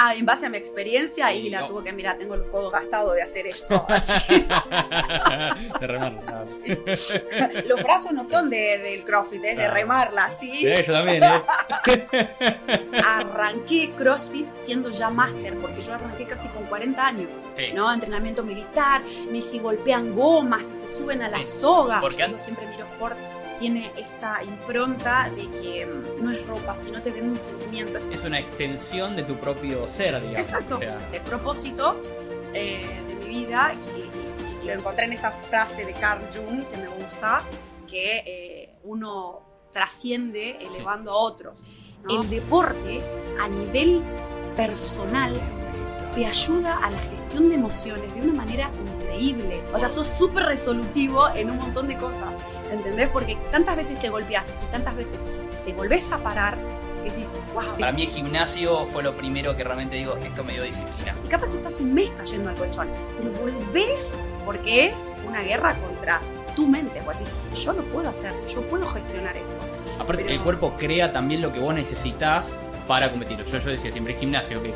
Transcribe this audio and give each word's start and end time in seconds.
Ah, 0.00 0.14
en 0.14 0.24
base 0.24 0.46
a 0.46 0.48
mi 0.50 0.56
experiencia 0.58 1.32
y 1.32 1.50
la 1.50 1.62
no. 1.62 1.66
tuve 1.66 1.82
que 1.84 1.92
mirar, 1.92 2.16
tengo 2.18 2.36
los 2.36 2.46
codos 2.46 2.70
gastados 2.72 3.14
de 3.16 3.22
hacer 3.22 3.48
esto. 3.48 3.84
así. 3.88 4.46
de 5.80 5.86
remar. 5.86 6.12
nada. 6.24 6.44
los 7.66 7.82
brazos 7.82 8.12
no 8.12 8.22
son 8.24 8.48
de, 8.48 8.78
del 8.78 9.02
CrossFit, 9.02 9.44
es 9.44 9.56
de 9.56 9.68
remarla, 9.68 10.30
¿sí? 10.30 10.52
Sí, 10.60 10.82
yo 10.86 10.92
también, 10.92 11.22
¿eh? 11.24 12.06
Arranqué 13.04 13.92
CrossFit 13.96 14.46
siendo 14.54 14.90
ya 14.90 15.10
máster, 15.10 15.58
porque 15.58 15.80
yo 15.80 15.94
arranqué 15.94 16.26
casi 16.26 16.48
con 16.48 16.64
40 16.66 17.06
años, 17.06 17.30
Sí. 17.56 17.72
¿no? 17.74 17.92
Entrenamiento 17.92 18.44
militar, 18.44 19.02
me 19.30 19.42
si 19.42 19.58
golpean 19.58 20.12
gomas 20.12 20.68
y 20.72 20.76
se 20.76 20.88
suben 20.88 21.22
a 21.22 21.28
la 21.28 21.44
soga. 21.44 22.00
porque 22.00 22.24
Yo 22.30 22.38
siempre 22.38 22.66
miro 22.68 22.84
sport 22.92 23.16
tiene 23.58 23.92
esta 23.96 24.42
impronta 24.42 25.30
de 25.30 25.48
que 25.50 25.86
mm, 25.86 26.22
no 26.22 26.30
es 26.30 26.46
ropa, 26.46 26.76
sino 26.76 27.00
te 27.02 27.10
vende 27.10 27.32
un 27.32 27.38
sentimiento. 27.38 27.98
Es 28.10 28.24
una 28.24 28.38
extensión 28.38 29.16
de 29.16 29.22
tu 29.24 29.36
propio 29.36 29.86
ser, 29.88 30.20
digamos. 30.20 30.46
Exacto. 30.46 30.76
O 30.76 30.78
sea, 30.78 30.96
de 31.10 31.20
propósito 31.20 32.00
eh, 32.54 32.86
de 33.08 33.14
mi 33.16 33.26
vida, 33.26 33.72
que 33.72 34.66
lo 34.66 34.72
encontré 34.72 35.04
en 35.04 35.12
esta 35.14 35.32
frase 35.32 35.84
de 35.84 35.92
Carl 35.94 36.22
Jung 36.34 36.64
que 36.66 36.76
me 36.76 36.88
gusta, 36.88 37.42
que 37.86 38.22
eh, 38.26 38.76
uno 38.84 39.42
trasciende 39.72 40.58
elevando 40.60 41.12
a 41.12 41.16
otros. 41.16 41.62
El 42.08 42.28
deporte 42.30 43.02
a 43.40 43.48
nivel 43.48 44.02
personal 44.56 45.32
te 46.14 46.24
ayuda 46.24 46.78
a 46.78 46.90
la 46.90 46.98
gestión 46.98 47.48
de 47.48 47.56
emociones 47.56 48.14
de 48.14 48.22
una 48.22 48.34
manera 48.34 48.70
increíble. 48.70 48.97
O 49.72 49.78
sea, 49.78 49.88
sos 49.88 50.06
súper 50.06 50.44
resolutivo 50.44 51.28
en 51.34 51.50
un 51.50 51.58
montón 51.58 51.88
de 51.88 51.96
cosas, 51.96 52.28
¿entendés? 52.70 53.08
Porque 53.08 53.36
tantas 53.50 53.76
veces 53.76 53.98
te 53.98 54.08
golpeas 54.08 54.44
y 54.62 54.72
tantas 54.72 54.94
veces 54.96 55.18
te 55.64 55.72
volvés 55.72 56.10
a 56.12 56.18
parar 56.18 56.58
que 57.02 57.10
decís, 57.10 57.32
wow. 57.54 57.76
para 57.78 57.92
mí 57.92 58.04
el 58.04 58.10
gimnasio 58.10 58.86
fue 58.86 59.02
lo 59.02 59.14
primero 59.14 59.56
que 59.56 59.64
realmente 59.64 59.96
digo, 59.96 60.16
esto 60.16 60.44
me 60.44 60.52
dio 60.52 60.62
disciplina. 60.62 61.14
Y 61.24 61.28
capaz 61.28 61.52
estás 61.54 61.80
un 61.80 61.94
mes 61.94 62.10
cayendo 62.16 62.50
al 62.50 62.56
colchón, 62.56 62.88
pero 63.18 63.30
volvés 63.32 64.06
porque 64.44 64.86
es 64.86 64.94
una 65.26 65.42
guerra 65.42 65.74
contra 65.80 66.20
tu 66.56 66.66
mente. 66.66 67.00
Pues 67.04 67.18
decís, 67.18 67.34
yo 67.64 67.72
lo 67.72 67.82
puedo 67.84 68.08
hacer, 68.08 68.32
yo 68.46 68.62
puedo 68.62 68.86
gestionar 68.88 69.36
esto. 69.36 69.50
Aparte, 69.98 70.22
Pero- 70.22 70.34
el 70.34 70.40
cuerpo 70.40 70.74
crea 70.76 71.12
también 71.12 71.40
lo 71.42 71.52
que 71.52 71.60
vos 71.60 71.74
necesitas 71.74 72.62
para 72.88 73.10
competir. 73.10 73.38
Yo, 73.44 73.58
yo 73.58 73.70
decía 73.70 73.92
siempre, 73.92 74.14
el 74.14 74.18
gimnasio, 74.18 74.60
que 74.60 74.74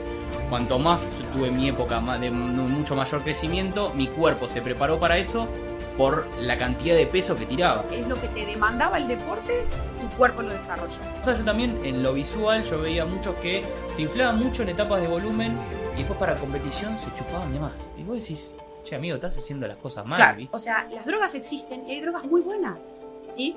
cuanto 0.49 0.79
más 0.79 1.01
yo 1.19 1.27
tuve 1.29 1.51
mi 1.51 1.69
época 1.69 2.01
de 2.19 2.31
mucho 2.31 2.95
mayor 2.95 3.23
crecimiento, 3.23 3.93
mi 3.95 4.07
cuerpo 4.07 4.49
se 4.49 4.63
preparó 4.63 5.01
para 5.01 5.19
eso 5.19 5.49
por 5.97 6.27
la 6.39 6.57
cantidad 6.57 6.95
de 6.95 7.07
peso 7.07 7.37
que 7.37 7.47
tiraba. 7.47 7.85
Es 7.91 8.07
lo 8.07 8.21
que 8.21 8.29
te 8.29 8.47
demandaba 8.47 8.99
el 8.99 9.09
deporte, 9.09 9.67
tu 10.01 10.09
cuerpo 10.17 10.43
lo 10.43 10.53
desarrolló. 10.53 10.99
O 11.21 11.25
sea, 11.25 11.37
yo 11.37 11.45
también 11.45 11.81
en 11.85 12.03
lo 12.03 12.13
visual 12.13 12.65
yo 12.65 12.81
veía 12.81 13.05
muchos 13.05 13.35
que 13.37 13.63
se 13.95 14.03
inflaban 14.03 14.39
mucho 14.39 14.63
en 14.63 14.71
etapas 14.71 15.01
de 15.01 15.09
volumen 15.09 15.57
y 15.95 15.99
después 15.99 16.19
para 16.19 16.37
competición 16.37 16.99
se 16.99 17.13
chupaban 17.15 17.53
de 17.53 17.61
más. 17.61 17.93
Y 17.97 18.03
vos 18.03 18.17
decís, 18.21 18.53
che 18.85 18.95
amigo, 18.95 19.15
estás 19.17 19.37
haciendo 19.39 19.67
las 19.67 19.79
cosas 19.79 20.07
mal, 20.07 20.49
o 20.51 20.59
sea, 20.59 20.87
las 20.93 21.07
drogas 21.07 21.35
existen 21.35 21.89
y 21.89 21.93
hay 21.93 22.01
drogas 22.01 22.25
muy 22.25 22.41
buenas, 22.41 22.89
¿sí? 23.29 23.57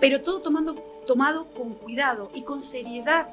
Pero 0.00 0.20
todo 0.20 0.40
tomando, 0.40 0.74
tomado 1.06 1.46
con 1.50 1.74
cuidado 1.74 2.30
y 2.34 2.42
con 2.42 2.60
seriedad. 2.60 3.28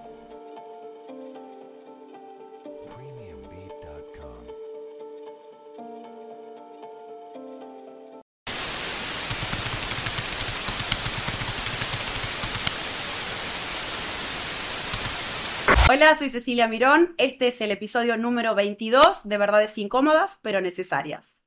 Hola, 15.93 16.15
soy 16.15 16.29
Cecilia 16.29 16.69
Mirón. 16.69 17.15
Este 17.17 17.49
es 17.49 17.59
el 17.59 17.69
episodio 17.69 18.15
número 18.15 18.55
22 18.55 19.27
de 19.27 19.37
Verdades 19.37 19.77
Incómodas, 19.77 20.39
pero 20.41 20.61
Necesarias. 20.61 21.41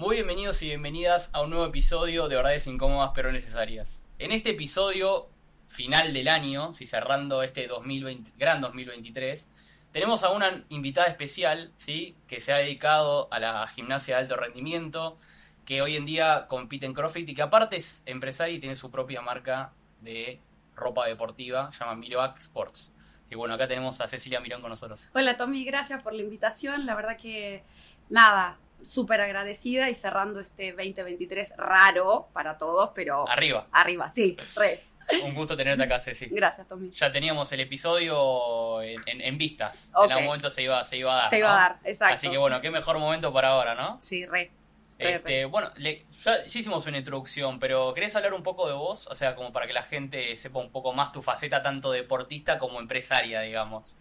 Muy 0.00 0.16
bienvenidos 0.16 0.60
y 0.62 0.66
bienvenidas 0.66 1.30
a 1.32 1.42
un 1.42 1.50
nuevo 1.50 1.64
episodio 1.64 2.26
de 2.26 2.34
Verdades 2.34 2.66
Incómodas 2.66 3.12
pero 3.14 3.30
Necesarias. 3.30 4.04
En 4.18 4.32
este 4.32 4.50
episodio 4.50 5.28
final 5.68 6.12
del 6.12 6.26
año, 6.26 6.74
si 6.74 6.86
cerrando 6.86 7.44
este 7.44 7.68
2020, 7.68 8.32
gran 8.36 8.60
2023, 8.60 9.48
tenemos 9.92 10.24
a 10.24 10.30
una 10.30 10.64
invitada 10.68 11.06
especial, 11.06 11.72
¿sí? 11.76 12.16
Que 12.26 12.40
se 12.40 12.52
ha 12.52 12.56
dedicado 12.56 13.28
a 13.30 13.38
la 13.38 13.64
gimnasia 13.68 14.16
de 14.16 14.22
alto 14.22 14.34
rendimiento, 14.34 15.18
que 15.64 15.82
hoy 15.82 15.94
en 15.94 16.04
día 16.04 16.48
compite 16.48 16.84
en 16.84 16.94
CrossFit 16.94 17.28
y 17.28 17.34
que 17.36 17.42
aparte 17.42 17.76
es 17.76 18.02
empresaria 18.06 18.56
y 18.56 18.58
tiene 18.58 18.74
su 18.74 18.90
propia 18.90 19.22
marca 19.22 19.72
de 20.00 20.40
ropa 20.74 21.06
deportiva, 21.06 21.70
se 21.70 21.78
llama 21.78 21.94
Miroac 21.94 22.38
Sports. 22.38 22.95
Y 23.30 23.34
bueno, 23.34 23.54
acá 23.54 23.66
tenemos 23.66 24.00
a 24.00 24.08
Cecilia 24.08 24.40
Mirón 24.40 24.60
con 24.60 24.70
nosotros. 24.70 25.08
Hola 25.14 25.36
Tommy, 25.36 25.64
gracias 25.64 26.02
por 26.02 26.12
la 26.12 26.22
invitación. 26.22 26.86
La 26.86 26.94
verdad 26.94 27.16
que 27.16 27.64
nada, 28.08 28.58
súper 28.82 29.20
agradecida 29.20 29.90
y 29.90 29.94
cerrando 29.94 30.38
este 30.40 30.72
2023 30.72 31.54
raro 31.56 32.28
para 32.32 32.56
todos, 32.56 32.90
pero 32.94 33.28
Arriba. 33.28 33.66
arriba, 33.72 34.10
sí, 34.10 34.36
re. 34.56 34.80
Un 35.24 35.34
gusto 35.34 35.56
tenerte 35.56 35.84
acá, 35.84 36.00
Ceci. 36.00 36.26
Gracias 36.26 36.66
Tommy. 36.66 36.90
ya 36.90 37.12
teníamos 37.12 37.50
el 37.52 37.60
episodio 37.60 38.82
en, 38.82 39.00
en- 39.06 39.20
en 39.20 39.38
vistas. 39.38 39.90
En 40.04 40.10
algún 40.12 40.26
momento 40.26 40.50
se 40.50 40.62
iba, 40.62 40.82
se 40.84 40.96
iba 40.98 41.12
a 41.12 41.16
dar. 41.22 41.30
Se 41.30 41.38
iba 41.38 41.48
¿no? 41.48 41.54
a 41.54 41.58
dar, 41.58 41.78
exacto. 41.84 42.14
Así 42.14 42.28
que 42.30 42.38
bueno, 42.38 42.60
qué 42.60 42.70
mejor 42.70 42.98
momento 42.98 43.32
para 43.32 43.48
ahora, 43.50 43.74
¿no? 43.76 43.98
Sí, 44.02 44.26
re. 44.26 44.50
Este, 44.98 45.44
bueno, 45.44 45.70
le- 45.76 46.04
ya, 46.24 46.44
ya 46.44 46.58
hicimos 46.58 46.86
una 46.86 46.98
introducción, 46.98 47.58
pero 47.58 47.92
¿querés 47.94 48.16
hablar 48.16 48.32
un 48.34 48.42
poco 48.42 48.66
de 48.66 48.74
vos? 48.74 49.06
O 49.08 49.14
sea, 49.14 49.34
como 49.34 49.52
para 49.52 49.66
que 49.66 49.72
la 49.72 49.82
gente 49.82 50.34
sepa 50.36 50.58
un 50.58 50.70
poco 50.70 50.92
más 50.92 51.12
tu 51.12 51.22
faceta 51.22 51.62
tanto 51.62 51.92
deportista 51.92 52.58
como 52.58 52.80
empresaria, 52.80 53.40
digamos. 53.42 53.96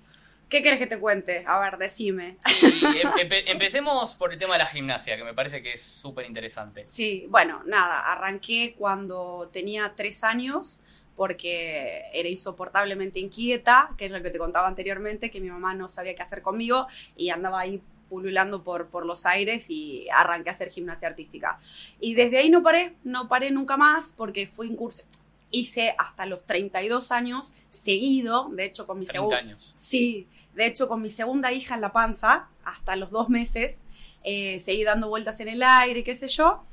¿Qué 0.49 0.61
querés 0.61 0.79
que 0.79 0.87
te 0.87 0.99
cuente? 0.99 1.43
A 1.47 1.59
ver, 1.59 1.77
decime. 1.77 2.37
Y 2.61 2.99
em- 2.99 3.11
empe- 3.13 3.43
empecemos 3.47 4.15
por 4.15 4.31
el 4.31 4.39
tema 4.39 4.53
de 4.53 4.59
la 4.59 4.67
gimnasia, 4.67 5.17
que 5.17 5.23
me 5.23 5.33
parece 5.33 5.61
que 5.63 5.73
es 5.73 5.81
súper 5.81 6.25
interesante. 6.27 6.85
Sí, 6.87 7.25
bueno, 7.29 7.63
nada, 7.65 8.11
arranqué 8.13 8.75
cuando 8.77 9.49
tenía 9.51 9.93
tres 9.95 10.23
años 10.23 10.79
porque 11.15 12.03
era 12.13 12.27
insoportablemente 12.29 13.19
inquieta, 13.19 13.89
que 13.97 14.05
es 14.05 14.11
lo 14.11 14.21
que 14.21 14.29
te 14.29 14.37
contaba 14.37 14.67
anteriormente, 14.67 15.31
que 15.31 15.39
mi 15.41 15.49
mamá 15.49 15.73
no 15.73 15.87
sabía 15.87 16.13
qué 16.13 16.21
hacer 16.21 16.41
conmigo 16.41 16.87
y 17.15 17.29
andaba 17.29 17.61
ahí 17.61 17.81
pululando 18.15 18.63
por, 18.63 18.87
por 18.87 19.05
los 19.05 19.25
aires 19.25 19.69
y 19.69 20.07
arranqué 20.09 20.49
a 20.49 20.53
hacer 20.53 20.69
gimnasia 20.69 21.09
artística. 21.09 21.59
Y 21.99 22.13
desde 22.13 22.37
ahí 22.37 22.49
no 22.49 22.63
paré, 22.63 22.95
no 23.03 23.27
paré 23.27 23.51
nunca 23.51 23.75
más 23.75 24.13
porque 24.15 24.47
fui 24.47 24.67
incurso. 24.67 25.03
Hice 25.51 25.93
hasta 25.97 26.25
los 26.25 26.45
32 26.45 27.11
años 27.11 27.53
seguido, 27.71 28.47
de 28.53 28.63
hecho 28.65 28.87
con 28.87 28.99
mi 28.99 29.05
30 29.05 29.13
segundo... 29.17 29.35
años. 29.35 29.73
Sí, 29.77 30.27
de 30.53 30.65
hecho 30.65 30.87
con 30.87 31.01
mi 31.01 31.09
segunda 31.09 31.51
hija 31.51 31.75
en 31.75 31.81
la 31.81 31.91
panza, 31.91 32.47
hasta 32.63 32.95
los 32.95 33.11
dos 33.11 33.27
meses, 33.27 33.75
eh, 34.23 34.59
seguí 34.63 34.85
dando 34.85 35.09
vueltas 35.09 35.37
en 35.41 35.49
el 35.49 35.61
aire, 35.61 36.01
qué 36.05 36.15
sé 36.15 36.29
yo. 36.29 36.63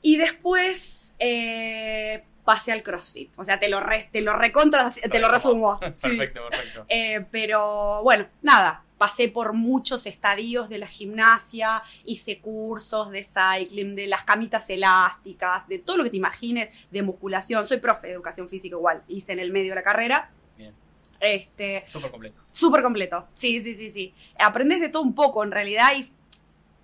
Y 0.00 0.16
después 0.16 1.16
eh, 1.18 2.22
pasé 2.44 2.70
al 2.70 2.84
CrossFit. 2.84 3.36
O 3.36 3.42
sea, 3.42 3.58
te 3.58 3.68
lo, 3.68 3.80
re- 3.80 4.08
te 4.12 4.20
lo 4.20 4.34
recontra, 4.36 4.92
te 4.92 5.18
lo 5.18 5.28
resumo. 5.28 5.80
Sí. 5.96 6.08
Perfecto, 6.16 6.40
perfecto. 6.48 6.86
Eh, 6.88 7.26
pero 7.32 8.02
bueno, 8.04 8.28
nada, 8.42 8.84
pasé 8.98 9.28
por 9.28 9.52
muchos 9.52 10.06
estadios 10.06 10.68
de 10.68 10.78
la 10.78 10.86
gimnasia, 10.86 11.82
hice 12.04 12.40
cursos 12.40 13.10
de 13.10 13.24
cycling, 13.24 13.94
de 13.94 14.06
las 14.06 14.24
camitas 14.24 14.68
elásticas, 14.70 15.68
de 15.68 15.78
todo 15.78 15.98
lo 15.98 16.04
que 16.04 16.10
te 16.10 16.16
imagines, 16.16 16.88
de 16.90 17.02
musculación. 17.02 17.66
Soy 17.66 17.78
profe 17.78 18.08
de 18.08 18.14
educación 18.14 18.48
física 18.48 18.76
igual, 18.76 19.02
hice 19.08 19.32
en 19.32 19.40
el 19.40 19.52
medio 19.52 19.70
de 19.70 19.74
la 19.76 19.82
carrera. 19.82 20.30
Bien. 20.56 20.74
Este, 21.20 21.84
Súper 21.86 22.10
completo. 22.10 22.42
Súper 22.50 22.82
completo. 22.82 23.28
Sí, 23.34 23.62
sí, 23.62 23.74
sí, 23.74 23.90
sí. 23.90 24.14
Aprendes 24.38 24.80
de 24.80 24.88
todo 24.88 25.02
un 25.02 25.14
poco, 25.14 25.44
en 25.44 25.52
realidad, 25.52 25.88
y 25.96 26.10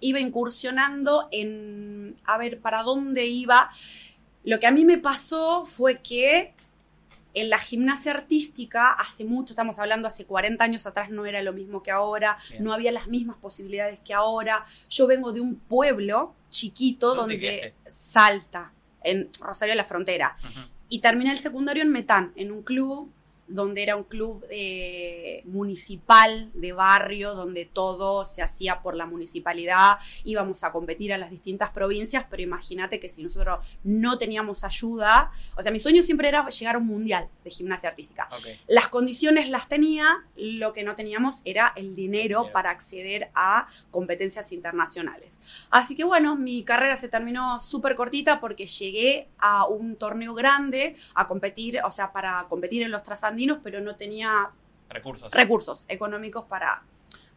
iba 0.01 0.21
incursionando 0.21 1.29
en 1.31 2.17
a 2.25 2.37
ver 2.37 2.61
para 2.61 2.83
dónde 2.83 3.27
iba. 3.27 3.71
Lo 4.45 4.59
que 4.59 4.67
a 4.67 4.73
mí 4.73 4.85
me 4.85 4.99
pasó 4.99 5.65
fue 5.65 6.03
que 6.03 6.55
en 7.35 7.51
la 7.51 7.59
gimnasia 7.59 8.13
artística, 8.13 8.91
hace 8.91 9.25
mucho, 9.25 9.53
estamos 9.53 9.79
hablando 9.79 10.09
hace 10.09 10.25
40 10.25 10.63
años 10.63 10.87
atrás, 10.87 11.11
no 11.11 11.25
era 11.27 11.43
lo 11.43 11.53
mismo 11.53 11.83
que 11.83 11.91
ahora, 11.91 12.37
Bien. 12.51 12.65
no 12.65 12.73
había 12.73 12.93
las 12.93 13.09
mismas 13.09 13.37
posibilidades 13.39 14.01
que 14.01 14.15
ahora. 14.15 14.65
Yo 14.91 15.07
vengo 15.07 15.33
de 15.33 15.41
un 15.41 15.57
pueblo 15.57 16.35
chiquito 16.51 17.15
¿Dónde 17.15 17.35
donde? 17.35 17.75
Salta, 17.91 18.73
en 19.03 19.31
Rosario 19.41 19.73
de 19.73 19.77
la 19.77 19.85
Frontera. 19.85 20.37
Y 20.89 21.01
terminé 21.01 21.33
el 21.33 21.39
secundario 21.39 21.83
en 21.83 21.91
Metán, 21.91 22.33
en 22.37 22.53
un 22.53 22.63
club 22.63 23.11
donde 23.49 23.83
era 23.83 23.97
un 23.97 24.05
club 24.05 24.45
eh, 24.51 25.43
municipal, 25.45 26.51
de 26.55 26.73
barrio, 26.73 27.35
donde 27.35 27.65
todo 27.65 28.25
se 28.25 28.43
hacía 28.43 28.83
por 28.83 28.95
la 28.95 29.07
municipalidad, 29.07 29.99
íbamos 30.25 30.65
a 30.65 30.73
competir 30.73 31.13
a 31.13 31.19
las 31.19 31.31
distintas 31.31 31.71
provincias, 31.71 32.27
pero 32.31 32.43
imagínate 32.43 33.01
que 33.01 33.09
si 33.09 33.23
nosotros 33.23 33.79
no 33.85 34.19
teníamos 34.19 34.65
ayuda, 34.65 35.31
o 35.57 35.63
sea, 35.63 35.73
mi 35.73 35.81
sueño 35.81 36.03
siempre 36.03 36.29
era 36.29 36.49
llegar 36.49 36.77
a 36.77 36.79
un 36.79 36.87
mundial 36.87 37.29
de 37.45 37.51
gimnasia 37.51 37.91
artística. 37.91 38.29
Las 38.69 38.89
condiciones 38.89 39.49
las 39.49 39.69
tenía, 39.69 40.07
lo 40.37 40.73
que 40.73 40.83
no 40.83 40.95
teníamos 40.95 41.41
era 41.45 41.73
el 41.77 41.95
dinero 41.95 42.51
para 42.53 42.71
acceder 42.71 43.31
a 43.35 43.67
competencias 43.91 44.53
internacionales. 44.53 45.39
Así 45.71 45.97
que 45.97 46.05
bueno, 46.05 46.37
mi 46.37 46.65
carrera 46.65 46.97
se 46.97 47.09
terminó 47.09 47.61
súper 47.61 47.97
cortita 47.97 48.41
porque 48.41 48.67
llegué 48.67 49.29
a 49.39 49.67
un 49.67 49.97
torneo 49.97 50.35
grande 50.35 50.95
a 51.15 51.27
competir, 51.27 51.81
o 51.85 51.91
sea, 51.91 52.13
para 52.13 52.47
competir 52.49 52.83
en 52.83 52.91
los 52.91 53.03
pero 53.63 53.81
no 53.81 53.97
tenía 53.97 54.51
Recursos. 54.89 55.33
recursos 55.33 55.85
económicos 55.89 56.45
para, 56.45 56.83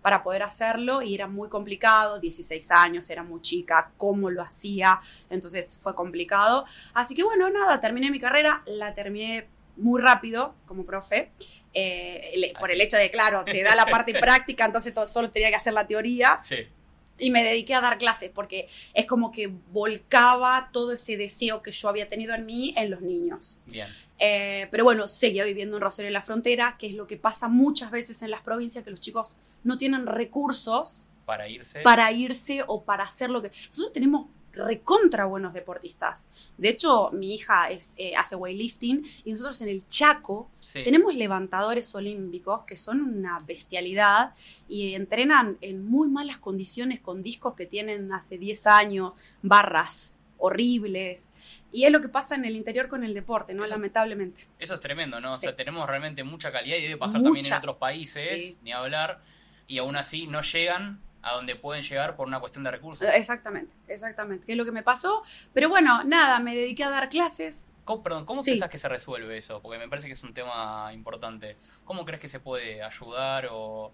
para 0.02 0.24
poder 0.24 0.44
hacerlo 0.44 1.02
y 1.02 1.16
era 1.16 1.28
muy 1.28 1.50
complicado, 1.50 2.20
16 2.20 2.72
años, 2.72 3.10
era 3.10 3.24
muy 3.24 3.42
chica, 3.42 3.92
cómo 3.98 4.30
lo 4.30 4.42
hacía, 4.42 5.00
entonces 5.30 5.78
fue 5.80 5.96
complicado. 5.96 6.66
Así 6.94 7.16
que 7.16 7.24
bueno, 7.24 7.50
nada, 7.50 7.80
terminé 7.80 8.12
mi 8.12 8.20
carrera, 8.20 8.62
la 8.66 8.94
terminé 8.94 9.48
muy 9.78 10.02
rápido 10.02 10.56
como 10.66 10.86
profe, 10.86 11.32
eh, 11.74 12.54
por 12.60 12.72
el 12.72 12.80
hecho 12.82 12.98
de, 12.98 13.10
claro, 13.12 13.44
te 13.44 13.64
da 13.64 13.76
la 13.76 13.86
parte 13.86 14.14
práctica, 14.20 14.66
entonces 14.66 14.94
todo, 14.94 15.08
solo 15.08 15.30
tenía 15.32 15.50
que 15.50 15.56
hacer 15.56 15.74
la 15.74 15.88
teoría 15.88 16.40
Sí. 16.44 16.68
Y 17.18 17.30
me 17.32 17.44
dediqué 17.44 17.74
a 17.76 17.82
dar 17.82 17.98
clases 17.98 18.30
porque 18.34 18.68
es 18.94 19.06
como 19.06 19.32
que 19.32 19.48
volcaba 19.72 20.70
todo 20.72 20.94
ese 20.94 21.18
deseo 21.18 21.62
que 21.62 21.72
yo 21.72 21.90
había 21.90 22.08
tenido 22.08 22.34
en 22.34 22.46
mí 22.46 22.74
en 22.78 22.90
los 22.90 23.02
niños. 23.02 23.58
Bien. 23.68 23.88
Eh, 24.20 24.68
pero 24.72 24.84
bueno, 24.84 25.08
seguía 25.08 25.44
viviendo 25.44 25.78
en 25.78 25.82
Rosario 25.82 26.08
de 26.08 26.14
la 26.14 26.22
Frontera, 26.22 26.76
que 26.78 26.88
es 26.88 26.94
lo 26.94 27.08
que 27.08 27.18
pasa 27.18 27.48
muchas 27.48 27.92
veces 27.92 28.22
en 28.22 28.32
las 28.32 28.42
provincias, 28.42 28.84
que 28.84 28.92
los 28.92 29.02
chicos 29.02 29.36
no 29.64 29.78
tienen 29.78 30.06
recursos 30.08 31.06
Para 31.26 31.48
irse. 31.50 31.82
para 31.82 32.12
irse 32.12 32.64
o 32.68 32.84
para 32.84 33.04
hacer 33.04 33.30
lo 33.30 33.42
que... 33.42 33.50
Nosotros 33.50 33.94
tenemos 33.94 34.28
recontra 34.56 35.26
buenos 35.26 35.54
deportistas. 35.54 36.28
De 36.58 36.70
hecho, 36.70 37.12
mi 37.12 37.34
hija 37.36 37.70
es, 37.70 37.94
eh, 37.98 38.16
hace 38.16 38.36
weightlifting 38.36 39.06
y 39.24 39.32
nosotros 39.32 39.62
en 39.62 39.70
el 39.70 39.88
Chaco 39.88 40.50
Sí. 40.60 40.84
tenemos 40.84 41.14
levantadores 41.14 41.94
olímpicos 41.94 42.64
que 42.64 42.76
son 42.76 43.02
una 43.02 43.40
bestialidad 43.42 44.34
y 44.68 44.96
entrenan 44.96 45.58
en 45.62 45.86
muy 45.86 46.08
malas 46.10 46.40
condiciones 46.40 47.00
con 47.00 47.22
discos 47.22 47.54
que 47.56 47.66
tienen 47.66 48.12
hace 48.14 48.38
10 48.38 48.66
años, 48.68 49.12
barras 49.42 50.14
horribles. 50.38 51.28
Y 51.72 51.84
es 51.86 51.92
lo 51.92 52.00
que 52.02 52.08
pasa 52.10 52.36
en 52.36 52.46
el 52.46 52.56
interior 52.56 52.88
con 52.88 53.04
el 53.04 53.14
deporte, 53.14 53.54
¿no? 53.54 53.64
Eso 53.64 53.74
Lamentablemente. 53.74 54.44
Eso 54.60 54.76
es 54.76 54.80
tremendo, 54.80 55.20
¿no? 55.20 55.34
O 55.34 55.36
sea, 55.36 55.56
tenemos 55.56 55.88
realmente 55.88 56.24
mucha 56.24 56.52
calidad 56.52 56.78
y 56.78 56.84
debe 56.84 56.98
pasar 56.98 57.22
también 57.22 57.46
en 57.46 57.54
otros 57.54 57.76
países, 57.78 58.42
Sí. 58.42 58.58
ni 58.64 58.72
hablar, 58.72 59.22
y 59.68 59.78
aún 59.80 59.96
así 59.98 60.28
no 60.28 60.42
llegan 60.42 61.02
a 61.26 61.34
donde 61.34 61.56
pueden 61.56 61.82
llegar 61.82 62.16
por 62.16 62.28
una 62.28 62.40
cuestión 62.40 62.64
de 62.64 62.70
recursos. 62.70 63.06
Exactamente, 63.14 63.74
exactamente. 63.88 64.46
Que 64.46 64.52
es 64.52 64.58
lo 64.58 64.64
que 64.64 64.72
me 64.72 64.84
pasó. 64.84 65.24
Pero 65.54 65.70
bueno, 65.70 66.04
nada, 66.04 66.40
me 66.40 66.56
dediqué 66.56 66.84
a 66.84 66.90
dar 66.92 67.10
clases. 67.10 67.72
¿Cómo, 67.84 68.04
perdón, 68.04 68.26
¿cómo 68.26 68.44
Sí. 68.44 68.52
pensás 68.52 68.70
que 68.70 68.78
se 68.78 68.88
resuelve 68.88 69.36
eso? 69.36 69.60
Porque 69.60 69.80
me 69.80 69.90
parece 69.90 70.08
que 70.08 70.14
es 70.14 70.24
un 70.24 70.36
tema 70.36 70.92
importante. 70.94 71.56
¿Cómo 71.84 72.06
crees 72.06 72.22
que 72.22 72.28
se 72.28 72.40
puede 72.40 72.84
ayudar 72.84 73.48
o 73.52 73.92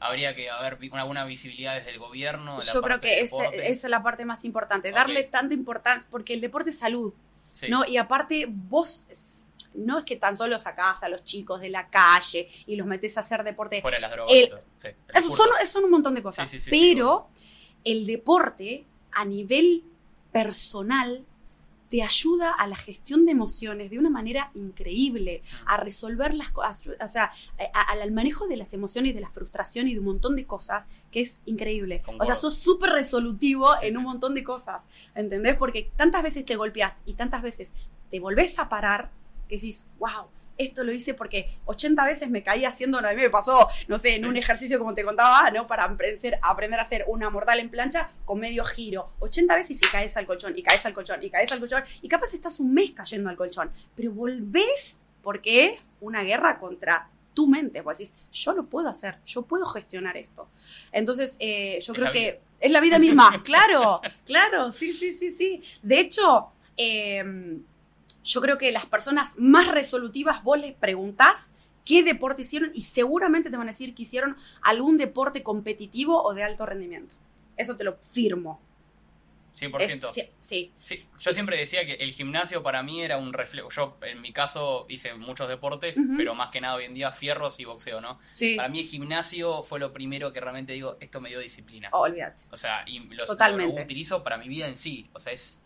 habría 0.00 0.34
que 0.34 0.50
haber 0.50 0.76
alguna 0.94 1.24
visibilidad 1.24 1.76
desde 1.76 1.90
el 1.90 2.00
gobierno? 2.00 2.58
Yo 2.60 2.82
creo 2.82 3.00
que 3.00 3.20
esa 3.20 3.44
es 3.52 3.84
la 3.84 4.02
parte 4.02 4.24
más 4.24 4.44
importante. 4.44 4.90
Darle 4.90 5.22
tanta 5.22 5.54
importancia, 5.54 6.04
porque 6.10 6.34
el 6.34 6.40
deporte 6.40 6.70
es 6.70 6.78
salud. 6.78 7.14
Sí. 7.52 7.68
¿no? 7.68 7.84
Y 7.86 7.98
aparte, 7.98 8.46
vos 8.48 9.04
no 9.74 9.98
es 9.98 10.04
que 10.04 10.16
tan 10.16 10.36
solo 10.36 10.58
sacás 10.58 11.02
a 11.02 11.08
los 11.08 11.22
chicos 11.24 11.60
de 11.60 11.68
la 11.68 11.88
calle 11.88 12.46
y 12.66 12.76
los 12.76 12.86
metés 12.86 13.16
a 13.16 13.20
hacer 13.20 13.44
deporte. 13.44 13.80
Fuera 13.82 13.96
de 13.96 14.00
las 14.02 14.10
drogas. 14.12 14.32
el-. 14.34 14.52
Sí, 14.74 14.88
el 15.14 15.22
son, 15.22 15.48
son 15.70 15.84
un 15.84 15.90
montón 15.90 16.14
de 16.14 16.22
cosas. 16.22 16.48
Sí, 16.48 16.58
sí, 16.58 16.64
sí, 16.64 16.70
pero 16.70 17.28
el 17.84 18.06
deporte, 18.06 18.86
a 19.12 19.24
nivel 19.24 19.84
personal, 20.32 21.24
te 21.90 22.02
ayuda 22.02 22.50
a 22.50 22.66
la 22.66 22.74
gestión 22.76 23.24
de 23.24 23.30
emociones 23.32 23.88
de 23.90 23.98
una 24.00 24.10
manera 24.10 24.50
increíble, 24.54 25.42
Mm. 25.44 25.68
a 25.68 25.76
resolver 25.76 26.34
las 26.34 26.50
cosas, 26.50 26.80
o 27.00 27.08
sea, 27.08 27.30
a- 27.58 27.78
a- 27.80 28.02
al 28.02 28.10
manejo 28.10 28.48
de 28.48 28.56
las 28.56 28.72
emociones, 28.72 29.14
de 29.14 29.20
la 29.20 29.28
frustración 29.28 29.86
y 29.86 29.92
de 29.94 30.00
un 30.00 30.06
montón 30.06 30.34
de 30.34 30.44
cosas 30.44 30.86
que 31.12 31.20
es 31.20 31.40
increíble. 31.46 32.02
O 32.18 32.24
sea, 32.26 32.34
sos 32.34 32.56
súper 32.56 32.90
resolutivo 32.90 33.70
Sí, 33.78 33.86
en 33.86 33.92
sí. 33.92 33.96
un 33.98 34.02
montón 34.04 34.34
de 34.34 34.42
cosas, 34.42 34.82
¿entendés? 35.14 35.54
Porque 35.56 35.90
tantas 35.94 36.24
veces 36.24 36.44
te 36.44 36.56
golpeas 36.56 36.94
y 37.06 37.14
tantas 37.14 37.42
veces 37.42 37.68
te 38.10 38.18
volvés 38.18 38.58
a 38.58 38.68
parar 38.68 39.12
que 39.54 39.60
decís, 39.60 39.84
wow, 39.98 40.28
esto 40.58 40.84
lo 40.84 40.92
hice 40.92 41.14
porque 41.14 41.48
80 41.66 42.04
veces 42.04 42.30
me 42.30 42.42
caí 42.42 42.64
haciendo, 42.64 42.98
a 42.98 43.02
mí 43.02 43.16
me 43.16 43.30
pasó, 43.30 43.68
no 43.88 43.98
sé, 43.98 44.16
en 44.16 44.26
un 44.26 44.36
ejercicio 44.36 44.78
como 44.78 44.94
te 44.94 45.04
contaba, 45.04 45.50
¿no? 45.50 45.66
Para 45.66 45.84
aprender, 45.84 46.38
aprender 46.42 46.80
a 46.80 46.82
hacer 46.82 47.04
una 47.08 47.30
mortal 47.30 47.58
en 47.58 47.70
plancha 47.70 48.08
con 48.24 48.38
medio 48.38 48.64
giro. 48.64 49.10
80 49.20 49.54
veces 49.54 49.80
y 49.82 49.86
caes 49.90 50.16
al 50.16 50.26
colchón, 50.26 50.56
y 50.56 50.62
caes 50.62 50.84
al 50.86 50.92
colchón, 50.92 51.22
y 51.22 51.30
caes 51.30 51.50
al 51.52 51.60
colchón, 51.60 51.82
y 52.02 52.08
capaz 52.08 52.34
estás 52.34 52.60
un 52.60 52.72
mes 52.72 52.92
cayendo 52.92 53.30
al 53.30 53.36
colchón, 53.36 53.70
pero 53.94 54.12
volvés 54.12 54.96
porque 55.22 55.66
es 55.66 55.88
una 56.00 56.22
guerra 56.22 56.58
contra 56.58 57.10
tu 57.32 57.48
mente, 57.48 57.82
pues 57.82 57.98
decís, 57.98 58.14
yo 58.30 58.52
lo 58.52 58.66
puedo 58.66 58.88
hacer, 58.88 59.18
yo 59.24 59.42
puedo 59.42 59.66
gestionar 59.66 60.16
esto. 60.16 60.48
Entonces, 60.92 61.36
eh, 61.40 61.80
yo 61.80 61.92
Es 61.92 61.98
creo 61.98 62.12
que 62.12 62.40
es 62.60 62.70
la 62.70 62.80
vida 62.80 63.00
misma, 63.00 63.42
claro, 63.44 64.00
claro, 64.24 64.70
sí, 64.70 64.92
sí, 64.92 65.12
sí, 65.12 65.32
sí. 65.32 65.60
De 65.82 65.98
hecho, 65.98 66.52
eh, 66.76 67.24
yo 68.24 68.40
creo 68.40 68.58
que 68.58 68.72
las 68.72 68.86
personas 68.86 69.30
más 69.36 69.68
resolutivas 69.68 70.42
vos 70.42 70.58
les 70.58 70.72
preguntás 70.72 71.52
qué 71.84 72.02
deporte 72.02 72.42
hicieron 72.42 72.70
y 72.74 72.80
seguramente 72.82 73.50
te 73.50 73.56
van 73.58 73.68
a 73.68 73.72
decir 73.72 73.94
que 73.94 74.02
hicieron 74.02 74.36
algún 74.62 74.96
deporte 74.96 75.42
competitivo 75.42 76.22
o 76.22 76.32
de 76.34 76.42
alto 76.42 76.64
rendimiento. 76.66 77.14
Eso 77.56 77.76
te 77.76 77.84
lo 77.84 77.98
firmo. 78.10 78.60
100%. 79.56 80.08
Es- 80.08 80.14
sí, 80.14 80.28
sí. 80.40 80.72
Sí, 80.76 81.06
yo 81.20 81.32
siempre 81.32 81.56
decía 81.56 81.86
que 81.86 81.94
el 81.94 82.10
gimnasio 82.12 82.62
para 82.64 82.82
mí 82.82 83.02
era 83.02 83.18
un 83.18 83.32
reflejo. 83.32 83.68
Yo, 83.70 83.96
en 84.02 84.20
mi 84.20 84.32
caso, 84.32 84.84
hice 84.88 85.14
muchos 85.14 85.48
deportes, 85.48 85.94
pero 86.16 86.34
más 86.34 86.50
que 86.50 86.60
nada 86.60 86.74
hoy 86.74 86.86
en 86.86 86.94
día 86.94 87.12
fierros 87.12 87.60
y 87.60 87.64
boxeo, 87.64 88.00
¿no? 88.00 88.18
Sí. 88.32 88.56
Para 88.56 88.68
mí 88.68 88.80
el 88.80 88.86
gimnasio 88.88 89.62
fue 89.62 89.78
lo 89.78 89.92
primero 89.92 90.32
que 90.32 90.40
realmente 90.40 90.72
digo, 90.72 90.96
esto 90.98 91.20
me 91.20 91.28
dio 91.28 91.38
disciplina. 91.38 91.88
Oh, 91.92 92.00
olvídate. 92.00 92.42
O 92.50 92.56
sea, 92.56 92.82
y 92.86 92.98
los, 93.14 93.26
Totalmente. 93.28 93.76
lo 93.76 93.82
utilizo 93.84 94.24
para 94.24 94.38
mi 94.38 94.48
vida 94.48 94.66
en 94.66 94.76
sí. 94.76 95.08
O 95.12 95.20
sea, 95.20 95.32
es... 95.32 95.60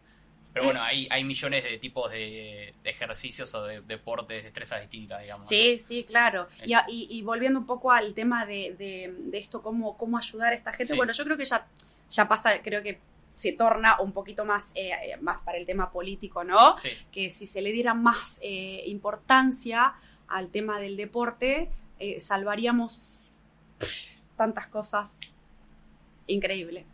Pero 0.61 0.73
bueno, 0.73 0.83
hay, 0.83 1.07
hay 1.11 1.25
millones 1.25 1.65
de 1.65 1.79
tipos 1.79 2.11
de, 2.11 2.75
de 2.83 2.91
ejercicios 2.91 3.55
o 3.55 3.63
de 3.65 3.81
deportes, 3.83 4.43
destrezas 4.45 4.81
distintas, 4.81 5.21
digamos. 5.23 5.45
¿no? 5.45 5.49
Sí, 5.49 5.79
sí, 5.79 6.05
claro. 6.05 6.47
Y, 6.89 7.23
volviendo 7.23 7.59
un 7.61 7.67
poco 7.67 7.93
al 7.93 8.15
tema 8.15 8.45
de, 8.47 8.75
de- 8.79 9.15
de 9.17 9.39
esto, 9.39 9.63
cómo, 9.63 9.97
cómo 9.97 10.19
ayudar 10.19 10.53
a 10.53 10.57
esta 10.57 10.73
gente, 10.73 10.93
Sí. 10.93 10.97
bueno, 10.97 11.13
yo 11.13 11.25
creo 11.25 11.37
que 11.37 11.45
ya, 11.45 11.67
ya 12.11 12.29
pasa, 12.29 12.61
creo 12.63 12.83
que 12.83 13.01
se 13.31 13.53
torna 13.53 14.01
un 14.01 14.13
poquito 14.13 14.45
más, 14.45 14.73
eh, 14.75 14.91
eh, 15.03 15.17
más 15.21 15.43
para 15.43 15.59
el 15.59 15.67
tema 15.67 15.93
político, 15.93 16.45
¿no? 16.45 16.77
Sí, 16.77 16.89
Que 17.13 17.31
si 17.31 17.47
se 17.47 17.61
le 17.61 17.73
diera 17.73 17.95
más 17.95 18.41
eh, 18.43 18.83
importancia 18.87 19.95
al 20.29 20.49
tema 20.51 20.81
del 20.81 20.97
deporte, 20.97 21.71
eh, 21.99 22.21
salvaríamos 22.21 23.33
pff, 23.79 24.21
tantas 24.37 24.67
cosas. 24.69 25.11
Increíble. 26.27 26.85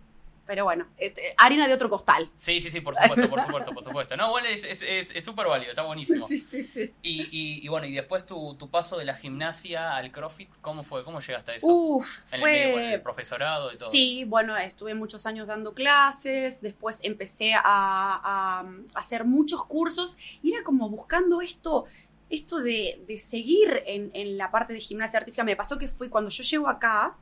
Pero 0.46 0.64
bueno, 0.64 0.86
este, 0.98 1.34
harina 1.38 1.66
de 1.66 1.72
otro 1.74 1.88
costal. 1.88 2.30
sí, 2.34 2.60
sí, 2.60 2.70
sí, 2.70 2.80
por 2.82 2.94
supuesto, 2.94 3.30
por 3.30 3.42
supuesto, 3.42 3.72
por 3.72 3.84
supuesto. 3.84 4.16
No, 4.16 4.30
bueno, 4.30 4.48
es 4.48 4.62
súper 4.62 4.82
es, 4.82 5.10
es 5.14 5.24
súper 5.24 5.46
válido, 5.46 5.70
está 5.70 5.82
buenísimo. 5.84 6.28
Sí, 6.28 6.38
sí, 6.38 6.62
sí. 6.64 6.92
Y, 7.02 7.22
y, 7.30 7.64
y 7.64 7.68
bueno, 7.68 7.86
y 7.86 7.92
después 7.92 8.26
tu, 8.26 8.54
tu 8.56 8.68
paso 8.70 8.98
de 8.98 9.06
la 9.06 9.14
gimnasia 9.14 9.96
al 9.96 10.12
CrossFit, 10.12 10.50
¿cómo 10.60 10.82
fue? 10.84 11.02
¿Cómo 11.02 11.20
llegaste 11.20 11.52
a 11.52 11.54
eso? 11.56 11.66
Uf, 11.66 12.18
en 12.32 12.40
el 12.40 12.44
medio 12.44 12.72
fue... 12.74 12.92
el 12.94 13.02
profesorado 13.02 13.72
y 13.72 13.76
todo. 13.78 13.90
Sí, 13.90 14.24
bueno, 14.26 14.54
estuve 14.58 14.94
muchos 14.94 15.24
años 15.24 15.46
dando 15.46 15.72
clases, 15.72 16.60
después 16.60 17.00
empecé 17.02 17.54
a, 17.54 17.62
a- 17.64 18.60
a 18.60 18.98
hacer 19.00 19.24
muchos 19.24 19.64
cursos 19.64 20.16
y 20.42 20.52
era 20.52 20.62
como 20.62 20.90
buscando 20.90 21.40
esto, 21.40 21.86
esto 22.28 22.58
de, 22.58 23.02
de 23.08 23.18
seguir 23.18 23.82
en, 23.86 24.10
en 24.12 24.36
la 24.36 24.50
parte 24.50 24.74
de 24.74 24.80
gimnasia 24.80 25.18
artística. 25.20 25.42
Me 25.44 25.56
pasó 25.56 25.78
que 25.78 25.88
fue 25.88 26.10
cuando 26.10 26.30
yo 26.30 26.42
llego 26.42 26.68
acá, 26.68 27.16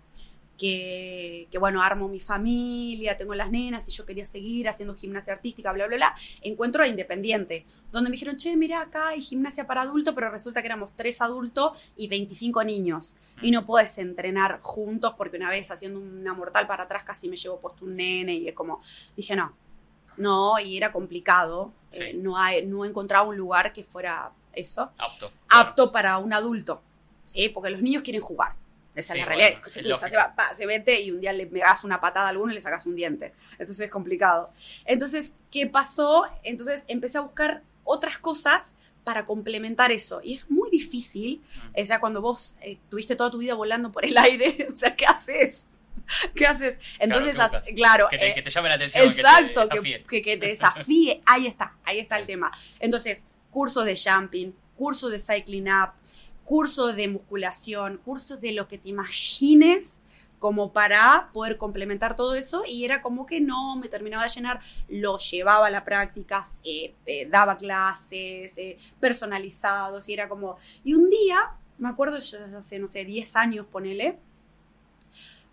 que, 0.63 1.49
que, 1.51 1.59
bueno, 1.59 1.83
armo 1.83 2.09
mi 2.09 2.21
familia, 2.21 3.19
tengo 3.19 3.35
las 3.35 3.51
nenas 3.51 3.83
y 3.89 3.91
yo 3.91 4.07
quería 4.07 4.25
seguir 4.25 4.69
haciendo 4.69 4.95
gimnasia 4.95 5.33
artística, 5.33 5.73
bla, 5.73 5.89
bla, 5.89 5.97
bla, 5.97 6.15
encuentro 6.41 6.85
a 6.85 6.87
Independiente, 6.87 7.67
donde 7.91 8.11
me 8.11 8.15
dijeron, 8.15 8.37
che, 8.37 8.57
mira, 8.57 8.81
acá 8.81 9.09
hay 9.09 9.21
gimnasia 9.21 9.67
para 9.67 9.83
adultos, 9.83 10.15
pero 10.15 10.31
resulta 10.31 10.61
que 10.63 10.67
éramos 10.69 10.93
tres 10.95 11.21
adultos 11.21 11.91
y 11.97 12.07
25 12.07 12.63
niños. 12.63 13.13
Y 13.43 13.51
no 13.51 13.67
puedes 13.67 13.99
entrenar 13.99 14.61
juntos 14.61 15.15
porque 15.19 15.37
una 15.37 15.51
vez 15.51 15.69
haciendo 15.73 15.99
una 15.99 16.33
mortal 16.33 16.69
para 16.69 16.85
atrás 16.85 17.03
casi 17.03 17.29
me 17.29 17.35
llevo 17.37 17.59
puesto 17.61 17.85
un 17.85 17.97
nene 17.97 18.35
y 18.35 18.47
es 18.47 18.55
como, 18.55 18.81
dije, 19.17 19.35
no, 19.35 19.57
no, 20.17 20.61
y 20.61 20.77
era 20.77 20.93
complicado, 20.93 21.73
Sí. 21.91 22.03
eh, 22.05 22.15
no, 22.15 22.39
hay, 22.39 22.65
no 22.65 22.85
encontraba 22.85 23.29
un 23.29 23.37
lugar 23.37 23.73
que 23.73 23.83
fuera 23.83 24.33
eso, 24.53 24.93
Apto. 24.97 25.31
apto 25.51 25.91
para 25.93 26.19
un 26.19 26.33
adulto, 26.33 26.81
¿sí? 27.27 27.49
Porque 27.49 27.69
los 27.71 27.83
niños 27.83 28.03
quieren 28.03 28.23
jugar. 28.23 28.55
Esa 28.95 29.15
Sí, 29.15 29.21
es 29.21 29.25
la 29.25 29.29
realidad. 29.29 29.51
bueno, 29.53 29.65
se, 29.69 29.81
es 29.81 29.87
cruza, 29.87 29.89
lógico. 30.07 30.11
se, 30.11 30.17
va, 30.17 30.35
pa, 30.35 30.55
se 30.55 30.67
vete 30.67 31.01
y 31.01 31.11
un 31.11 31.21
día 31.21 31.33
le 31.33 31.47
pegas 31.47 31.83
una 31.85 32.01
patada 32.01 32.27
a 32.27 32.29
alguno 32.31 32.53
y 32.53 32.55
le 32.57 32.61
sacas 32.61 32.85
un 32.87 32.95
diente. 32.97 33.33
Entonces 33.53 33.81
es 33.81 33.91
complicado. 33.91 34.51
Entonces, 34.85 35.33
¿qué 35.51 35.67
pasó? 35.67 36.25
Entonces 36.45 36.85
empecé 36.89 37.19
a 37.19 37.23
buscar 37.23 37.63
otras 37.85 38.19
cosas 38.19 38.75
para 39.05 39.25
complementar 39.25 39.91
eso. 39.93 40.21
Y 40.23 40.35
es 40.35 40.49
muy 40.51 40.71
difícil, 40.71 41.43
o 41.77 41.87
sea, 41.87 41.99
cuando 42.01 42.21
vos 42.21 42.55
eh, 42.61 42.79
tuviste 42.91 43.17
toda 43.17 43.31
tu 43.31 43.39
vida 43.39 43.55
volando 43.55 43.91
por 43.91 44.05
el 44.05 44.17
aire, 44.19 44.69
o 44.73 44.77
sea, 44.77 44.95
¿qué 44.95 45.07
haces? 45.07 45.65
¿Qué 46.35 46.47
haces? 46.47 46.77
Entonces, 46.99 47.35
¿qué 47.35 47.41
as- 47.41 47.51
buscas? 47.53 47.71
claro, 47.75 48.09
Que 48.11 48.19
te, 48.19 48.29
eh, 48.31 48.35
que 48.35 48.43
te 48.43 48.51
llame 48.51 48.69
la 48.69 48.75
atención. 48.75 49.07
Exacto, 49.09 49.69
que 49.69 49.81
te 49.81 49.83
que, 49.83 49.89
desafíe. 49.91 50.05
que, 50.09 50.23
que 50.23 50.37
te 50.37 50.47
desafíe. 50.53 51.23
Ahí 51.27 51.47
está, 51.47 51.77
ahí 51.85 51.99
está 51.99 52.19
el 52.19 52.27
tema. 52.27 52.53
Entonces, 52.81 53.23
curso 53.51 53.85
de 53.85 53.97
jumping, 53.97 54.55
curso 54.77 55.09
de 55.09 55.19
cycling 55.19 55.69
up, 55.69 55.93
curso 56.45 56.93
de 56.93 57.09
musculación, 57.09 57.99
cursos 57.99 58.41
de 58.41 58.53
lo 58.53 58.69
que 58.69 58.79
te 58.79 58.89
imagines 58.89 60.01
como 60.39 60.73
para 60.73 61.31
poder 61.33 61.57
complementar 61.57 62.17
todo 62.17 62.35
eso 62.35 62.65
y 62.67 62.85
era 62.85 63.01
como 63.01 63.27
que 63.27 63.41
no 63.41 63.77
me 63.77 63.89
terminaba 63.89 64.25
de 64.25 64.31
llenar, 64.31 64.61
lo 64.89 65.17
llevaba 65.19 65.69
a 65.69 65.71
la 65.71 65.85
práctica, 65.85 66.45
eh, 66.65 66.95
eh, 67.07 67.29
daba 67.31 67.57
clases 67.57 68.59
eh, 68.59 68.77
personalizados 68.99 70.09
y 70.09 70.15
era 70.15 70.29
como... 70.29 70.57
Y 70.83 70.95
un 70.95 71.09
día 71.09 71.53
me 71.79 71.89
acuerdo 71.89 72.19
yo 72.19 72.39
hace, 72.59 72.79
no 72.79 72.89
sé, 72.89 73.05
10 73.05 73.37
años, 73.37 73.67
ponele, 73.71 74.19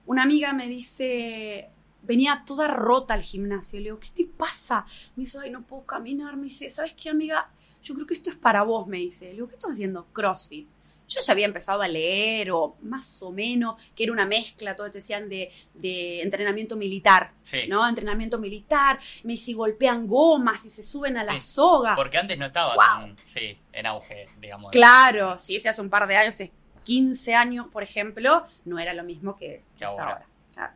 una 0.05 0.23
amiga 0.23 0.53
me 0.53 0.67
dice, 0.67 1.69
venía 2.01 2.43
toda 2.45 2.67
rota 2.67 3.13
al 3.13 3.21
gimnasio. 3.21 3.79
Le 3.79 3.85
digo, 3.85 3.99
¿qué 3.99 4.09
te 4.13 4.25
pasa? 4.25 4.85
Me 5.15 5.21
dice, 5.23 5.37
ay, 5.39 5.51
no 5.51 5.61
puedo 5.61 5.85
caminar. 5.85 6.35
Me 6.35 6.45
dice, 6.45 6.71
¿sabes 6.71 6.93
qué, 6.93 7.09
amiga? 7.09 7.51
Yo 7.83 7.93
creo 7.93 8.07
que 8.07 8.15
esto 8.15 8.29
es 8.29 8.35
para 8.35 8.63
vos, 8.63 8.87
me 8.87 8.97
dice. 8.97 9.25
Le 9.25 9.33
digo, 9.33 9.47
¿qué 9.47 9.53
estás 9.53 9.73
haciendo? 9.73 10.07
CrossFit. 10.13 10.67
Yo 11.09 11.19
ya 11.25 11.33
había 11.33 11.45
empezado 11.45 11.81
a 11.81 11.87
leer, 11.87 12.51
o 12.51 12.77
más 12.83 13.21
o 13.23 13.31
menos, 13.31 13.81
que 13.95 14.03
era 14.03 14.13
una 14.13 14.25
mezcla, 14.27 14.75
todos 14.75 14.91
decían, 14.91 15.27
de, 15.27 15.51
de 15.73 16.21
entrenamiento 16.21 16.75
militar. 16.77 17.33
Sí. 17.41 17.61
¿No? 17.67 17.87
Entrenamiento 17.89 18.37
militar. 18.37 18.99
Me 19.23 19.33
dice, 19.33 19.53
golpean 19.53 20.05
gomas 20.07 20.63
y 20.65 20.69
se 20.69 20.83
suben 20.83 21.17
a 21.17 21.23
la 21.23 21.39
soga. 21.39 21.95
Porque 21.95 22.17
antes 22.19 22.37
no 22.37 22.45
estaba 22.45 22.75
Wow. 22.75 22.83
tan, 22.85 23.15
sí, 23.25 23.57
en 23.73 23.85
auge, 23.87 24.27
digamos. 24.39 24.71
Claro, 24.71 25.37
sí, 25.39 25.55
ese 25.55 25.67
hace 25.69 25.81
un 25.81 25.89
par 25.89 26.07
de 26.07 26.15
años, 26.15 26.35
hace 26.35 26.51
15 26.83 27.33
años, 27.35 27.67
por 27.71 27.81
ejemplo, 27.83 28.43
no 28.65 28.77
era 28.79 28.93
lo 28.93 29.03
mismo 29.03 29.35
que, 29.35 29.63
es 29.79 29.81
ahora. 29.87 30.03
ahora. 30.05 30.25
Claro. 30.53 30.73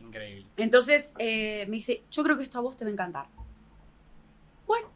Increíble. 0.00 0.46
Entonces 0.56 1.12
eh, 1.18 1.66
me 1.68 1.76
dice, 1.76 2.02
yo 2.10 2.22
creo 2.22 2.36
que 2.36 2.42
esto 2.44 2.58
a 2.58 2.62
vos 2.62 2.76
te 2.76 2.84
va 2.84 2.88
a 2.88 2.92
encantar. 2.92 3.26
Bueno, 4.66 4.88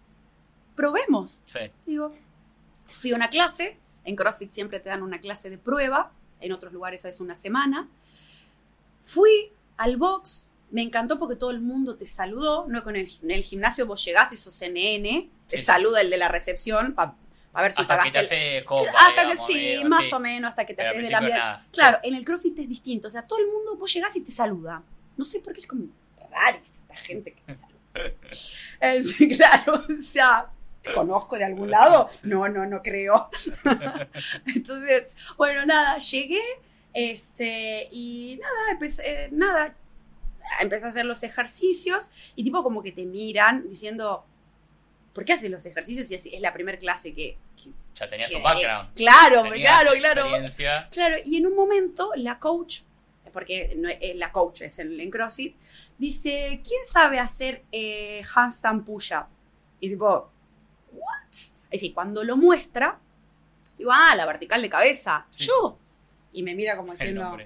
probemos. 0.74 1.38
Sí. 1.44 1.60
Digo, 1.86 2.14
fui 2.88 3.12
a 3.12 3.16
una 3.16 3.28
clase, 3.30 3.78
en 4.10 4.16
CrossFit 4.16 4.52
siempre 4.52 4.78
te 4.80 4.90
dan 4.90 5.02
una 5.02 5.18
clase 5.20 5.48
de 5.48 5.56
prueba, 5.58 6.12
en 6.40 6.52
otros 6.52 6.72
lugares 6.72 7.04
es 7.06 7.20
una 7.20 7.34
semana. 7.36 7.88
Fui 9.00 9.52
al 9.76 9.96
box, 9.96 10.46
me 10.70 10.82
encantó 10.82 11.18
porque 11.18 11.36
todo 11.36 11.50
el 11.50 11.60
mundo 11.60 11.96
te 11.96 12.04
saludó, 12.06 12.66
no 12.68 12.82
con 12.84 12.96
el, 12.96 13.08
en 13.22 13.30
el 13.30 13.42
gimnasio 13.42 13.86
vos 13.86 14.04
llegás 14.04 14.32
y 14.32 14.36
sos 14.36 14.60
NN, 14.60 15.30
te 15.48 15.58
Sí, 15.58 15.64
saluda 15.64 16.00
el 16.02 16.10
de 16.10 16.18
la 16.18 16.28
recepción 16.28 16.94
para 16.94 17.14
ver 17.54 17.72
si 17.72 17.80
Hasta 17.82 18.02
que 18.02 18.10
te 18.12 18.18
el- 18.20 18.24
haces 18.26 18.64
copa, 18.64 18.90
hasta 18.90 19.22
digamos, 19.24 19.46
que 19.48 19.52
sí, 19.78 19.84
más 19.86 20.04
sí. 20.04 20.14
o 20.14 20.20
menos, 20.20 20.50
hasta 20.50 20.64
que 20.66 20.74
te 20.74 20.82
haces 20.82 21.12
ambiente. 21.14 21.38
nada. 21.38 21.66
Claro, 21.72 21.98
en 22.02 22.14
el 22.14 22.24
CrossFit 22.24 22.58
es 22.60 22.68
distinto. 22.68 23.08
O 23.08 23.10
sea, 23.10 23.22
todo 23.26 23.38
el 23.40 23.46
mundo, 23.48 23.76
vos 23.76 23.92
llegás 23.92 24.14
y 24.16 24.20
te 24.20 24.30
saluda. 24.32 24.82
No 25.16 25.24
sé 25.24 25.40
por 25.40 25.52
qué 25.54 25.60
es 25.60 25.66
como 25.66 25.86
raris 26.30 26.70
esta 26.76 26.94
gente 26.94 27.32
que 27.32 27.40
te 27.42 27.54
saluda. 27.54 27.76
Eh, 28.82 29.02
claro, 29.36 29.74
o 29.74 30.02
sea, 30.02 30.48
¿te 30.82 30.92
conozco 30.92 31.36
de 31.36 31.44
algún 31.44 31.70
lado? 31.70 32.08
No, 32.24 32.48
no, 32.48 32.66
no 32.66 32.82
creo. 32.82 33.30
Entonces, 34.54 35.08
bueno, 35.36 35.66
nada, 35.66 35.98
llegué, 35.98 36.40
este, 36.92 37.88
y 37.90 38.38
nada, 38.40 38.72
empecé, 38.72 39.02
eh, 39.24 39.28
nada, 39.32 39.74
empecé 40.60 40.86
a 40.86 40.88
hacer 40.88 41.04
los 41.04 41.22
ejercicios 41.22 42.10
y 42.34 42.44
tipo 42.44 42.62
como 42.62 42.82
que 42.82 42.92
te 42.92 43.04
miran 43.04 43.68
diciendo, 43.68 44.24
¿por 45.14 45.24
qué 45.24 45.34
haces 45.34 45.50
los 45.50 45.64
ejercicios 45.66 46.06
si 46.08 46.14
es, 46.14 46.26
es 46.26 46.40
la 46.40 46.52
primera 46.52 46.78
clase 46.78 47.12
que, 47.14 47.36
que 47.56 47.70
Ya 47.94 48.08
tenías 48.08 48.30
que- 48.30 48.36
un 48.36 48.42
background. 48.42 48.94
Claro, 48.94 49.42
claro, 49.52 49.90
claro. 49.98 50.26
Claro, 50.90 51.16
y 51.24 51.36
en 51.36 51.46
un 51.46 51.54
momento 51.54 52.10
la 52.16 52.38
coach, 52.38 52.80
porque 53.32 53.74
no, 53.76 53.88
eh, 53.88 54.14
la 54.16 54.32
coach 54.32 54.62
es 54.62 54.78
en, 54.80 55.00
en 55.00 55.10
CrossFit, 55.10 55.54
dice, 55.98 56.60
¿quién 56.66 56.80
sabe 56.90 57.18
hacer 57.20 57.62
eh, 57.70 58.22
handstand 58.34 58.84
push-up? 58.84 59.26
Y 59.78 59.88
tipo, 59.90 60.30
¿what? 60.92 61.26
Y 61.72 61.78
sí, 61.78 61.92
cuando 61.92 62.24
lo 62.24 62.36
muestra, 62.36 62.98
digo, 63.78 63.90
ah, 63.92 64.14
la 64.16 64.26
vertical 64.26 64.60
de 64.62 64.68
cabeza, 64.70 65.26
Sí. 65.30 65.46
yo. 65.46 65.78
Y 66.32 66.42
me 66.42 66.54
mira 66.54 66.76
como 66.76 66.92
diciendo. 66.92 67.36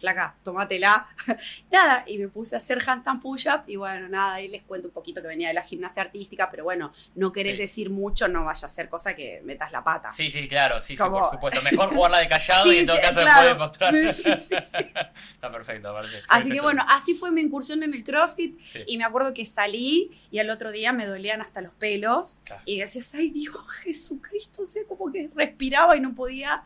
Flaca, 0.00 0.36
tomátela. 0.42 1.06
nada, 1.70 2.04
y 2.06 2.18
me 2.18 2.28
puse 2.28 2.56
a 2.56 2.58
hacer 2.58 2.82
handstand 2.84 3.20
push-up 3.22 3.62
y 3.66 3.76
bueno, 3.76 4.08
nada, 4.08 4.34
ahí 4.34 4.48
les 4.48 4.62
cuento 4.62 4.88
un 4.88 4.94
poquito 4.94 5.20
que 5.22 5.28
venía 5.28 5.48
de 5.48 5.54
la 5.54 5.62
gimnasia 5.62 6.02
artística, 6.02 6.50
pero 6.50 6.64
bueno, 6.64 6.90
no 7.14 7.32
querés 7.32 7.52
Sí. 7.54 7.58
decir 7.58 7.90
mucho, 7.90 8.28
no 8.28 8.44
vaya 8.44 8.66
a 8.66 8.70
ser 8.70 8.88
cosa 8.88 9.14
que 9.14 9.40
metas 9.44 9.70
la 9.72 9.84
pata. 9.84 10.12
Sí, 10.12 10.30
sí, 10.30 10.48
claro, 10.48 10.80
sí, 10.80 10.96
sí, 10.96 11.02
por 11.02 11.30
supuesto. 11.30 11.60
Mejor 11.62 11.90
jugarla 11.94 12.20
de 12.20 12.28
callado 12.28 12.64
Sí, 12.70 12.76
y 12.76 12.78
en 12.80 12.86
todo 12.86 12.96
sí, 12.96 13.02
caso 13.02 13.20
claro. 13.20 13.56
mostrar. 13.58 13.94
Está 13.94 15.50
perfecto, 15.52 15.88
aparte. 15.90 16.16
Así 16.28 16.48
Sí, 16.48 16.54
que 16.54 16.60
bueno, 16.60 16.84
así 16.88 17.14
fue 17.14 17.30
mi 17.30 17.40
incursión 17.42 17.82
en 17.82 17.94
el 17.94 18.02
CrossFit 18.04 18.58
y 18.86 18.96
me 18.98 19.04
acuerdo 19.04 19.34
que 19.34 19.44
salí 19.46 20.10
y 20.30 20.38
al 20.38 20.50
otro 20.50 20.72
día 20.72 20.92
me 20.92 21.06
dolían 21.06 21.40
hasta 21.42 21.60
los 21.60 21.72
pelos 21.74 22.38
Claro. 22.44 22.62
y 22.64 22.78
decías, 22.80 23.12
ay 23.14 23.30
Dios, 23.30 23.56
Jesucristo, 23.82 24.62
o 24.62 24.66
sea, 24.66 24.82
como 24.88 25.12
que 25.12 25.30
respiraba 25.34 25.96
y 25.96 26.00
no 26.00 26.14
podía, 26.14 26.62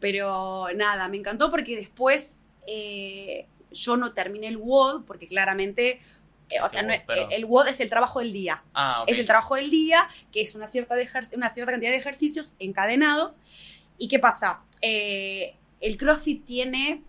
pero 0.00 0.68
nada, 0.76 1.08
me 1.08 1.16
encantó 1.18 1.50
porque 1.50 1.76
después 1.76 2.44
eh, 2.66 3.46
yo 3.70 3.96
no 3.96 4.12
terminé 4.12 4.48
el 4.48 4.56
WOD 4.56 5.04
porque 5.04 5.26
claramente, 5.26 6.00
eh, 6.48 6.60
o 6.62 6.68
sea, 6.68 6.82
no 6.82 6.92
perdón. 7.06 7.28
el, 7.30 7.38
el 7.38 7.44
WOD 7.44 7.68
es 7.68 7.80
el 7.80 7.90
trabajo 7.90 8.20
del 8.20 8.32
día. 8.32 8.64
Ah. 8.74 9.04
Es 9.06 9.18
el 9.18 9.26
trabajo 9.26 9.56
del 9.56 9.70
día, 9.70 10.06
que 10.32 10.40
es 10.40 10.54
una 10.54 10.66
cierta, 10.66 10.94
de 10.94 11.08
una 11.34 11.50
cierta 11.50 11.72
cantidad 11.72 11.90
de 11.90 11.98
ejercicios 11.98 12.50
encadenados. 12.58 13.38
¿Y 13.98 14.08
qué 14.08 14.18
pasa? 14.18 14.62
Eh, 14.82 15.56
el 15.80 15.96
CrossFit 15.96 16.44
tiene 16.44 17.02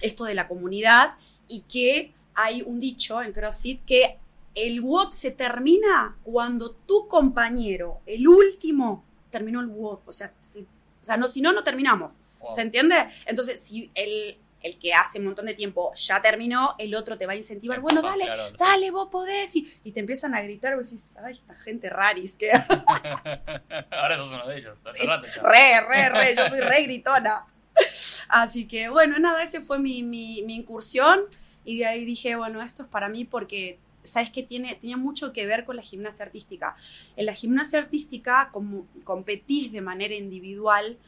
esto 0.00 0.24
de 0.24 0.34
la 0.34 0.48
comunidad 0.48 1.14
y 1.48 1.62
que 1.62 2.14
hay 2.34 2.62
un 2.62 2.80
dicho 2.80 3.20
en 3.22 3.32
CrossFit 3.32 3.84
que 3.84 4.18
el 4.54 4.80
WOD 4.80 5.12
se 5.12 5.30
termina 5.30 6.16
cuando 6.22 6.72
tu 6.72 7.08
compañero, 7.08 8.00
el 8.06 8.26
último, 8.26 9.04
terminó 9.30 9.60
el 9.60 9.66
WOD. 9.66 10.00
O 10.06 10.12
sea, 10.12 10.32
si, 10.40 10.60
o 10.60 11.04
sea 11.04 11.16
no, 11.16 11.28
si 11.28 11.40
no, 11.40 11.52
no 11.52 11.62
terminamos. 11.62 12.20
Wow. 12.40 12.54
¿Se 12.54 12.62
entiende? 12.62 12.96
Entonces, 13.26 13.60
si 13.60 13.90
el, 13.94 14.38
el 14.68 14.78
que 14.78 14.92
hace 14.94 15.18
un 15.18 15.24
montón 15.26 15.46
de 15.46 15.54
tiempo 15.54 15.92
ya 15.94 16.20
terminó, 16.22 16.74
el 16.78 16.94
otro 16.94 17.16
te 17.18 17.26
va 17.26 17.32
a 17.32 17.36
incentivar, 17.36 17.80
bueno, 17.80 18.02
dale, 18.02 18.24
claro, 18.26 18.42
dale, 18.58 18.90
vos 18.90 19.08
podés. 19.10 19.54
Y, 19.56 19.72
y 19.84 19.92
te 19.92 20.00
empiezan 20.00 20.34
a 20.34 20.42
gritar, 20.42 20.76
vos 20.76 20.90
decís, 20.90 21.08
ay, 21.22 21.34
esta 21.34 21.54
gente 21.56 21.90
raris, 21.90 22.32
que 22.34 22.50
Ahora 23.90 24.16
sos 24.16 24.32
uno 24.32 24.46
de 24.46 24.58
ellos, 24.58 24.78
hace 24.84 24.98
Sí. 25.00 25.06
rato 25.06 25.26
ya. 25.26 25.42
re, 25.42 25.80
re, 25.88 26.08
re, 26.10 26.36
yo 26.36 26.48
soy 26.48 26.60
re 26.60 26.82
gritona. 26.84 27.44
Así 28.28 28.66
que, 28.66 28.88
bueno, 28.88 29.18
nada, 29.18 29.42
ese 29.42 29.60
fue 29.60 29.78
mi, 29.78 30.02
mi, 30.02 30.42
mi 30.42 30.56
incursión. 30.56 31.20
Y 31.64 31.78
de 31.78 31.86
ahí 31.86 32.04
dije, 32.04 32.36
bueno, 32.36 32.62
esto 32.62 32.82
es 32.82 32.88
para 32.88 33.08
mí 33.08 33.24
porque, 33.24 33.78
¿sabes 34.02 34.30
qué? 34.30 34.42
Tiene, 34.42 34.74
tenía 34.76 34.96
mucho 34.96 35.32
que 35.32 35.46
ver 35.46 35.64
con 35.64 35.76
la 35.76 35.82
gimnasia 35.82 36.24
artística. 36.24 36.74
En 37.16 37.26
la 37.26 37.34
gimnasia 37.34 37.78
artística 37.78 38.48
como, 38.52 38.86
competís 39.04 39.70
de 39.72 39.80
manera 39.82 40.14
individual, 40.14 40.98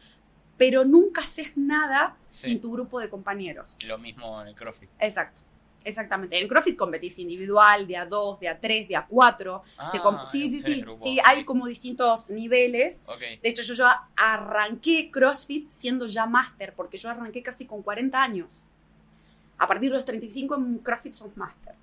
pero 0.60 0.84
nunca 0.84 1.22
haces 1.22 1.56
nada 1.56 2.18
Sí. 2.28 2.50
sin 2.50 2.60
tu 2.60 2.70
grupo 2.70 3.00
de 3.00 3.08
compañeros. 3.08 3.78
Lo 3.80 3.96
mismo 3.96 4.42
en 4.42 4.48
el 4.48 4.54
CrossFit. 4.54 4.90
Exacto. 4.98 5.40
Exactamente. 5.84 6.36
En 6.38 6.46
CrossFit 6.48 6.76
competís 6.76 7.18
individual, 7.18 7.86
de 7.86 7.96
a 7.96 8.04
dos, 8.04 8.38
de 8.40 8.46
a 8.50 8.60
tres, 8.60 8.86
de 8.86 8.94
a 8.94 9.06
cuatro. 9.06 9.62
Ah, 9.78 9.90
Se 9.90 9.96
sí, 10.30 10.50
sí, 10.50 10.60
sí. 10.60 10.84
Sí, 11.02 11.18
hay 11.24 11.44
como 11.44 11.66
distintos 11.66 12.28
niveles. 12.28 12.98
Ok. 13.06 13.20
De 13.42 13.48
hecho, 13.48 13.62
yo 13.62 13.86
arranqué 14.14 15.10
CrossFit 15.10 15.70
siendo 15.70 16.04
ya 16.06 16.26
máster, 16.26 16.74
porque 16.74 16.98
yo 16.98 17.08
arranqué 17.08 17.42
casi 17.42 17.64
con 17.64 17.82
40 17.82 18.22
años. 18.22 18.52
A 19.56 19.66
partir 19.66 19.88
de 19.90 19.96
los 19.96 20.04
35 20.04 20.56
en 20.56 20.78
CrossFit 20.80 21.14
sos 21.14 21.34
máster. 21.38 21.74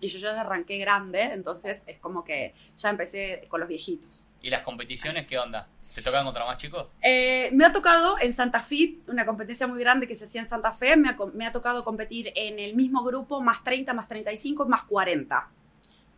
Y 0.00 0.08
yo 0.08 0.18
ya 0.18 0.40
arranqué 0.40 0.78
grande, 0.78 1.22
entonces 1.22 1.80
es 1.86 2.00
como 2.00 2.24
que 2.24 2.54
ya 2.76 2.90
empecé 2.90 3.46
con 3.48 3.60
los 3.60 3.68
viejitos. 3.68 4.24
¿Y 4.44 4.50
las 4.50 4.60
competiciones 4.60 5.26
qué 5.26 5.38
onda? 5.38 5.68
¿Te 5.94 6.02
tocan 6.02 6.22
contra 6.22 6.44
más 6.44 6.58
chicos? 6.58 6.94
Eh, 7.00 7.48
me 7.54 7.64
ha 7.64 7.72
tocado 7.72 8.18
en 8.20 8.34
Santa 8.34 8.60
Fe, 8.60 8.98
una 9.08 9.24
competencia 9.24 9.66
muy 9.66 9.80
grande 9.80 10.06
que 10.06 10.14
se 10.14 10.26
hacía 10.26 10.42
en 10.42 10.48
Santa 10.50 10.70
Fe, 10.74 10.98
me 10.98 11.08
ha, 11.08 11.16
me 11.32 11.46
ha 11.46 11.52
tocado 11.52 11.82
competir 11.82 12.30
en 12.36 12.58
el 12.58 12.74
mismo 12.74 13.02
grupo, 13.02 13.40
más 13.40 13.64
30, 13.64 13.94
más 13.94 14.06
35, 14.06 14.68
más 14.68 14.82
40. 14.82 15.48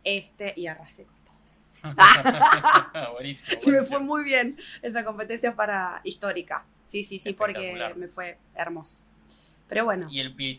Este, 0.03 0.53
y 0.57 0.67
arrasé 0.67 1.05
con 1.05 1.15
todos. 1.23 1.95
buenísimo. 3.13 3.61
Sí, 3.61 3.69
me 3.69 3.77
buenísimo. 3.77 3.97
fue 3.97 4.05
muy 4.05 4.25
bien 4.25 4.57
esa 4.81 5.05
competencia 5.05 5.55
para 5.55 6.01
histórica. 6.03 6.65
Sí, 6.85 7.05
sí, 7.05 7.19
sí, 7.19 7.31
porque 7.31 7.93
me 7.95 8.09
fue 8.09 8.37
hermoso. 8.55 9.05
Pero 9.69 9.85
bueno, 9.85 10.09
¿Y, 10.11 10.19
el, 10.19 10.35
¿Y 10.37 10.57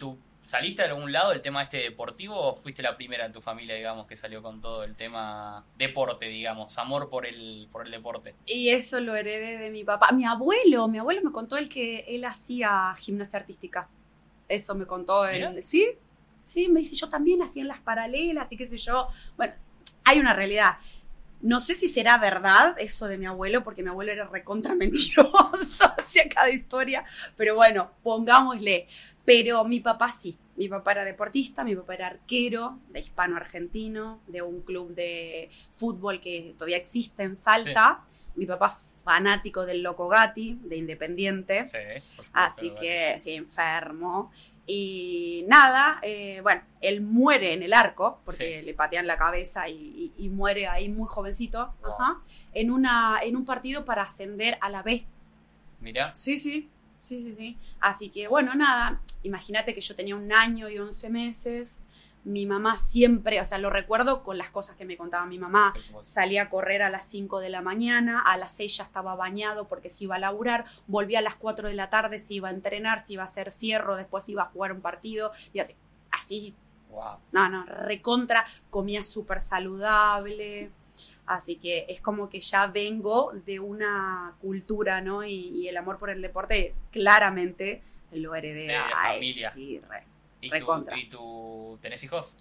saliste 0.48 0.80
de 0.80 0.88
algún 0.88 1.12
lado 1.12 1.30
del 1.30 1.42
tema 1.42 1.62
este 1.62 1.76
deportivo 1.76 2.34
o 2.34 2.54
fuiste 2.54 2.82
la 2.82 2.96
primera 2.96 3.26
en 3.26 3.32
tu 3.32 3.42
familia, 3.42 3.74
digamos, 3.74 4.06
que 4.06 4.16
salió 4.16 4.42
con 4.42 4.62
todo 4.62 4.82
el 4.82 4.96
tema 4.96 5.66
deporte, 5.76 6.24
digamos, 6.26 6.78
amor 6.78 7.10
por 7.10 7.26
el, 7.26 7.68
por 7.70 7.84
el 7.84 7.92
deporte? 7.92 8.34
y 8.46 8.70
eso 8.70 8.98
lo 9.00 9.14
heredé 9.14 9.58
de 9.58 9.70
mi 9.70 9.84
papá. 9.84 10.10
Mi 10.12 10.24
abuelo, 10.24 10.88
mi 10.88 10.96
abuelo 10.96 11.20
me 11.22 11.32
contó 11.32 11.58
el 11.58 11.68
que 11.68 12.06
él 12.08 12.24
hacía 12.24 12.94
gimnasia 12.98 13.38
artística. 13.38 13.90
Eso 14.48 14.74
me 14.74 14.86
contó 14.86 15.26
él. 15.26 15.62
Sí, 15.62 15.86
sí, 16.44 16.68
me 16.68 16.80
dice, 16.80 16.96
yo 16.96 17.10
también 17.10 17.42
hacía 17.42 17.60
en 17.60 17.68
las 17.68 17.80
paralelas 17.80 18.48
y 18.50 18.56
qué 18.56 18.66
sé 18.66 18.78
yo. 18.78 19.06
Bueno, 19.36 19.52
hay 20.04 20.18
una 20.18 20.32
realidad. 20.32 20.78
No 21.42 21.60
sé 21.60 21.74
si 21.74 21.90
será 21.90 22.16
verdad 22.16 22.74
eso 22.78 23.06
de 23.06 23.18
mi 23.18 23.26
abuelo, 23.26 23.62
porque 23.62 23.82
mi 23.82 23.90
abuelo 23.90 24.12
era 24.12 24.24
recontra 24.24 24.74
mentiroso 24.76 25.84
hacia 25.98 26.26
cada 26.30 26.48
historia, 26.48 27.04
pero 27.36 27.54
bueno, 27.54 27.90
pongámosle. 28.02 28.88
Pero 29.28 29.62
mi 29.66 29.80
papá 29.80 30.14
sí, 30.18 30.38
mi 30.56 30.68
papá 30.70 30.92
era 30.92 31.04
deportista, 31.04 31.62
mi 31.62 31.76
papá 31.76 31.92
era 31.94 32.06
arquero 32.06 32.78
de 32.88 33.00
hispano-argentino, 33.00 34.22
de 34.26 34.40
un 34.40 34.62
club 34.62 34.94
de 34.94 35.50
fútbol 35.70 36.18
que 36.20 36.54
todavía 36.56 36.78
existe 36.78 37.24
en 37.24 37.36
Salta. 37.36 38.04
Mi 38.36 38.46
papá 38.46 38.70
fanático 39.04 39.66
del 39.66 39.82
Loco 39.82 40.08
Gatti, 40.08 40.58
de 40.62 40.76
Independiente. 40.78 41.66
Sí, 41.66 41.76
supuesto, 41.98 42.32
Así 42.38 42.70
que, 42.70 43.20
sí, 43.22 43.32
enfermo. 43.34 44.30
Y 44.66 45.44
nada, 45.46 45.98
eh, 46.02 46.40
bueno, 46.42 46.62
él 46.80 47.02
muere 47.02 47.52
en 47.52 47.62
el 47.62 47.74
arco, 47.74 48.20
porque 48.24 48.60
Sí. 48.60 48.64
le 48.64 48.72
patean 48.72 49.06
la 49.06 49.18
cabeza 49.18 49.68
y, 49.68 50.12
y- 50.16 50.24
y 50.24 50.28
muere 50.30 50.68
ahí 50.68 50.88
muy 50.88 51.06
jovencito, 51.06 51.74
Wow. 51.82 51.92
ajá, 51.92 52.20
en, 52.54 52.70
una, 52.70 53.18
en 53.22 53.36
un 53.36 53.44
partido 53.44 53.84
para 53.84 54.02
ascender 54.04 54.56
a 54.62 54.70
la 54.70 54.82
B. 54.82 55.06
Mirá, 55.80 56.12
Sí, 56.14 56.36
sí, 56.38 56.68
sí, 57.08 57.22
sí, 57.22 57.34
sí. 57.34 57.58
Así 57.80 58.10
que, 58.10 58.28
bueno, 58.28 58.54
nada, 58.54 59.00
imagínate 59.22 59.74
que 59.74 59.80
yo 59.80 59.96
tenía 59.96 60.14
un 60.16 60.32
año 60.32 60.68
y 60.68 60.78
once 60.78 61.08
meses. 61.10 61.78
Mi 62.24 62.44
mamá 62.44 62.76
siempre, 62.76 63.40
o 63.40 63.44
sea, 63.44 63.58
lo 63.58 63.70
recuerdo 63.70 64.22
con 64.22 64.36
las 64.36 64.50
cosas 64.50 64.76
que 64.76 64.84
me 64.84 64.96
contaba 64.98 65.24
mi 65.24 65.38
mamá. 65.38 65.72
Salía 66.02 66.42
a 66.42 66.50
correr 66.50 66.82
a 66.82 66.90
las 66.90 67.04
5 67.08 67.40
de 67.40 67.48
la 67.48 67.62
mañana, 67.62 68.20
a 68.20 68.36
las 68.36 68.54
6 68.56 68.76
ya 68.76 68.84
estaba 68.84 69.14
bañado 69.16 69.66
porque 69.66 69.88
se 69.88 70.04
iba 70.04 70.16
a 70.16 70.18
laburar, 70.18 70.66
volvía 70.86 71.20
a 71.20 71.22
las 71.22 71.36
4 71.36 71.68
de 71.68 71.74
la 71.74 71.88
tarde, 71.88 72.18
se 72.20 72.34
iba 72.34 72.48
a 72.48 72.52
entrenar, 72.52 73.06
se 73.06 73.14
iba 73.14 73.22
a 73.22 73.26
hacer 73.26 73.50
fierro, 73.52 73.96
después 73.96 74.28
iba 74.28 74.42
a 74.42 74.46
jugar 74.46 74.72
un 74.72 74.82
partido 74.82 75.32
y 75.52 75.60
así. 75.60 75.74
Así, 76.10 76.54
Wow. 76.90 77.18
no, 77.32 77.48
no, 77.50 77.64
recontra, 77.66 78.44
comía 78.70 79.02
súper 79.04 79.40
saludable. 79.40 80.70
Así 81.28 81.56
que 81.56 81.86
es 81.88 82.00
como 82.00 82.28
que 82.28 82.40
ya 82.40 82.66
vengo 82.68 83.32
de 83.46 83.60
una 83.60 84.36
cultura, 84.40 85.00
¿no? 85.00 85.24
Y, 85.24 85.32
y 85.50 85.68
el 85.68 85.76
amor 85.76 85.98
por 85.98 86.10
el 86.10 86.22
deporte 86.22 86.74
claramente 86.90 87.82
lo 88.12 88.34
heredé. 88.34 88.66
De 88.68 88.76
Ay, 88.76 89.14
familia. 89.14 89.50
sí, 89.50 89.80
re. 89.88 90.04
¿Y 90.40 90.48
tú, 90.48 90.54
Recontra. 90.54 90.98
¿Y 90.98 91.08
tú 91.08 91.78
tenés 91.82 92.02
hijos? 92.04 92.36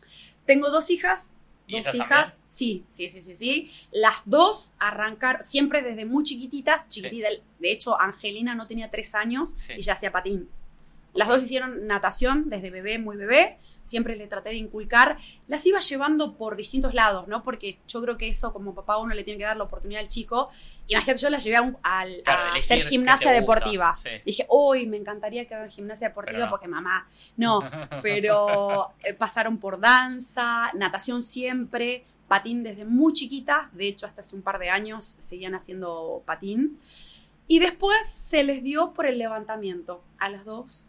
Tengo 0.45 0.69
dos 0.69 0.89
hijas, 0.89 1.25
¿Y 1.65 1.77
dos 1.81 1.93
hijas. 1.95 2.07
también? 2.09 2.37
Sí, 2.49 2.85
sí, 2.89 3.09
sí, 3.09 3.21
sí, 3.21 3.35
sí. 3.35 3.71
Las 3.91 4.15
dos 4.25 4.71
arrancaron 4.79 5.43
siempre 5.43 5.81
desde 5.81 6.05
muy 6.05 6.23
chiquititas. 6.23 6.87
Chiquitita, 6.89 7.27
de 7.59 7.71
hecho, 7.71 7.99
Angelina 7.99 8.55
no 8.55 8.67
tenía 8.67 8.89
tres 8.89 9.13
años 9.15 9.51
Sí. 9.55 9.73
y 9.77 9.81
ya 9.81 9.93
hacía 9.93 10.11
patín. 10.11 10.49
Las 11.13 11.27
dos 11.29 11.41
hicieron 11.41 11.87
natación 11.87 12.49
desde 12.49 12.69
bebé, 12.69 12.99
muy 12.99 13.17
bebé. 13.17 13.57
Siempre 13.83 14.15
le 14.15 14.27
traté 14.27 14.49
de 14.49 14.55
inculcar. 14.57 15.17
Las 15.47 15.65
iba 15.65 15.79
llevando 15.79 16.37
por 16.37 16.55
distintos 16.57 16.93
lados, 16.93 17.27
¿no? 17.27 17.43
Porque 17.43 17.79
yo 17.87 18.01
creo 18.03 18.17
que 18.17 18.27
eso, 18.27 18.53
como 18.53 18.75
papá, 18.75 18.97
uno 18.97 19.15
le 19.15 19.23
tiene 19.23 19.39
que 19.39 19.45
dar 19.45 19.57
la 19.57 19.63
oportunidad 19.63 20.01
al 20.01 20.09
chico. 20.09 20.49
Imagínate, 20.87 21.19
yo 21.21 21.29
las 21.31 21.43
llevé 21.43 21.55
a, 21.55 21.61
un- 21.63 21.77
al- 21.81 22.21
Claro, 22.23 22.41
a 22.43 22.51
elegir 22.51 22.63
hacer 22.77 22.83
gimnasia 22.89 23.31
deportiva. 23.31 23.95
sí. 23.95 24.09
Dije, 24.25 24.45
uy, 24.49 24.85
me 24.85 24.97
encantaría 24.97 25.45
que 25.47 25.55
hagan 25.55 25.71
gimnasia 25.71 26.09
deportiva 26.09 26.45
no. 26.45 26.49
porque 26.51 26.67
mamá. 26.67 27.07
No, 27.35 27.61
pero 28.03 28.93
eh, 29.03 29.13
pasaron 29.13 29.57
por 29.57 29.79
danza, 29.79 30.71
natación 30.75 31.23
siempre, 31.23 32.05
patín 32.27 32.61
desde 32.61 32.85
muy 32.85 33.13
chiquita, 33.13 33.69
de 33.73 33.87
hecho 33.87 34.05
hasta 34.05 34.21
hace 34.21 34.35
un 34.35 34.41
par 34.43 34.59
de 34.59 34.69
años 34.69 35.15
seguían 35.17 35.55
haciendo 35.55 36.21
patín. 36.25 36.77
Y 37.47 37.59
después 37.59 37.97
se 38.29 38.43
les 38.43 38.61
dio 38.61 38.93
por 38.93 39.05
el 39.07 39.17
levantamiento 39.17 40.03
a 40.19 40.29
las 40.29 40.43
dos 40.43 40.83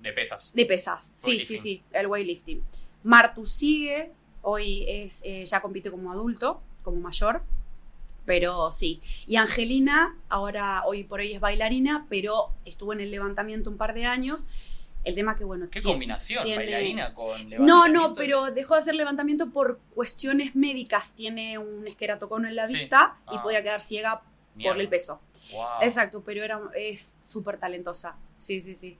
De 0.00 0.12
pesas. 0.12 0.52
de 0.54 0.64
pesas. 0.64 1.10
Sí, 1.14 1.42
sí, 1.42 1.58
sí, 1.58 1.82
el 1.92 2.06
weightlifting. 2.06 2.62
Martu 3.02 3.46
sigue, 3.46 4.12
hoy 4.42 4.84
es, 4.88 5.22
eh, 5.24 5.44
ya 5.46 5.60
compite 5.60 5.90
como 5.90 6.12
adulto, 6.12 6.62
como 6.82 7.00
mayor, 7.00 7.42
pero 8.24 8.70
sí. 8.72 9.00
Y 9.26 9.36
Angelina, 9.36 10.16
ahora 10.28 10.82
hoy 10.84 11.04
por 11.04 11.20
hoy 11.20 11.32
es 11.32 11.40
bailarina, 11.40 12.06
pero 12.10 12.52
estuvo 12.64 12.92
en 12.92 13.00
el 13.00 13.10
levantamiento 13.10 13.70
un 13.70 13.76
par 13.76 13.94
de 13.94 14.04
años. 14.04 14.46
El 15.04 15.14
tema 15.14 15.36
que, 15.36 15.44
bueno, 15.44 15.66
¿Qué 15.70 15.80
tiene- 15.80 15.94
combinación? 15.94 16.44
tiene- 16.44 16.64
¿Bailarina 16.64 17.14
con 17.14 17.26
No, 17.26 17.48
levantamiento? 17.48 17.88
no, 18.08 18.14
pero 18.14 18.50
dejó 18.50 18.74
de 18.74 18.80
hacer 18.80 18.94
levantamiento 18.94 19.50
por 19.50 19.78
cuestiones 19.94 20.54
médicas. 20.54 21.14
Tiene 21.14 21.56
un 21.58 21.86
esqueratocono 21.86 22.48
en 22.48 22.56
la 22.56 22.66
Sí. 22.66 22.74
vista 22.74 23.18
y 23.32 23.36
Ah. 23.36 23.42
podía 23.42 23.62
quedar 23.62 23.80
ciega 23.80 24.22
Mierda. 24.54 24.74
por 24.74 24.80
el 24.82 24.88
peso. 24.88 25.20
Wow. 25.52 25.64
Exacto, 25.82 26.22
pero 26.24 26.44
era, 26.44 26.60
es 26.74 27.14
súper 27.22 27.58
talentosa. 27.58 28.16
Sí, 28.38 28.60
sí, 28.60 28.74
sí. 28.74 28.98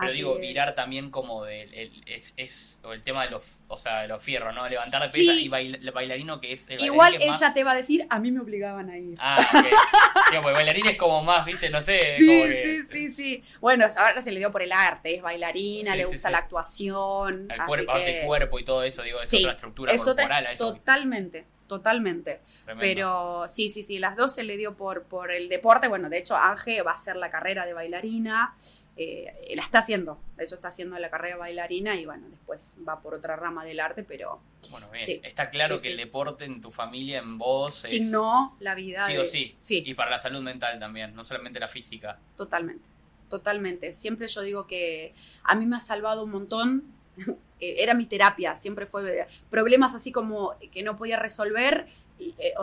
Pero 0.00 0.10
Así 0.10 0.18
digo, 0.18 0.34
que- 0.36 0.40
virar 0.40 0.74
también 0.74 1.10
como 1.10 1.44
del 1.44 1.72
el, 1.74 2.02
es, 2.06 2.32
es 2.36 2.80
o 2.82 2.92
el 2.92 3.02
tema 3.02 3.24
de 3.24 3.30
los, 3.30 3.58
o 3.68 3.76
sea, 3.78 4.00
de 4.02 4.08
los 4.08 4.22
fierros, 4.22 4.54
¿no? 4.54 4.68
Levantar 4.68 5.02
de 5.02 5.10
Sí. 5.10 5.44
y 5.44 5.48
bail- 5.48 5.74
el 5.80 5.90
bailarino 5.92 6.40
que 6.40 6.54
es 6.54 6.68
el 6.70 6.82
Igual 6.82 7.14
es 7.16 7.26
más- 7.26 7.40
ella 7.42 7.52
te 7.54 7.62
va 7.64 7.72
a 7.72 7.74
decir, 7.76 8.06
a 8.10 8.18
mí 8.18 8.32
me 8.32 8.40
obligaban 8.40 8.88
a 8.90 8.98
ir. 8.98 9.16
Ah, 9.20 9.38
ok. 9.38 9.66
Digo, 10.32 10.42
pues 10.42 10.54
bailarín 10.54 10.86
es 10.86 10.96
como 10.96 11.22
más, 11.22 11.44
viste, 11.44 11.70
no 11.70 11.82
sé, 11.82 12.16
Sí, 12.18 12.26
como 12.26 12.44
que 12.44 12.64
sí, 12.64 12.86
sí, 12.90 13.12
sí. 13.12 13.42
Bueno, 13.60 13.84
ahora 13.96 14.20
se 14.22 14.32
le 14.32 14.38
dio 14.40 14.50
por 14.50 14.62
el 14.62 14.72
arte, 14.72 15.14
es 15.16 15.22
bailarina, 15.22 15.92
Sí, 15.92 15.98
le 15.98 16.04
gusta 16.06 16.28
sí. 16.28 16.32
la 16.32 16.38
actuación. 16.38 17.48
el 17.50 17.64
cuerpo, 17.66 17.92
que- 17.94 18.20
el 18.20 18.26
cuerpo 18.26 18.58
y 18.58 18.64
todo 18.64 18.82
eso, 18.82 19.02
digo, 19.02 19.20
es 19.20 19.32
otra 19.34 19.52
estructura 19.52 19.92
es 19.92 20.00
otra- 20.00 20.14
corporal 20.24 20.46
a 20.46 20.52
eso. 20.52 20.72
totalmente, 20.72 21.46
totalmente. 21.70 22.40
Tremendo. 22.64 22.80
Pero 22.80 23.44
sí, 23.48 23.70
sí, 23.70 23.82
sí, 23.84 23.98
las 23.98 24.16
dos 24.16 24.34
se 24.34 24.42
le 24.42 24.56
dio 24.56 24.76
por, 24.76 25.04
por 25.04 25.30
el 25.32 25.48
deporte. 25.48 25.86
Bueno, 25.88 26.10
de 26.10 26.18
hecho, 26.18 26.36
Ángel 26.36 26.86
va 26.86 26.90
a 26.90 26.94
hacer 26.94 27.14
la 27.16 27.30
carrera 27.30 27.64
de 27.64 27.72
bailarina. 27.72 28.54
eh, 28.96 29.54
la 29.56 29.62
está 29.62 29.78
haciendo. 29.78 30.20
De 30.36 30.44
hecho, 30.44 30.56
está 30.56 30.68
haciendo 30.68 30.98
la 30.98 31.08
carrera 31.10 31.36
de 31.36 31.40
bailarina 31.40 31.94
y 31.94 32.04
bueno, 32.04 32.26
después 32.28 32.76
va 32.86 33.00
por 33.00 33.14
otra 33.14 33.34
rama 33.36 33.64
del 33.64 33.80
arte, 33.80 34.04
pero 34.04 34.42
Bueno, 34.70 34.90
bien. 34.90 35.06
sí. 35.06 35.20
Está 35.24 35.48
claro 35.48 35.76
Sí, 35.76 35.82
que 35.82 35.88
sí. 35.88 35.92
el 35.92 35.96
deporte 35.96 36.44
en 36.44 36.60
tu 36.60 36.70
familia, 36.70 37.20
en 37.20 37.38
vos, 37.38 37.84
es 37.86 37.90
signó 37.92 38.54
la 38.60 38.74
vida. 38.74 39.06
sí 39.06 39.14
de- 39.14 39.18
o 39.20 39.24
sí. 39.24 39.56
Sí, 39.62 39.82
Y 39.86 39.94
para 39.94 40.10
la 40.10 40.18
salud 40.18 40.42
mental 40.42 40.78
también, 40.78 41.14
no 41.14 41.24
solamente 41.24 41.58
la 41.60 41.68
física. 41.68 42.18
totalmente. 42.36 42.84
Totalmente. 43.30 43.94
Siempre 43.94 44.26
yo 44.28 44.40
digo 44.42 44.66
que 44.66 45.14
a 45.44 45.54
mí 45.54 45.64
me 45.64 45.76
ha 45.76 45.80
salvado 45.80 46.24
un 46.24 46.30
montón. 46.30 46.84
Eh, 47.62 47.82
Era 47.82 47.92
mi 47.92 48.06
terapia, 48.06 48.54
siempre 48.56 48.86
fue 48.86 49.26
problemas 49.50 49.94
así 49.94 50.12
como 50.12 50.54
que 50.72 50.82
no 50.82 50.96
podía 50.96 51.18
resolver. 51.18 51.84
eh, 52.18 52.54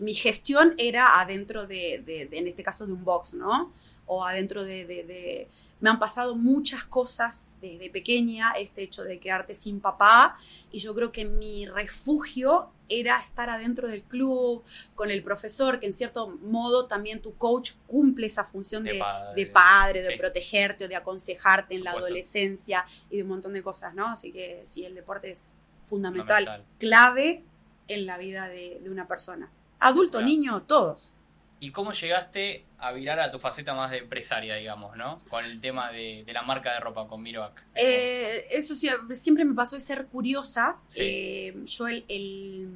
mi 0.00 0.14
gestión 0.14 0.74
era 0.78 1.20
adentro 1.20 1.66
de, 1.66 2.02
de- 2.04 2.26
de, 2.26 2.38
en 2.38 2.48
este 2.48 2.62
caso, 2.62 2.86
de 2.86 2.92
un 2.92 3.02
box, 3.04 3.32
¿no? 3.34 3.72
O 4.06 4.24
adentro 4.24 4.64
de, 4.64 4.84
de- 4.84 5.04
de- 5.04 5.48
Me 5.80 5.88
han 5.90 5.98
pasado 5.98 6.34
muchas 6.36 6.84
cosas 6.84 7.48
desde 7.60 7.88
pequeña, 7.90 8.52
este 8.52 8.82
hecho 8.82 9.02
de 9.04 9.18
quedarte 9.18 9.54
sin 9.54 9.80
papá, 9.80 10.36
y 10.70 10.78
yo 10.80 10.94
creo 10.94 11.10
que 11.12 11.24
mi 11.24 11.66
refugio 11.66 12.70
era 12.88 13.20
estar 13.20 13.48
adentro 13.48 13.88
del 13.88 14.02
club, 14.02 14.62
con 14.94 15.10
el 15.10 15.22
profesor, 15.22 15.80
que 15.80 15.86
en 15.86 15.92
cierto 15.94 16.28
modo 16.28 16.86
también 16.86 17.22
tu 17.22 17.34
coach 17.36 17.72
cumple 17.86 18.26
esa 18.26 18.44
función 18.44 18.84
De 18.84 18.92
de, 18.94 18.98
padre. 18.98 19.34
de 19.44 19.46
padre, 19.50 20.02
de 20.02 20.10
Sí. 20.12 20.18
protegerte 20.18 20.84
o 20.84 20.88
de 20.88 20.96
aconsejarte 20.96 21.74
en 21.74 21.84
la 21.84 21.92
adolescencia 21.92 22.84
y 23.10 23.16
de 23.16 23.22
un 23.22 23.30
montón 23.30 23.54
de 23.54 23.62
cosas, 23.62 23.94
¿no? 23.94 24.08
Así 24.08 24.30
que 24.30 24.62
sí, 24.66 24.84
el 24.84 24.94
deporte 24.94 25.30
es 25.30 25.54
fundamental, 25.84 26.44
Fundamental. 26.44 26.66
clave 26.78 27.44
en 27.88 28.06
la 28.06 28.18
vida 28.18 28.48
de, 28.48 28.78
de 28.82 28.90
una 28.90 29.08
persona. 29.08 29.50
Adulto, 29.80 30.18
Claro. 30.18 30.26
niño, 30.26 30.62
todos. 30.62 31.14
¿Y 31.64 31.70
cómo 31.70 31.92
llegaste 31.92 32.64
a 32.78 32.90
virar 32.90 33.20
a 33.20 33.30
tu 33.30 33.38
faceta 33.38 33.72
más 33.72 33.92
de 33.92 33.98
empresaria, 33.98 34.56
digamos, 34.56 34.96
¿no? 34.96 35.16
Con 35.28 35.44
el 35.44 35.60
tema 35.60 35.92
de, 35.92 36.24
de 36.26 36.32
la 36.32 36.42
marca 36.42 36.72
de 36.74 36.80
ropa, 36.80 37.06
con 37.06 37.22
Miroac. 37.22 37.64
Eh, 37.76 38.46
eso 38.50 38.74
sí, 38.74 38.90
siempre 39.14 39.44
me 39.44 39.54
pasó 39.54 39.76
de 39.76 39.80
ser 39.80 40.06
curiosa. 40.06 40.78
Sí. 40.86 41.00
Eh, 41.04 41.54
yo 41.64 41.86
el, 41.86 42.04
el- 42.08 42.68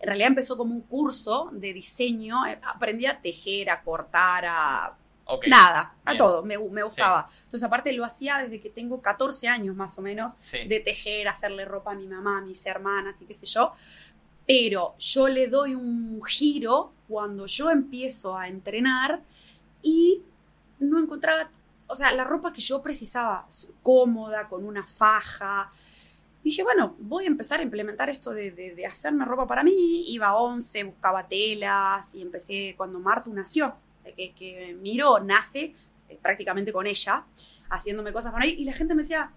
En 0.00 0.06
realidad 0.08 0.28
empezó 0.30 0.56
como 0.56 0.74
un 0.74 0.82
curso 0.82 1.48
de 1.52 1.72
diseño. 1.72 2.44
eh, 2.46 2.58
Aprendí 2.64 3.06
a 3.06 3.20
tejer, 3.20 3.70
a 3.70 3.82
cortar, 3.82 4.44
a. 4.48 4.96
Nada, 5.48 5.94
a 6.04 6.16
todo, 6.16 6.44
me, 6.44 6.56
me 6.58 6.82
gustaba. 6.84 7.28
Entonces, 7.44 7.62
aparte, 7.64 7.92
lo 7.92 8.04
hacía 8.04 8.38
desde 8.38 8.60
que 8.60 8.70
tengo 8.70 9.00
14 9.02 9.48
años 9.48 9.74
más 9.76 9.96
o 9.98 10.02
menos, 10.02 10.34
Sí. 10.40 10.58
de 10.68 10.78
tejer, 10.80 11.26
hacerle 11.28 11.64
ropa 11.64 11.92
a 11.92 11.94
mi 11.96 12.06
mamá, 12.08 12.38
a 12.38 12.40
mis 12.42 12.64
hermanas 12.66 13.16
y 13.22 13.26
qué 13.26 13.34
sé 13.34 13.46
yo. 13.46 13.72
Pero 14.46 14.94
yo 14.98 15.28
le 15.28 15.48
doy 15.48 15.74
un 15.74 16.22
giro 16.24 16.92
cuando 17.08 17.46
yo 17.46 17.70
empiezo 17.70 18.36
a 18.36 18.48
entrenar 18.48 19.22
y 19.82 20.22
no 20.78 20.98
encontraba, 20.98 21.50
o 21.86 21.96
sea, 21.96 22.12
la 22.12 22.24
ropa 22.24 22.52
que 22.52 22.60
yo 22.60 22.82
precisaba, 22.82 23.46
cómoda, 23.82 24.48
con 24.48 24.64
una 24.64 24.86
faja. 24.86 25.70
Dije, 26.42 26.62
bueno, 26.62 26.94
voy 27.00 27.24
a 27.24 27.28
empezar 27.28 27.60
a 27.60 27.62
implementar 27.62 28.08
esto 28.08 28.30
de, 28.30 28.84
hacerme 28.90 29.24
ropa 29.24 29.46
para 29.46 29.64
mí. 29.64 30.04
Iba 30.08 30.28
a 30.28 30.36
11, 30.36 30.84
buscaba 30.84 31.26
telas 31.26 32.14
y 32.14 32.22
empecé 32.22 32.74
cuando 32.76 33.00
Martu 33.00 33.32
nació, 33.32 33.76
que, 34.16 34.32
que 34.32 34.76
Miro 34.80 35.18
nace 35.20 35.74
eh, 36.08 36.18
prácticamente 36.22 36.72
con 36.72 36.86
ella, 36.86 37.26
haciéndome 37.68 38.12
cosas 38.12 38.32
por 38.32 38.42
ahí. 38.42 38.54
Y 38.58 38.64
la 38.64 38.72
gente 38.74 38.94
me 38.94 39.02
decía, 39.02 39.32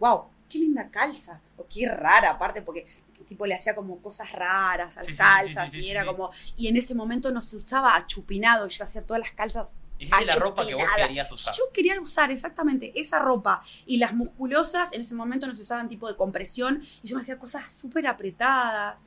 wow, 0.00 0.24
qué 0.54 0.60
linda 0.60 0.88
calza. 0.88 1.40
O 1.56 1.66
qué 1.68 1.88
rara, 1.88 2.30
aparte, 2.30 2.62
porque 2.62 2.86
tipo 3.26 3.46
le 3.46 3.54
hacía 3.54 3.74
como 3.74 4.00
cosas 4.00 4.30
raras 4.32 4.96
a 4.96 5.00
las 5.00 5.06
Sí, 5.06 5.12
sí, 5.12 5.18
sí, 5.18 5.48
sí, 5.48 5.54
calzas 5.54 5.74
y 5.74 5.90
era 5.90 6.04
como. 6.04 6.30
Y 6.56 6.68
en 6.68 6.76
ese 6.76 6.94
momento 6.94 7.32
no 7.32 7.40
se 7.40 7.56
usaba 7.56 7.96
achupinado, 7.96 8.68
yo 8.68 8.84
hacía 8.84 9.02
todas 9.02 9.20
las 9.20 9.32
calzas 9.32 9.68
Hiciste 9.96 10.24
la 10.24 10.32
ropa 10.32 10.66
que 10.66 10.74
vos 10.74 10.84
querías 10.96 11.30
usar. 11.30 11.54
yo 11.54 11.64
quería 11.72 12.00
usar 12.00 12.32
exactamente 12.32 12.92
esa 13.00 13.20
ropa 13.20 13.62
y 13.86 13.98
las 13.98 14.12
musculosas 14.12 14.92
en 14.92 15.02
ese 15.02 15.14
momento 15.14 15.46
no 15.46 15.54
se 15.54 15.62
usaban 15.62 15.88
tipo 15.88 16.08
de 16.08 16.16
compresión 16.16 16.82
y 17.02 17.06
yo 17.06 17.14
me 17.14 17.22
hacía 17.22 17.38
cosas 17.38 17.72
súper 17.72 18.08
apretadas. 18.08 19.00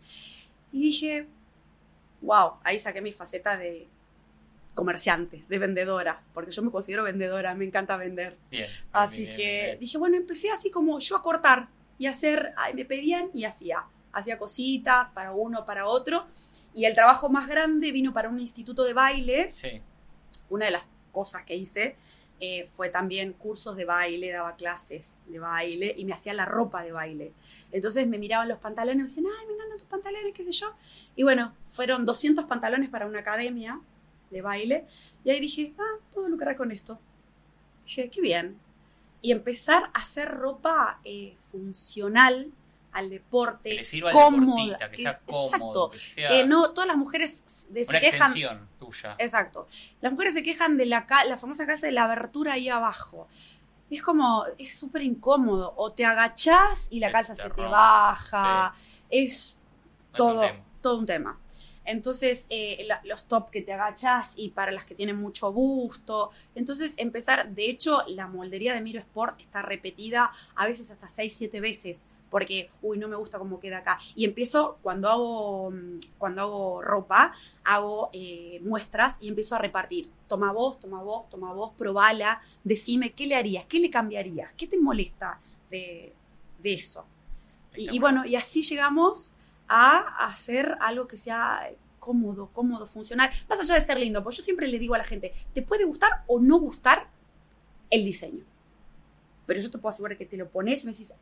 Y 0.71 0.79
dije, 0.79 1.27
wow, 2.21 2.53
ahí 2.63 2.79
saqué 2.79 3.01
mi 3.01 3.12
faceta 3.12 3.57
de 3.57 3.89
comerciante, 4.78 5.44
de 5.50 5.58
vendedora, 5.58 6.24
porque 6.36 6.52
yo 6.52 6.62
me 6.62 6.70
considero 6.70 7.02
vendedora, 7.02 7.56
me 7.56 7.66
encanta 7.66 7.98
vender. 7.98 8.38
Bien. 8.52 8.70
Así 8.92 9.24
bien, 9.24 9.36
que 9.36 9.63
bien, 9.63 9.80
dije, 9.80 9.98
bueno, 9.98 10.18
empecé 10.18 10.52
así 10.52 10.70
como 10.70 11.00
yo 11.00 11.18
a 11.18 11.24
cortar 11.24 11.70
y 11.98 12.06
hacer, 12.06 12.54
ay, 12.56 12.76
me 12.76 12.86
pedían 12.86 13.32
y 13.34 13.46
hacía. 13.46 13.88
Hacía 14.13 14.38
cositas 14.38 15.10
para 15.12 15.34
uno, 15.34 15.66
para 15.66 15.88
otro. 15.88 16.28
Y 16.76 16.86
el 16.86 16.94
trabajo 16.94 17.28
más 17.28 17.48
grande 17.48 17.92
vino 17.92 18.13
para 18.13 18.30
un 18.30 18.40
instituto 18.40 18.84
de 18.84 18.94
baile. 18.94 19.50
Sí. 19.50 19.82
Una 20.50 20.66
de 20.66 20.72
las 20.72 20.84
cosas 21.12 21.44
que 21.44 21.56
hice 21.56 21.96
eh, 22.40 22.63
fue 22.66 22.90
también 22.90 23.34
cursos 23.34 23.76
de 23.76 23.86
baile, 23.86 24.32
daba 24.32 24.56
clases 24.58 25.08
de 25.26 25.40
baile 25.40 25.96
y 25.98 26.06
me 26.06 26.13
hacía 26.13 26.36
la 26.36 26.46
ropa 26.46 26.84
de 26.84 26.92
baile. 26.92 27.34
Entonces 27.72 28.08
me 28.08 28.20
miraban 28.20 28.48
los 28.48 28.60
pantalones 28.60 28.96
y 28.96 29.22
me 29.22 29.26
decían, 29.26 29.26
ay, 29.40 29.48
me 29.48 29.54
encantan 29.54 29.80
tus 29.80 29.88
pantalones, 29.88 30.34
qué 30.36 30.44
sé 30.44 30.52
yo. 30.52 30.68
Y 31.16 31.24
bueno, 31.24 31.56
fueron 31.66 32.06
200 32.06 32.46
pantalones 32.46 32.90
para 32.90 33.08
una 33.08 33.22
academia 33.22 33.82
de 34.32 34.42
baile. 34.42 34.86
Y 35.24 35.30
ahí 35.32 35.40
dije, 35.40 35.74
ah, 35.80 36.00
puedo 36.13 36.30
lucrar 36.30 36.56
con 36.56 36.72
esto. 36.72 37.00
Dije, 37.86 38.10
qué 38.10 38.22
bien. 38.22 38.60
Y 39.22 39.32
empezar 39.32 39.90
a 39.94 40.00
hacer 40.00 40.30
ropa 40.30 41.00
eh, 41.04 41.36
funcional 41.40 42.52
al 42.92 43.10
deporte, 43.10 43.70
Que 43.70 43.76
le 43.76 43.84
sirva 43.84 44.10
al 44.10 44.16
cómoda. 44.16 44.46
deportista, 44.80 44.92
que 44.92 44.98
sea 44.98 45.12
Eh, 45.12 45.20
cómodo, 45.26 45.48
Exacto. 45.50 45.90
que 45.92 45.98
sea 46.00 46.30
Que 46.30 46.46
no, 46.48 46.72
todas 46.72 46.88
las 46.88 46.98
mujeres 46.98 47.44
de- 47.70 47.84
se 47.86 47.92
una 47.92 48.00
quejan. 48.00 48.16
extensión 48.28 48.68
tuya. 48.80 49.16
Exacto. 49.20 49.68
Las 50.02 50.12
mujeres 50.12 50.34
se 50.34 50.44
quejan 50.44 50.78
de 50.78 50.86
la, 50.86 51.06
la 51.28 51.38
famosa 51.38 51.66
casa 51.68 51.86
de 51.86 51.92
la 51.92 52.06
abertura 52.06 52.54
ahí 52.54 52.70
abajo. 52.70 53.28
Es 53.90 54.02
como, 54.02 54.46
es 54.58 54.78
súper 54.78 55.02
incómodo. 55.04 55.74
O 55.78 55.92
te 55.94 56.06
agachás 56.06 56.88
y 56.90 57.00
la 57.00 57.08
Se 57.08 57.13
calza 57.13 57.36
se 57.36 57.50
te 57.50 57.62
baja. 57.62 58.74
Es 59.10 59.58
No 59.58 59.58
es 59.58 59.58
un 60.12 60.18
todo, 60.18 60.42
tema. 60.42 60.63
todo 60.82 60.98
un 60.98 61.06
tema. 61.06 61.40
Entonces, 61.88 62.45
eh, 62.50 62.86
la- 62.88 63.02
los 63.06 63.28
top 63.28 63.50
que 63.50 63.63
te 63.63 63.73
agachás 63.73 64.36
y 64.38 64.50
para 64.50 64.71
las 64.71 64.86
que 64.86 64.93
tienen 64.93 65.15
mucho 65.15 65.52
busto. 65.52 66.30
Entonces, 66.54 66.93
empezar, 66.97 67.50
de 67.56 67.69
hecho, 67.69 68.04
la 68.08 68.28
moldería 68.28 68.76
de 68.76 68.82
Miro 68.82 69.00
Sport 69.00 69.41
está 69.41 69.63
repetida 69.63 70.30
a 70.56 70.67
veces 70.67 70.91
hasta 70.91 71.08
6, 71.08 71.36
7 71.36 71.62
veces. 71.62 72.04
Porque, 72.30 72.69
uy, 72.82 72.97
no 72.97 73.08
me 73.08 73.15
gusta 73.15 73.39
cómo 73.39 73.60
queda 73.62 73.78
acá. 73.80 73.97
Y 74.13 74.26
empiezo, 74.26 74.80
cuando 74.82 75.10
hago, 75.10 75.71
mm, 75.71 76.00
cuando 76.17 76.41
hago 76.41 76.82
ropa, 76.82 77.34
hago 77.63 78.10
eh, 78.12 78.60
muestras 78.65 79.15
y 79.21 79.30
empiezo 79.30 79.56
a 79.56 79.60
repartir. 79.60 80.10
Toma 80.28 80.52
vos, 80.52 80.78
toma 80.80 81.02
vos, 81.02 81.30
toma 81.30 81.54
vos, 81.54 81.71
probala, 81.78 82.41
decime 82.65 83.13
qué 83.13 83.28
le 83.28 83.36
harías, 83.38 83.65
qué 83.67 83.80
le 83.80 83.89
cambiarías, 83.89 84.52
qué 84.58 84.67
te 84.67 84.78
molesta 84.78 85.39
de, 85.71 86.13
de 86.60 86.73
eso. 86.73 87.06
Y, 87.76 88.00
bueno, 88.00 88.26
y 88.26 88.36
así 88.36 88.63
llegamos 88.63 89.34
a 89.67 90.27
hacer 90.27 90.77
algo 90.80 91.08
que 91.08 91.17
sea 91.17 91.69
cómodo, 91.99 92.51
cómodo, 92.53 92.88
funcional, 92.88 93.30
más 93.49 93.60
allá 93.60 93.75
de 93.75 93.86
ser 93.86 93.99
lindo, 93.99 94.23
porque 94.23 94.38
yo 94.38 94.43
siempre 94.43 94.67
le 94.67 94.80
digo 94.80 94.95
a 94.95 94.97
la 94.97 95.03
gente, 95.03 95.34
te 95.53 95.62
puede 95.62 95.84
gustar 95.84 96.23
o 96.27 96.39
no 96.39 96.58
gustar 96.58 97.10
el 97.89 98.06
diseño, 98.06 98.45
pero 99.45 99.60
yo 99.60 99.69
te 99.69 99.77
puedo 99.77 99.91
asegurar 99.91 100.17
que 100.17 100.25
te 100.25 100.38
lo 100.38 100.49
pones 100.49 100.84
y 100.84 100.86
me 100.86 100.93
decís, 100.93 101.13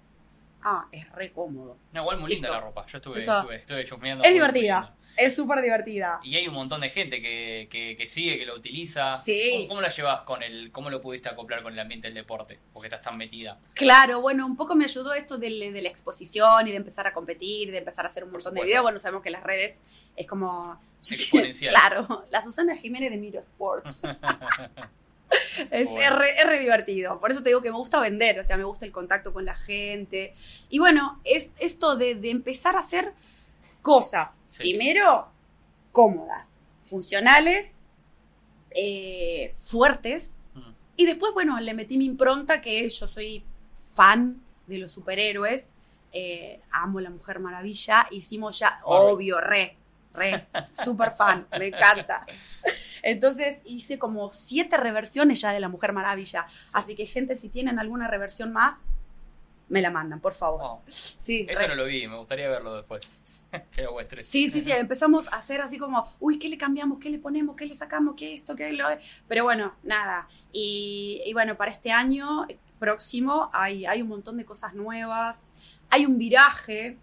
ah, 0.62 0.88
es 0.91 1.12
re 1.13 1.31
cómodo. 1.31 1.77
No, 1.93 2.01
igual 2.01 2.19
muy 2.19 2.29
linda 2.29 2.51
la 2.51 2.60
ropa. 2.62 2.86
Yo 2.88 2.97
estuve, 2.97 3.17
Listo. 3.17 3.38
estuve, 3.38 3.55
estuve 3.58 3.86
chusmeando. 3.86 4.23
Es 4.23 4.34
divertida. 4.34 4.95
Es 5.17 5.36
súper 5.36 5.62
divertida. 5.62 6.19
Y 6.23 6.36
hay 6.36 6.47
un 6.47 6.54
montón 6.54 6.82
de 6.82 6.89
gente 6.89 7.21
que, 7.21 7.67
que, 7.69 7.95
que 7.95 8.08
sigue, 8.08 8.38
que 8.38 8.45
lo 8.45 8.56
utiliza. 8.56 9.15
Sí. 9.21 9.51
¿Cómo, 9.54 9.67
cómo 9.69 9.82
la 9.82 9.89
llevas 9.89 10.21
con 10.21 10.43
el, 10.43 10.71
cómo 10.71 10.89
lo 10.89 11.01
pudiste 11.01 11.30
acoplar 11.30 11.63
con 11.63 11.73
el 11.73 11.80
ambiente 11.80 12.08
del 12.08 12.15
deporte? 12.15 12.60
Porque 12.73 12.88
estás 12.88 13.01
tan 13.01 13.17
metida. 13.17 13.60
Claro, 13.73 14.21
bueno, 14.21 14.45
un 14.45 14.56
poco 14.56 14.75
me 14.75 14.86
ayudó 14.86 15.13
esto 15.13 15.38
de, 15.38 15.49
la 15.49 15.89
exposición 15.89 16.67
y 16.67 16.71
de 16.71 16.78
empezar 16.78 17.08
a 17.08 17.13
competir, 17.13 17.71
de 17.71 17.78
empezar 17.78 18.06
a 18.06 18.10
hacer 18.10 18.23
un 18.23 18.32
Por 18.32 18.39
montón 18.39 18.56
de 18.56 18.63
videos. 18.63 18.84
Bueno, 18.84 18.99
sabemos 18.99 19.23
que 19.23 19.30
las 19.30 19.43
redes 19.43 19.75
es 20.15 20.28
como... 20.28 20.80
Exponencial. 21.01 21.73
claro, 21.73 22.25
la 22.32 22.41
Susana 22.41 22.75
Jiménez 22.75 23.12
de 23.12 23.17
Miro 23.17 23.39
Sports. 23.39 24.01
Es, 25.71 25.86
Bueno. 25.86 26.01
es 26.01 26.15
re, 26.15 26.30
es 26.39 26.45
re 26.45 26.60
divertido. 26.60 27.19
Por 27.19 27.32
eso 27.32 27.41
te 27.41 27.49
digo 27.49 27.62
que 27.62 27.71
me 27.71 27.78
gusta 27.78 27.99
vender, 27.99 28.39
o 28.39 28.43
sea, 28.43 28.58
me 28.58 28.63
gusta 28.63 28.86
el 28.86 28.91
contacto 28.91 29.34
con 29.34 29.45
la 29.45 29.56
gente. 29.56 30.34
Y 30.69 30.80
bueno, 30.80 31.19
es 31.23 31.51
esto 31.60 31.95
de, 31.95 32.15
de 32.15 32.30
empezar 32.30 32.75
a 32.75 32.80
hacer 32.80 33.13
cosas, 33.86 34.39
Sí. 34.45 34.58
primero, 34.63 35.28
cómodas, 35.91 36.50
funcionales, 36.82 37.69
eh, 38.71 39.54
fuertes. 39.60 40.32
Mm. 40.56 40.71
Y 40.98 41.06
después, 41.06 41.34
bueno, 41.34 41.60
le 41.60 41.74
metí 41.76 41.98
mi 42.00 42.06
impronta, 42.06 42.62
que 42.62 42.89
yo 42.89 43.08
soy 43.08 43.45
fan 43.95 44.41
de 44.67 44.80
los 44.80 44.91
superhéroes. 44.91 45.65
eh, 46.17 46.62
amo 46.71 47.02
la 47.02 47.10
Mujer 47.10 47.39
Maravilla. 47.41 48.08
Hicimos 48.10 48.58
ya, 48.60 48.80
obvio, 48.86 49.41
re, 49.41 49.76
re, 50.13 50.48
super 50.71 51.12
fan, 51.12 51.45
me 51.60 51.67
encanta. 51.67 52.26
Entonces 53.04 53.58
hice 53.65 54.00
como 54.00 54.32
siete 54.32 54.78
reversiones 54.78 55.41
ya 55.41 55.52
de 55.52 55.60
la 55.60 55.67
Mujer 55.67 55.91
Maravilla. 55.91 56.45
Así 56.71 56.95
que, 56.95 57.06
gente, 57.06 57.36
si 57.36 57.50
tienen 57.50 57.80
alguna 57.80 58.08
reversión 58.08 58.54
más, 58.54 58.76
me 59.69 59.82
la 59.82 59.89
mandan, 59.91 60.19
por 60.19 60.34
favor. 60.34 60.60
Oh, 60.63 60.82
Sí, 60.88 61.45
eso 61.49 61.62
re. 61.62 61.67
no 61.69 61.75
lo 61.75 61.86
vi, 61.86 62.08
me 62.08 62.17
gustaría 62.17 62.47
verlo 62.49 62.75
después. 62.75 63.01
que 63.71 63.82
lo 63.84 63.93
muestres. 63.93 64.28
Sí, 64.28 64.51
sí, 64.51 64.62
sí, 64.62 64.71
empezamos 64.71 65.28
a 65.30 65.38
hacer 65.38 65.62
así 65.62 65.78
como, 65.78 66.06
uy, 66.19 66.38
¿qué 66.39 66.49
le 66.49 66.58
cambiamos? 66.58 66.99
¿Qué 66.99 67.10
le 67.10 67.19
ponemos? 67.19 67.56
¿Qué 67.56 67.65
le 67.65 67.73
sacamos? 67.73 68.15
¿Qué 68.15 68.34
esto? 68.34 68.56
¿Qué 68.56 68.73
lo...? 68.73 68.86
Pero 69.28 69.43
bueno, 69.43 69.75
nada. 69.84 70.28
Y, 70.51 71.21
y 71.25 71.34
bueno, 71.34 71.56
para 71.58 71.71
este 71.71 71.91
año 71.91 72.45
próximo 72.80 73.49
hay, 73.54 73.86
hay 73.86 74.01
un 74.01 74.10
montón 74.10 74.38
de 74.38 74.45
cosas 74.45 74.73
nuevas. 74.73 75.38
Hay 75.89 76.06
un 76.06 76.17
viraje, 76.17 76.97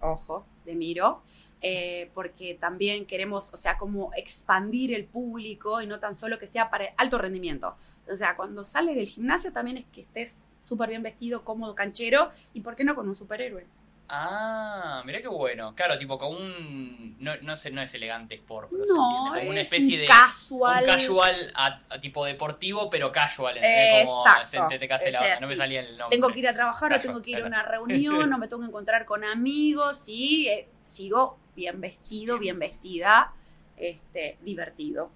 ojo, 0.00 0.46
de 0.64 0.74
Miro, 0.74 1.22
eh, 1.60 2.10
porque 2.14 2.54
también 2.54 3.06
queremos, 3.06 3.52
o 3.52 3.56
sea, 3.56 3.76
como 3.76 4.12
expandir 4.14 4.94
el 4.94 5.04
público 5.04 5.80
y 5.82 5.86
no 5.86 5.98
tan 5.98 6.14
solo 6.14 6.38
que 6.38 6.46
sea 6.46 6.70
para 6.70 6.86
alto 6.96 7.18
rendimiento. 7.18 7.76
O 8.10 8.16
sea, 8.16 8.36
cuando 8.36 8.64
sales 8.64 8.94
del 8.96 9.06
gimnasio 9.06 9.52
también 9.52 9.78
es 9.78 9.84
que 9.86 10.00
estés 10.02 10.38
súper 10.64 10.88
bien 10.88 11.02
vestido, 11.02 11.44
cómodo, 11.44 11.74
canchero, 11.74 12.30
y 12.54 12.60
por 12.62 12.74
qué 12.74 12.84
no 12.84 12.94
con 12.94 13.06
un 13.08 13.14
superhéroe. 13.14 13.66
Ah, 14.08 15.02
mirá 15.06 15.22
qué 15.22 15.28
bueno. 15.28 15.74
Claro, 15.74 15.96
tipo 15.98 16.18
con 16.18 16.34
un. 16.36 17.16
No, 17.20 17.32
no, 17.40 17.56
sé, 17.56 17.70
no 17.70 17.80
es 17.80 17.94
elegante 17.94 18.34
sport, 18.34 18.68
pero 18.70 18.84
No, 18.84 18.86
se 18.86 18.92
entiende. 19.00 19.38
Como 19.40 19.50
una 19.50 19.60
es 19.62 19.72
especie 19.72 19.94
un 19.96 20.00
de. 20.02 20.06
casual. 20.06 20.84
Un 20.84 20.90
casual 20.90 21.52
a, 21.54 21.80
a 21.88 22.00
tipo 22.00 22.24
deportivo, 22.26 22.90
pero 22.90 23.10
casual. 23.10 23.56
¿entendés? 23.56 24.04
Como 24.04 24.26
Exacto. 24.26 24.46
se 24.50 24.58
te, 24.74 24.78
te 24.78 24.88
case 24.88 25.10
la- 25.10 25.32
Ese 25.32 25.40
No 25.40 25.48
me 25.48 25.56
salía 25.56 25.80
el 25.80 25.96
nombre. 25.96 26.16
Tengo 26.16 26.28
que 26.28 26.38
ir 26.40 26.48
a 26.48 26.52
trabajar 26.52 26.92
o 26.92 27.00
tengo 27.00 27.22
que 27.22 27.30
ir 27.30 27.38
a 27.40 27.46
una 27.46 27.62
reunión 27.66 28.30
o 28.30 28.38
me 28.38 28.46
tengo 28.46 28.60
que 28.62 28.68
encontrar 28.68 29.06
con 29.06 29.24
amigos 29.24 30.02
y 30.06 30.48
eh, 30.48 30.68
sigo 30.82 31.38
bien 31.56 31.80
vestido, 31.80 32.38
bien 32.38 32.58
vestida, 32.58 33.32
este, 33.78 34.36
divertido. 34.42 35.10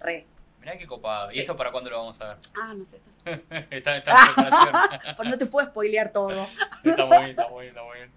Re. 0.00 0.26
Mirá 0.64 0.78
qué 0.78 0.86
copado. 0.86 1.28
Sí. 1.28 1.38
¿Y 1.38 1.42
eso 1.42 1.56
para 1.58 1.70
cuándo 1.70 1.90
lo 1.90 1.98
vamos 1.98 2.18
a 2.22 2.28
ver? 2.28 2.36
Ah, 2.60 2.72
no 2.74 2.84
sé, 2.86 2.96
esto 2.96 3.10
es- 3.26 3.40
está, 3.70 3.96
está 3.98 4.12
en 4.12 4.34
preparación. 4.34 5.14
pues 5.16 5.28
no 5.28 5.36
te 5.36 5.44
puedo 5.46 5.66
spoilear 5.66 6.10
todo. 6.10 6.46
Está 6.82 7.04
muy 7.04 7.18
bien, 7.18 7.30
está 7.30 7.48
muy 7.48 7.62
bien, 7.64 7.68
está 7.76 7.82
muy 7.82 7.96
bien. 7.98 8.12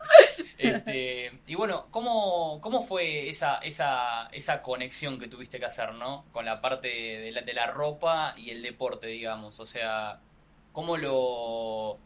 Este, 0.58 1.42
y 1.46 1.56
bueno, 1.56 1.88
¿cómo, 1.92 2.62
cómo 2.62 2.84
fue 2.86 3.28
esa, 3.28 3.58
esa, 3.58 4.28
esa 4.32 4.62
conexión 4.62 5.20
que 5.20 5.28
tuviste 5.28 5.60
que 5.60 5.66
hacer, 5.66 5.94
¿no? 5.94 6.24
Con 6.32 6.46
la 6.46 6.62
parte 6.62 6.88
de 6.88 7.32
la, 7.34 7.42
de 7.42 7.54
la 7.54 7.68
ropa 7.68 8.34
y 8.38 8.52
el 8.52 8.62
deporte, 8.62 9.08
digamos. 9.08 9.60
O 9.60 9.66
sea, 9.66 10.20
¿cómo 10.72 10.96
lo, 10.96 12.00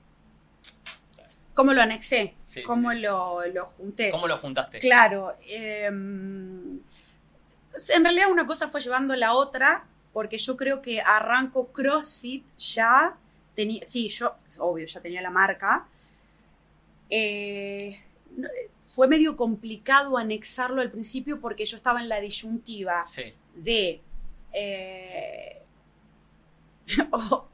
¿Cómo 1.54 1.74
lo 1.74 1.82
anexé? 1.84 2.36
Sí, 2.46 2.64
¿Cómo 2.64 2.92
sí. 2.92 3.00
lo, 3.00 3.46
lo 3.46 3.66
junté? 3.68 4.10
cómo 4.10 4.28
lo 4.28 4.38
juntaste? 4.38 4.80
Claro. 4.80 5.36
eh, 5.46 5.86
en 7.90 8.04
realidad 8.04 8.30
una 8.30 8.46
cosa 8.46 8.68
fue 8.68 8.82
llevando 8.82 9.16
la 9.16 9.34
otra, 9.34 9.86
porque 10.14 10.38
yo 10.38 10.58
creo 10.58 10.82
que 10.82 11.02
arranco 11.02 11.72
CrossFit 11.72 12.46
ya 12.58 13.18
tenía, 13.56 13.84
sí, 13.86 14.10
yo, 14.10 14.36
obvio, 14.60 14.86
ya 14.86 15.02
tenía 15.02 15.22
la 15.22 15.30
marca. 15.30 15.88
Eh, 17.10 18.02
fue 18.82 19.08
medio 19.08 19.36
complicado 19.36 20.18
anexarlo 20.18 20.82
al 20.82 20.92
principio 20.92 21.40
porque 21.40 21.66
yo 21.66 21.78
estaba 21.78 22.02
en 22.02 22.10
la 22.10 22.20
disyuntiva 22.20 23.04
Sí, 23.06 23.34
de 23.56 24.02
eh, 24.54 25.61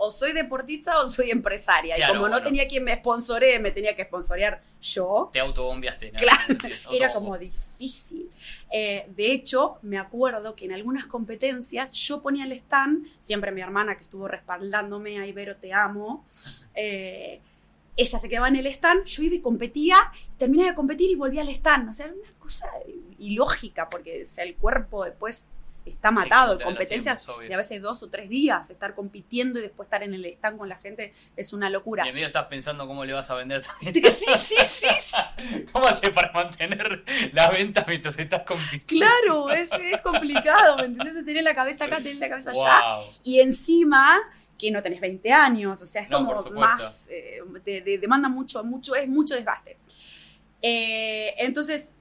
o, 0.08 0.12
soy 0.12 0.34
deportista 0.34 1.00
o 1.00 1.10
soy 1.10 1.32
empresaria. 1.32 1.96
Claro, 1.96 2.14
y 2.14 2.16
como 2.16 2.28
no 2.28 2.34
bueno. 2.36 2.46
tenía 2.46 2.68
quien 2.68 2.84
me 2.84 2.96
sponsoree, 2.96 3.60
me 3.60 3.72
tenía 3.72 3.96
que 3.96 4.04
sponsorear 4.04 4.62
yo. 4.82 5.30
te 5.32 5.40
autobombiaste, 5.40 6.12
¿no? 6.12 6.18
Claro, 6.18 6.56
Era 6.92 7.14
como 7.14 7.38
difícil. 7.38 8.30
Eh, 8.72 9.06
de 9.16 9.32
hecho, 9.32 9.78
me 9.82 9.98
acuerdo 9.98 10.56
que 10.56 10.66
en 10.66 10.74
algunas 10.74 11.08
competencias 11.08 11.92
yo 11.94 12.22
ponía 12.22 12.46
el 12.46 12.52
stand, 12.54 13.08
siempre 13.20 13.52
mi 13.52 13.62
hermana 13.62 13.96
que 13.96 14.04
estuvo 14.04 14.28
respaldándome, 14.28 15.20
ay 15.20 15.32
Vero, 15.32 15.58
te 15.58 15.74
amo, 15.74 16.26
eh, 16.74 17.42
ella 17.96 18.20
se 18.20 18.30
quedaba 18.30 18.48
en 18.48 18.56
el 18.58 18.68
stand, 18.68 19.06
yo 19.06 19.24
iba 19.24 19.36
y 19.36 19.42
competía, 19.42 19.98
terminaba 20.38 20.70
de 20.70 20.76
competir 20.76 21.10
y 21.10 21.16
volvía 21.16 21.42
al 21.42 21.50
stand. 21.50 21.90
O 21.90 21.94
sea, 21.94 22.06
era 22.06 22.16
una 22.16 22.32
cosa 22.38 22.68
ilógica, 23.18 23.90
porque 23.90 24.24
o 24.24 24.30
sea, 24.30 24.44
el 24.44 24.56
cuerpo 24.56 25.04
después 25.04 25.42
está 25.90 26.12
matado. 26.12 26.60
competencias 26.60 27.26
tiempos, 27.26 27.48
de 27.48 27.54
a 27.54 27.58
veces 27.58 27.82
dos 27.82 28.04
o 28.04 28.10
tres 28.10 28.30
días, 28.30 28.70
estar 28.70 28.96
compitiendo 28.96 29.60
y 29.60 29.62
después 29.62 29.88
estar 29.88 30.04
en 30.04 30.14
el 30.14 30.26
stand 30.26 30.58
con 30.58 30.70
la 30.70 30.78
gente 30.78 31.14
es 31.36 31.54
una 31.54 31.70
locura. 31.70 32.06
Y 32.06 32.10
en 32.10 32.16
medio 32.16 32.28
estás 32.28 32.46
pensando 32.46 32.88
cómo 32.88 33.06
le 33.06 33.14
vas 33.14 33.30
a 33.30 33.36
vender 33.36 33.62
también. 33.66 33.94
Sí, 33.94 34.02
sí, 34.38 34.56
sí, 34.66 34.88
sí, 34.90 35.66
¿Cómo 35.72 35.88
haces 35.88 36.10
para 36.10 36.32
mantener 36.32 37.04
la 37.34 37.50
venta 37.50 37.86
mientras 37.88 38.18
estás 38.18 38.44
compitiendo? 38.44 39.06
Claro, 39.06 39.52
es, 39.52 39.70
es 39.72 40.02
complicado, 40.02 40.78
¿me 40.78 40.86
entendés? 40.86 41.26
Tener 41.26 41.44
la 41.44 41.56
cabeza 41.56 41.86
acá, 41.86 41.98
tener 41.98 42.18
la 42.18 42.30
cabeza 42.30 42.52
allá. 42.52 43.04
Y 43.24 43.40
encima 43.40 44.18
que 44.58 44.72
no 44.72 44.82
tenés 44.82 45.00
20 45.00 45.32
años, 45.32 45.82
o 45.82 45.86
sea, 45.86 46.02
es 46.02 46.10
No, 46.10 46.26
como 46.26 46.60
más, 46.60 47.08
eh, 47.10 47.42
te, 47.64 47.82
te 47.82 47.98
demanda 48.00 48.28
mucho, 48.28 48.64
mucho, 48.64 48.96
es 48.96 49.08
mucho 49.08 49.36
desgaste. 49.36 49.78
Eh, 50.62 51.36
entonces, 51.38 51.94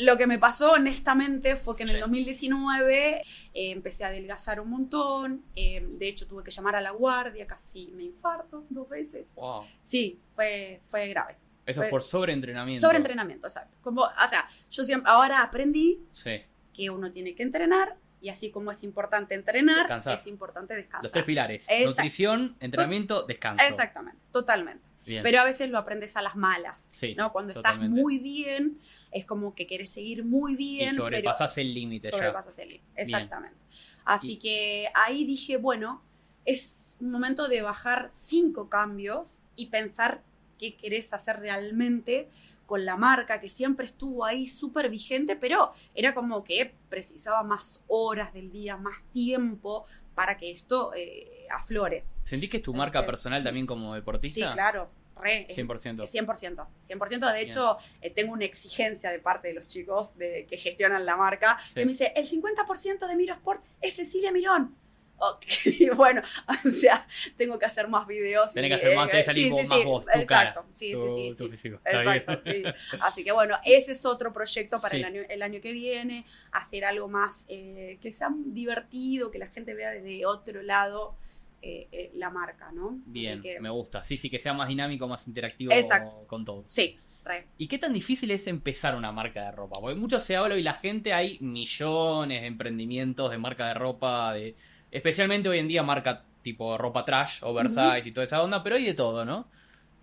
lo 0.00 0.16
que 0.16 0.26
me 0.26 0.38
pasó 0.38 0.72
honestamente 0.72 1.56
fue 1.56 1.76
que 1.76 1.82
en 1.82 1.90
Sí. 1.90 1.94
el 1.96 2.00
2019 2.00 3.16
eh, 3.18 3.22
empecé 3.70 4.04
a 4.04 4.08
adelgazar 4.08 4.60
un 4.60 4.70
montón. 4.70 5.44
eh, 5.56 5.86
de 5.98 6.08
hecho, 6.08 6.26
tuve 6.26 6.42
que 6.42 6.50
llamar 6.50 6.76
a 6.76 6.80
la 6.80 6.90
guardia, 6.90 7.46
casi 7.46 7.88
me 7.92 8.02
infarto 8.04 8.64
dos 8.70 8.88
veces. 8.88 9.26
Wow. 9.34 9.64
Sí, 9.82 10.20
fue, 10.34 10.80
fue 10.88 11.08
grave. 11.08 11.36
Eso 11.66 11.80
Fue- 11.80 11.86
es 11.86 11.90
por 11.90 12.02
sobreentrenamiento. 12.02 12.80
Sobreentrenamiento, 12.86 13.46
exacto. 13.46 13.76
Como, 13.82 14.02
o 14.02 14.28
sea, 14.28 14.46
yo 14.70 14.84
siempre, 14.84 15.10
ahora 15.10 15.42
aprendí 15.42 16.00
Sí. 16.12 16.40
que 16.74 16.90
uno 16.90 17.12
tiene 17.12 17.34
que 17.34 17.42
entrenar 17.44 17.96
y 18.20 18.30
así 18.30 18.50
como 18.50 18.70
es 18.72 18.82
importante 18.82 19.34
entrenar, 19.34 19.78
Descansar. 19.80 20.18
es 20.18 20.26
importante 20.26 20.74
descansar. 20.74 21.02
Los 21.04 21.12
tres 21.12 21.24
pilares. 21.24 21.64
Exacto. 21.68 21.88
Nutrición, 21.90 22.56
entrenamiento, 22.60 23.26
descanso. 23.26 23.64
Exactamente, 23.64 24.18
totalmente. 24.32 24.84
Bien. 25.04 25.22
Pero 25.24 25.40
a 25.40 25.44
veces 25.44 25.68
lo 25.70 25.78
aprendes 25.78 26.16
a 26.16 26.22
las 26.22 26.36
malas. 26.36 26.82
sí. 26.90 27.14
¿no? 27.16 27.32
Cuando 27.32 27.54
totalmente. 27.54 27.86
estás 27.86 28.02
muy 28.02 28.18
bien, 28.20 28.78
es 29.12 29.24
como 29.26 29.54
que 29.54 29.66
quieres 29.66 29.90
seguir 29.90 30.24
muy 30.24 30.56
bien. 30.56 30.92
y 30.92 30.96
sobrepasas 30.96 31.58
el 31.58 31.74
límite 31.74 32.08
pero 32.10 32.18
ya. 32.18 32.24
sobrepasas 32.30 32.58
el 32.58 32.68
límite. 32.68 33.02
Exactamente. 33.02 33.56
Así 34.04 34.38
que 34.38 34.88
ahí 34.94 35.24
dije, 35.24 35.56
bueno, 35.58 36.02
es 36.44 36.98
momento 37.00 37.48
de 37.48 37.62
bajar 37.62 38.10
cinco 38.12 38.68
cambios 38.68 39.40
y 39.54 39.66
pensar 39.66 40.22
qué 40.58 40.76
querés 40.76 41.12
hacer 41.12 41.40
realmente 41.40 42.28
con 42.66 42.84
la 42.84 42.96
marca 42.96 43.40
que 43.40 43.48
siempre 43.48 43.84
estuvo 43.86 44.24
ahí 44.24 44.46
súper 44.46 44.88
vigente, 44.88 45.36
pero 45.36 45.72
era 45.94 46.14
como 46.14 46.42
que 46.44 46.74
precisaba 46.88 47.42
más 47.42 47.82
horas 47.88 48.32
del 48.32 48.50
día, 48.52 48.76
más 48.76 49.02
tiempo 49.12 49.84
para 50.14 50.36
que 50.36 50.52
esto 50.52 50.92
eh, 50.94 51.46
aflore. 51.50 52.04
¿Sentís 52.24 52.48
que 52.48 52.58
es 52.58 52.62
tu 52.62 52.72
marca 52.74 53.00
Este, 53.00 53.10
personal 53.10 53.42
también 53.44 53.66
como 53.66 53.92
Sí, 53.92 54.00
deportista? 54.00 54.52
claro. 54.54 54.90
Re, 55.22 55.46
es- 55.48 55.56
100%. 55.56 56.06
100%. 56.06 56.68
100%. 56.86 57.32
De 57.32 57.40
hecho, 57.40 57.76
eh, 58.00 58.10
tengo 58.10 58.32
una 58.32 58.44
exigencia 58.44 59.10
de 59.10 59.18
parte 59.18 59.48
de 59.48 59.54
los 59.54 59.66
chicos 59.66 60.16
de, 60.16 60.46
que 60.46 60.56
gestionan 60.56 61.04
la 61.06 61.16
marca 61.16 61.58
Sí. 61.68 61.74
que 61.74 61.86
me 61.86 61.92
dice, 61.92 62.12
el 62.16 62.28
50% 62.28 63.06
de 63.06 63.16
Miro 63.16 63.34
Sport 63.34 63.64
es 63.80 63.96
Cecilia 63.96 64.32
Mirón. 64.32 64.76
Ok, 65.24 65.44
bueno, 65.96 66.20
o 66.48 66.70
sea, 66.70 67.06
tengo 67.36 67.56
que 67.56 67.64
hacer 67.66 67.86
más 67.86 68.08
videos. 68.08 68.52
Tenés 68.52 68.68
y, 68.68 68.74
que 68.74 68.80
hacer 68.80 68.96
más, 68.96 69.14
eh, 69.14 69.22
salir 69.22 69.52
sí, 69.52 69.60
sí, 69.60 69.66
más 69.68 69.78
sí, 69.78 69.84
vos, 69.84 70.04
tu 70.04 70.10
Exacto, 70.18 70.60
cara, 70.62 70.66
sí, 70.72 70.92
tu, 70.92 71.16
sí, 71.16 71.34
tu 71.38 71.48
físico. 71.48 71.80
Exacto. 71.84 72.42
Así 73.02 73.22
que 73.22 73.30
bueno, 73.30 73.56
ese 73.64 73.92
es 73.92 74.04
otro 74.04 74.32
proyecto 74.32 74.80
para 74.80 74.96
el, 74.96 75.04
año, 75.04 75.22
el 75.28 75.42
año 75.42 75.60
que 75.60 75.72
viene, 75.72 76.26
hacer 76.50 76.84
algo 76.84 77.06
más 77.06 77.44
eh, 77.46 77.98
que 78.02 78.12
sea 78.12 78.30
divertido, 78.36 79.30
que 79.30 79.38
la 79.38 79.46
gente 79.46 79.74
vea 79.74 79.90
desde 79.90 80.26
otro 80.26 80.60
lado 80.62 81.14
eh, 81.62 81.88
eh, 81.92 82.10
la 82.16 82.28
marca, 82.30 82.70
¿no? 82.72 82.98
Bien, 83.06 83.40
que- 83.40 83.60
me 83.60 83.70
gusta. 83.70 84.02
Sí, 84.04 84.16
sí, 84.16 84.28
que 84.28 84.38
sea 84.38 84.52
más 84.52 84.68
dinámico, 84.68 85.06
más 85.08 85.26
interactivo 85.28 85.72
Exacto. 85.72 86.26
con 86.26 86.44
todo. 86.44 86.64
Sí, 86.66 86.98
re. 87.24 87.46
¿Y 87.56 87.68
qué 87.68 87.78
tan 87.78 87.92
difícil 87.92 88.30
es 88.32 88.46
empezar 88.48 88.96
una 88.96 89.12
marca 89.12 89.44
de 89.44 89.52
ropa? 89.52 89.78
Porque 89.80 89.96
mucho 89.98 90.18
se 90.20 90.36
habla 90.36 90.56
y 90.56 90.62
la 90.62 90.74
gente, 90.74 91.12
hay 91.12 91.38
millones 91.40 92.40
de 92.40 92.46
emprendimientos 92.48 93.30
de 93.30 93.38
marca 93.38 93.68
de 93.68 93.74
ropa, 93.74 94.32
de 94.34 94.54
especialmente 94.90 95.48
hoy 95.48 95.58
en 95.60 95.68
día 95.68 95.82
marca 95.82 96.24
tipo 96.42 96.76
ropa 96.76 97.04
trash, 97.04 97.38
oversize 97.42 98.08
y 98.08 98.12
toda 98.12 98.24
esa 98.24 98.42
onda, 98.42 98.62
pero 98.64 98.76
hay 98.76 98.84
de 98.84 98.94
todo, 98.94 99.24
¿no? 99.24 99.46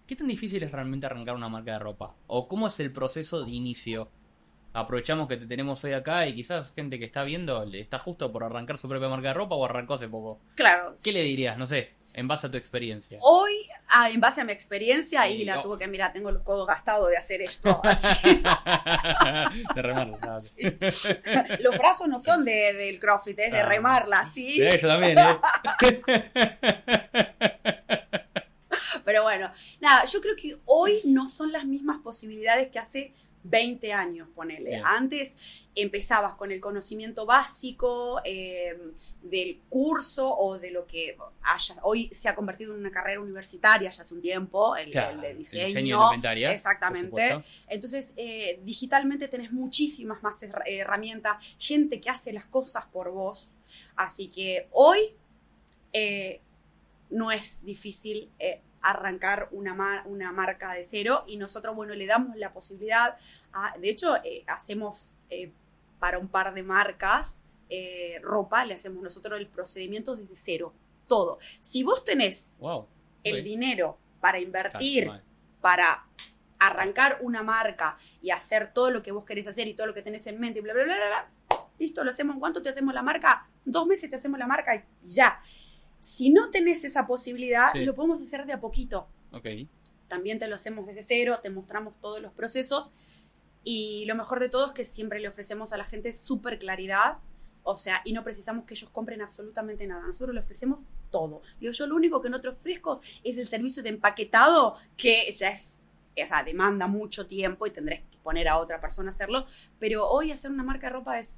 ¿Qué 0.07 0.15
tan 0.15 0.27
difícil 0.27 0.63
es 0.63 0.71
realmente 0.71 1.05
arrancar 1.05 1.35
una 1.35 1.49
marca 1.49 1.73
de 1.73 1.79
ropa? 1.79 2.15
¿O 2.27 2.47
cómo 2.47 2.67
es 2.67 2.79
el 2.79 2.91
proceso 2.91 3.43
de 3.43 3.51
inicio? 3.51 4.09
Aprovechamos 4.79 5.27
que 5.27 5.37
te 5.37 5.45
tenemos 5.45 5.83
hoy 5.83 5.93
acá 5.93 6.25
y 6.27 6.33
quizás 6.35 6.73
gente 6.73 6.97
que 6.99 7.05
está 7.05 7.23
viendo 7.23 7.65
le 7.65 7.79
está 7.79 7.99
justo 7.99 8.31
por 8.31 8.43
arrancar 8.43 8.77
su 8.77 8.87
propia 8.87 9.09
marca 9.09 9.29
de 9.29 9.33
ropa 9.33 9.55
o 9.55 9.65
arrancó 9.65 9.95
hace 9.95 10.07
poco. 10.07 10.39
Claro. 10.55 10.93
¿Qué 11.03 11.11
le 11.11 11.21
dirías? 11.23 11.57
No 11.57 11.65
sé, 11.65 11.91
en 12.13 12.27
base 12.27 12.47
a 12.47 12.51
tu 12.51 12.57
experiencia. 12.57 13.17
Hoy, 13.21 13.51
ah, 13.89 14.09
en 14.09 14.19
base 14.19 14.41
a 14.41 14.43
mi 14.45 14.51
experiencia, 14.51 15.23
Sí, 15.23 15.33
y 15.33 15.45
la 15.45 15.55
no. 15.55 15.61
tuve 15.63 15.77
que 15.79 15.87
mirar, 15.87 16.11
tengo 16.13 16.31
los 16.31 16.43
codos 16.43 16.67
gastados 16.67 17.09
de 17.09 17.17
hacer 17.17 17.41
esto. 17.41 17.79
así. 17.83 18.41
de 19.75 19.81
remarlo, 19.81 20.17
dale. 20.19 20.47
los 21.61 21.77
brazos 21.77 22.07
no 22.07 22.19
son 22.19 22.45
de, 22.45 22.73
del 22.73 22.99
CrossFit, 22.99 23.39
es 23.39 23.51
de 23.51 23.59
Ah. 23.59 23.65
remarla, 23.65 24.25
¿sí? 24.25 24.55
Sí, 24.57 24.77
yo 24.81 24.87
también, 24.87 25.17
¿eh? 25.17 26.01
Pero 29.05 29.23
bueno, 29.23 29.51
nada, 29.79 30.05
yo 30.05 30.21
creo 30.21 30.35
que 30.35 30.55
hoy 30.65 30.99
no 31.05 31.27
son 31.27 31.51
las 31.51 31.65
mismas 31.65 31.97
posibilidades 32.03 32.69
que 32.69 32.79
hace 32.79 33.11
20 33.43 33.93
años, 33.93 34.27
ponele. 34.35 34.69
Bien. 34.71 34.81
Antes 34.85 35.35
empezabas 35.73 36.35
con 36.35 36.51
el 36.51 36.59
conocimiento 36.59 37.25
básico 37.25 38.19
eh, 38.25 38.77
del 39.23 39.61
curso 39.69 40.35
o 40.35 40.59
de 40.59 40.71
lo 40.71 40.85
que 40.85 41.17
haya. 41.43 41.75
Hoy 41.83 42.09
se 42.13 42.27
ha 42.27 42.35
convertido 42.35 42.73
en 42.73 42.79
una 42.81 42.91
carrera 42.91 43.21
universitaria 43.21 43.89
ya 43.89 44.01
hace 44.01 44.13
un 44.13 44.21
tiempo, 44.21 44.75
el, 44.75 44.91
Claro, 44.91 45.15
el 45.15 45.21
de 45.21 45.29
el 45.31 45.37
diseño. 45.37 45.65
diseño 45.67 46.11
Exactamente. 46.51 47.39
Entonces, 47.69 48.13
eh, 48.17 48.59
digitalmente 48.65 49.27
tenés 49.29 49.51
muchísimas 49.53 50.21
más 50.21 50.41
her- 50.43 50.61
herramientas, 50.65 51.37
gente 51.57 52.01
que 52.01 52.09
hace 52.09 52.33
las 52.33 52.45
cosas 52.45 52.85
por 52.91 53.11
vos. 53.11 53.55
Así 53.95 54.27
que 54.27 54.67
hoy 54.71 54.97
eh, 55.93 56.41
no 57.09 57.31
es 57.31 57.63
difícil 57.63 58.29
arrancar 58.81 59.47
una, 59.51 59.73
mar- 59.73 60.03
una 60.05 60.31
marca 60.31 60.73
de 60.73 60.83
cero 60.83 61.23
y 61.27 61.37
nosotros, 61.37 61.75
bueno, 61.75 61.93
le 61.95 62.05
damos 62.05 62.35
la 62.37 62.53
posibilidad, 62.53 63.15
a- 63.53 63.77
de 63.77 63.89
hecho, 63.89 64.15
eh, 64.23 64.43
hacemos 64.47 65.15
eh, 65.29 65.51
para 65.99 66.17
un 66.19 66.27
par 66.27 66.53
de 66.53 66.63
marcas 66.63 67.39
eh, 67.69 68.19
ropa, 68.23 68.65
le 68.65 68.73
hacemos 68.73 69.03
nosotros 69.03 69.39
el 69.39 69.47
procedimiento 69.47 70.15
desde 70.15 70.35
cero, 70.35 70.73
todo. 71.07 71.37
Si 71.59 71.83
vos 71.83 72.03
tenés 72.03 72.55
Wow. 72.59 72.87
el 73.23 73.43
dinero 73.43 73.97
para 74.21 74.39
invertir 74.39 75.11
para 75.61 76.05
arrancar 76.57 77.19
una 77.21 77.43
marca 77.43 77.97
y 78.21 78.31
hacer 78.31 78.73
todo 78.73 78.91
lo 78.91 79.01
que 79.03 79.11
vos 79.11 79.23
querés 79.25 79.47
hacer 79.47 79.67
y 79.67 79.73
todo 79.73 79.87
lo 79.87 79.93
que 79.93 80.01
tenés 80.01 80.25
en 80.27 80.39
mente 80.39 80.59
y 80.59 80.61
bla, 80.61 80.73
bla, 80.73 80.83
bla, 80.83 80.95
bla, 80.95 81.29
listo, 81.77 82.03
lo 82.03 82.09
hacemos. 82.09 82.33
¿En 82.35 82.39
cuánto 82.39 82.61
te 82.61 82.69
hacemos 82.69 82.93
la 82.93 83.01
marca? 83.01 83.47
Dos 83.65 83.85
meses 83.87 84.09
te 84.09 84.15
hacemos 84.17 84.39
la 84.39 84.47
marca 84.47 84.75
y 84.75 84.83
ya. 85.05 85.39
Si 86.01 86.29
no 86.29 86.49
tenés 86.49 86.83
esa 86.83 87.05
posibilidad, 87.07 87.71
Sí. 87.73 87.85
lo 87.85 87.93
podemos 87.95 88.21
hacer 88.21 88.45
de 88.45 88.53
a 88.53 88.59
poquito. 88.59 89.07
Ok. 89.31 89.47
También 90.07 90.39
te 90.39 90.47
lo 90.47 90.55
hacemos 90.55 90.85
desde 90.87 91.03
cero, 91.03 91.39
te 91.43 91.49
mostramos 91.49 91.99
todos 91.99 92.21
los 92.21 92.31
procesos 92.33 92.91
y 93.63 94.05
lo 94.05 94.15
mejor 94.15 94.39
de 94.39 94.49
todo 94.49 94.67
es 94.67 94.71
que 94.73 94.83
siempre 94.83 95.19
le 95.19 95.27
ofrecemos 95.27 95.73
a 95.73 95.77
la 95.77 95.85
gente 95.85 96.13
súper 96.13 96.57
claridad. 96.57 97.19
O 97.63 97.75
sea, 97.75 98.01
y 98.05 98.13
no 98.13 98.23
precisamos 98.23 98.65
que 98.65 98.73
ellos 98.73 98.89
compren 98.89 99.21
absolutamente 99.21 99.85
nada. 99.85 100.01
Nosotros 100.07 100.33
le 100.33 100.39
ofrecemos 100.39 100.81
todo. 101.11 101.41
Digo, 101.59 101.71
yo 101.73 101.85
lo 101.87 101.95
único 101.95 102.21
que 102.21 102.29
no 102.29 102.39
te 102.41 102.47
ofrezco 102.47 102.99
es 103.23 103.37
el 103.37 103.47
servicio 103.47 103.83
de 103.83 103.89
empaquetado, 103.89 104.75
que 104.97 105.31
ya 105.33 105.49
es, 105.49 105.81
o 106.21 106.25
sea, 106.25 106.41
demanda 106.43 106.87
mucho 106.87 107.27
tiempo 107.27 107.67
y 107.67 107.71
tendrés 107.71 108.01
que 108.09 108.17
poner 108.23 108.47
a 108.47 108.57
otra 108.57 108.79
persona 108.79 109.11
a 109.11 109.13
hacerlo. 109.13 109.45
Pero 109.77 110.07
hoy 110.09 110.31
hacer 110.31 110.49
una 110.49 110.63
marca 110.63 110.87
de 110.87 110.93
ropa 110.93 111.19
es 111.19 111.37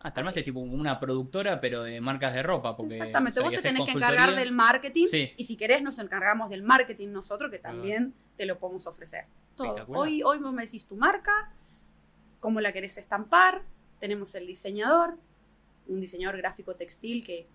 Ah, 0.00 0.12
tal 0.12 0.24
vez 0.24 0.36
es 0.36 0.44
tipo 0.44 0.60
una 0.60 1.00
productora, 1.00 1.60
pero 1.60 1.82
de 1.82 2.00
marcas 2.00 2.32
de 2.32 2.42
ropa. 2.42 2.76
Porque, 2.76 2.94
Exactamente, 2.94 3.40
o 3.40 3.42
sea, 3.42 3.50
vos 3.50 3.60
te 3.62 3.68
tenés 3.68 3.84
que 3.84 3.92
encargar 3.92 4.34
del 4.34 4.52
marketing 4.52 5.06
Sí. 5.08 5.32
y 5.36 5.44
si 5.44 5.56
querés 5.56 5.82
nos 5.82 5.98
encargamos 5.98 6.50
del 6.50 6.62
marketing 6.62 7.08
nosotros 7.08 7.50
que 7.50 7.58
también 7.58 8.14
te 8.36 8.46
lo 8.46 8.58
podemos 8.58 8.86
ofrecer. 8.86 9.26
Todo. 9.56 9.84
Hoy, 9.88 10.22
hoy 10.22 10.38
vos 10.38 10.52
me 10.52 10.64
decís 10.64 10.86
tu 10.86 10.94
marca, 10.94 11.32
cómo 12.38 12.60
la 12.60 12.72
querés 12.72 12.96
estampar, 12.96 13.62
tenemos 13.98 14.34
el 14.36 14.46
diseñador, 14.46 15.18
un 15.88 16.00
diseñador 16.00 16.36
gráfico 16.36 16.76
textil 16.76 17.24
que 17.24 17.48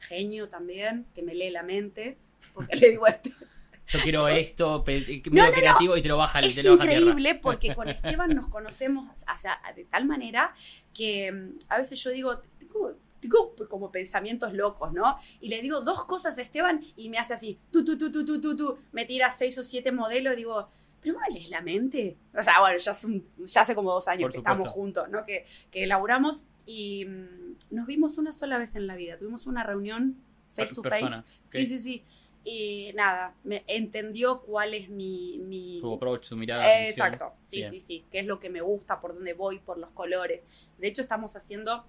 genio 0.00 0.48
también, 0.48 1.06
que 1.14 1.22
me 1.22 1.34
lee 1.34 1.50
la 1.50 1.62
mente, 1.62 2.18
porque 2.52 2.74
le 2.76 2.90
digo 2.90 3.06
este, 3.06 3.30
Yo 3.98 4.02
quiero 4.02 4.28
esto, 4.28 4.84
No, 4.86 4.92
medio 4.94 5.20
no, 5.30 5.46
no. 5.46 5.52
creativo 5.52 5.96
y 5.96 6.02
te 6.02 6.08
lo 6.08 6.16
baja 6.18 6.40
Es 6.40 6.54
te 6.54 6.62
lo 6.62 6.72
baja 6.76 6.84
a 6.84 6.86
tierra. 6.86 7.00
increíble 7.00 7.34
porque 7.36 7.74
con 7.74 7.88
Esteban 7.90 8.34
nos 8.34 8.48
conocemos 8.48 9.08
o 9.22 9.38
sea, 9.38 9.60
de 9.74 9.84
tal 9.84 10.04
manera 10.06 10.52
que 10.92 11.32
mm, 11.32 11.58
a 11.68 11.78
veces 11.78 12.02
yo 12.02 12.10
digo, 12.10 12.38
tengo, 12.58 12.96
tengo 13.20 13.54
como 13.68 13.90
pensamientos 13.90 14.52
locos, 14.52 14.92
¿no? 14.92 15.16
Y 15.40 15.48
le 15.48 15.62
digo 15.62 15.80
dos 15.80 16.04
cosas 16.04 16.36
a 16.38 16.42
Esteban 16.42 16.82
y 16.96 17.08
me 17.08 17.18
hace 17.18 17.34
así, 17.34 17.58
tú, 17.70 17.84
tú, 17.84 17.96
tú, 17.98 18.10
tú, 18.12 18.24
tú, 18.24 18.40
tú, 18.40 18.56
tú, 18.56 18.78
me 18.92 19.04
tira 19.06 19.30
seis 19.30 19.56
o 19.58 19.62
siete 19.62 19.92
modelos 19.92 20.34
y 20.34 20.36
digo, 20.36 20.68
pero 21.00 21.14
¿cuál 21.16 21.36
es 21.36 21.50
la 21.50 21.60
mente? 21.60 22.16
O 22.38 22.42
sea, 22.42 22.60
bueno, 22.60 22.78
ya 22.78 22.92
hace, 22.92 23.06
un- 23.06 23.26
ya 23.44 23.62
hace 23.62 23.74
como 23.74 23.92
dos 23.92 24.08
años 24.08 24.30
que 24.30 24.38
estamos 24.38 24.68
juntos, 24.68 25.08
¿no? 25.10 25.24
Que, 25.26 25.46
que 25.70 25.84
elaboramos 25.84 26.44
y 26.66 27.04
mm, 27.04 27.56
nos 27.70 27.86
vimos 27.86 28.16
una 28.18 28.32
sola 28.32 28.56
vez 28.58 28.74
en 28.74 28.86
la 28.86 28.96
vida, 28.96 29.18
tuvimos 29.18 29.46
una 29.46 29.62
reunión 29.64 30.16
face 30.48 30.72
to 30.74 30.82
face. 30.82 30.90
Persona. 31.00 31.24
Sí, 31.44 31.66
sí, 31.66 31.78
sí. 31.80 32.04
Y 32.46 32.92
nada, 32.94 33.34
me 33.42 33.64
entendió 33.66 34.42
cuál 34.42 34.74
es 34.74 34.90
mi, 34.90 35.38
mi, 35.38 35.78
Tu 35.80 35.94
approach, 35.94 36.28
tu 36.28 36.36
mirada. 36.36 36.62
eh. 36.80 36.90
Exacto, 36.90 37.32
sí, 37.42 37.58
Bien. 37.58 37.70
sí, 37.70 37.80
sí, 37.80 38.04
que 38.10 38.18
es 38.20 38.26
lo 38.26 38.38
que 38.38 38.50
me 38.50 38.60
gusta, 38.60 39.00
por 39.00 39.14
dónde 39.14 39.32
voy, 39.32 39.60
por 39.60 39.78
los 39.78 39.90
colores. 39.92 40.42
De 40.78 40.86
hecho, 40.88 41.00
estamos 41.00 41.36
haciendo, 41.36 41.86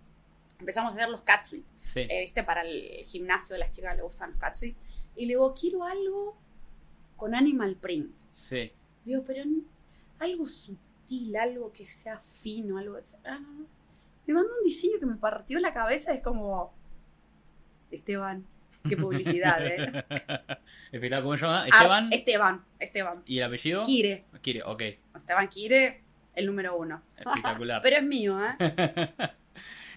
empezamos 0.59 0.93
a 0.93 0.95
hacer 0.95 1.09
los 1.09 1.23
catsuit, 1.23 1.65
Sí. 1.83 2.01
eh, 2.09 2.21
¿viste? 2.21 2.43
Para 2.43 2.61
el 2.61 3.03
gimnasio 3.03 3.53
de 3.53 3.59
las 3.59 3.71
chicas 3.71 3.97
le 3.97 4.03
gustan 4.03 4.31
los 4.31 4.39
catsuit. 4.39 4.77
Y 5.17 5.25
le 5.25 5.33
digo, 5.33 5.53
quiero 5.53 5.83
algo 5.83 6.37
con 7.17 7.35
animal 7.35 7.75
print. 7.75 8.15
sí. 8.29 8.71
Digo, 9.03 9.23
pero 9.25 9.43
algo 10.19 10.47
sutil, 10.47 11.35
algo 11.35 11.71
que 11.71 11.85
sea 11.85 12.17
fino, 12.19 12.77
algo 12.79 12.95
ah, 13.25 13.39
no, 13.39 13.51
no. 13.51 13.67
Me 14.25 14.33
mandó 14.33 14.49
un 14.57 14.63
diseño 14.63 14.97
que 14.99 15.05
me 15.05 15.17
partió 15.17 15.59
la 15.59 15.73
cabeza, 15.73 16.13
es 16.13 16.21
como... 16.23 16.73
Esteban, 17.91 18.47
qué 18.89 18.97
publicidad, 18.97 19.65
¿eh? 19.65 20.05
Espera, 20.91 21.21
¿cómo 21.21 21.35
se 21.37 21.45
llama? 21.45 21.61
Ar- 21.63 21.67
Esteban. 21.69 22.13
Esteban, 22.13 22.65
Esteban. 22.79 23.23
¿Y 23.25 23.37
el 23.39 23.43
apellido? 23.45 23.83
Kire. 23.83 24.25
Kire, 24.41 24.63
ok. 24.63 24.83
Esteban 25.15 25.47
Kire, 25.49 26.03
El 26.35 26.45
número 26.45 26.77
uno. 26.77 27.01
Espectacular. 27.17 27.81
Pero 27.83 27.97
es 27.97 28.03
mío, 28.03 28.37
¿eh? 28.45 28.55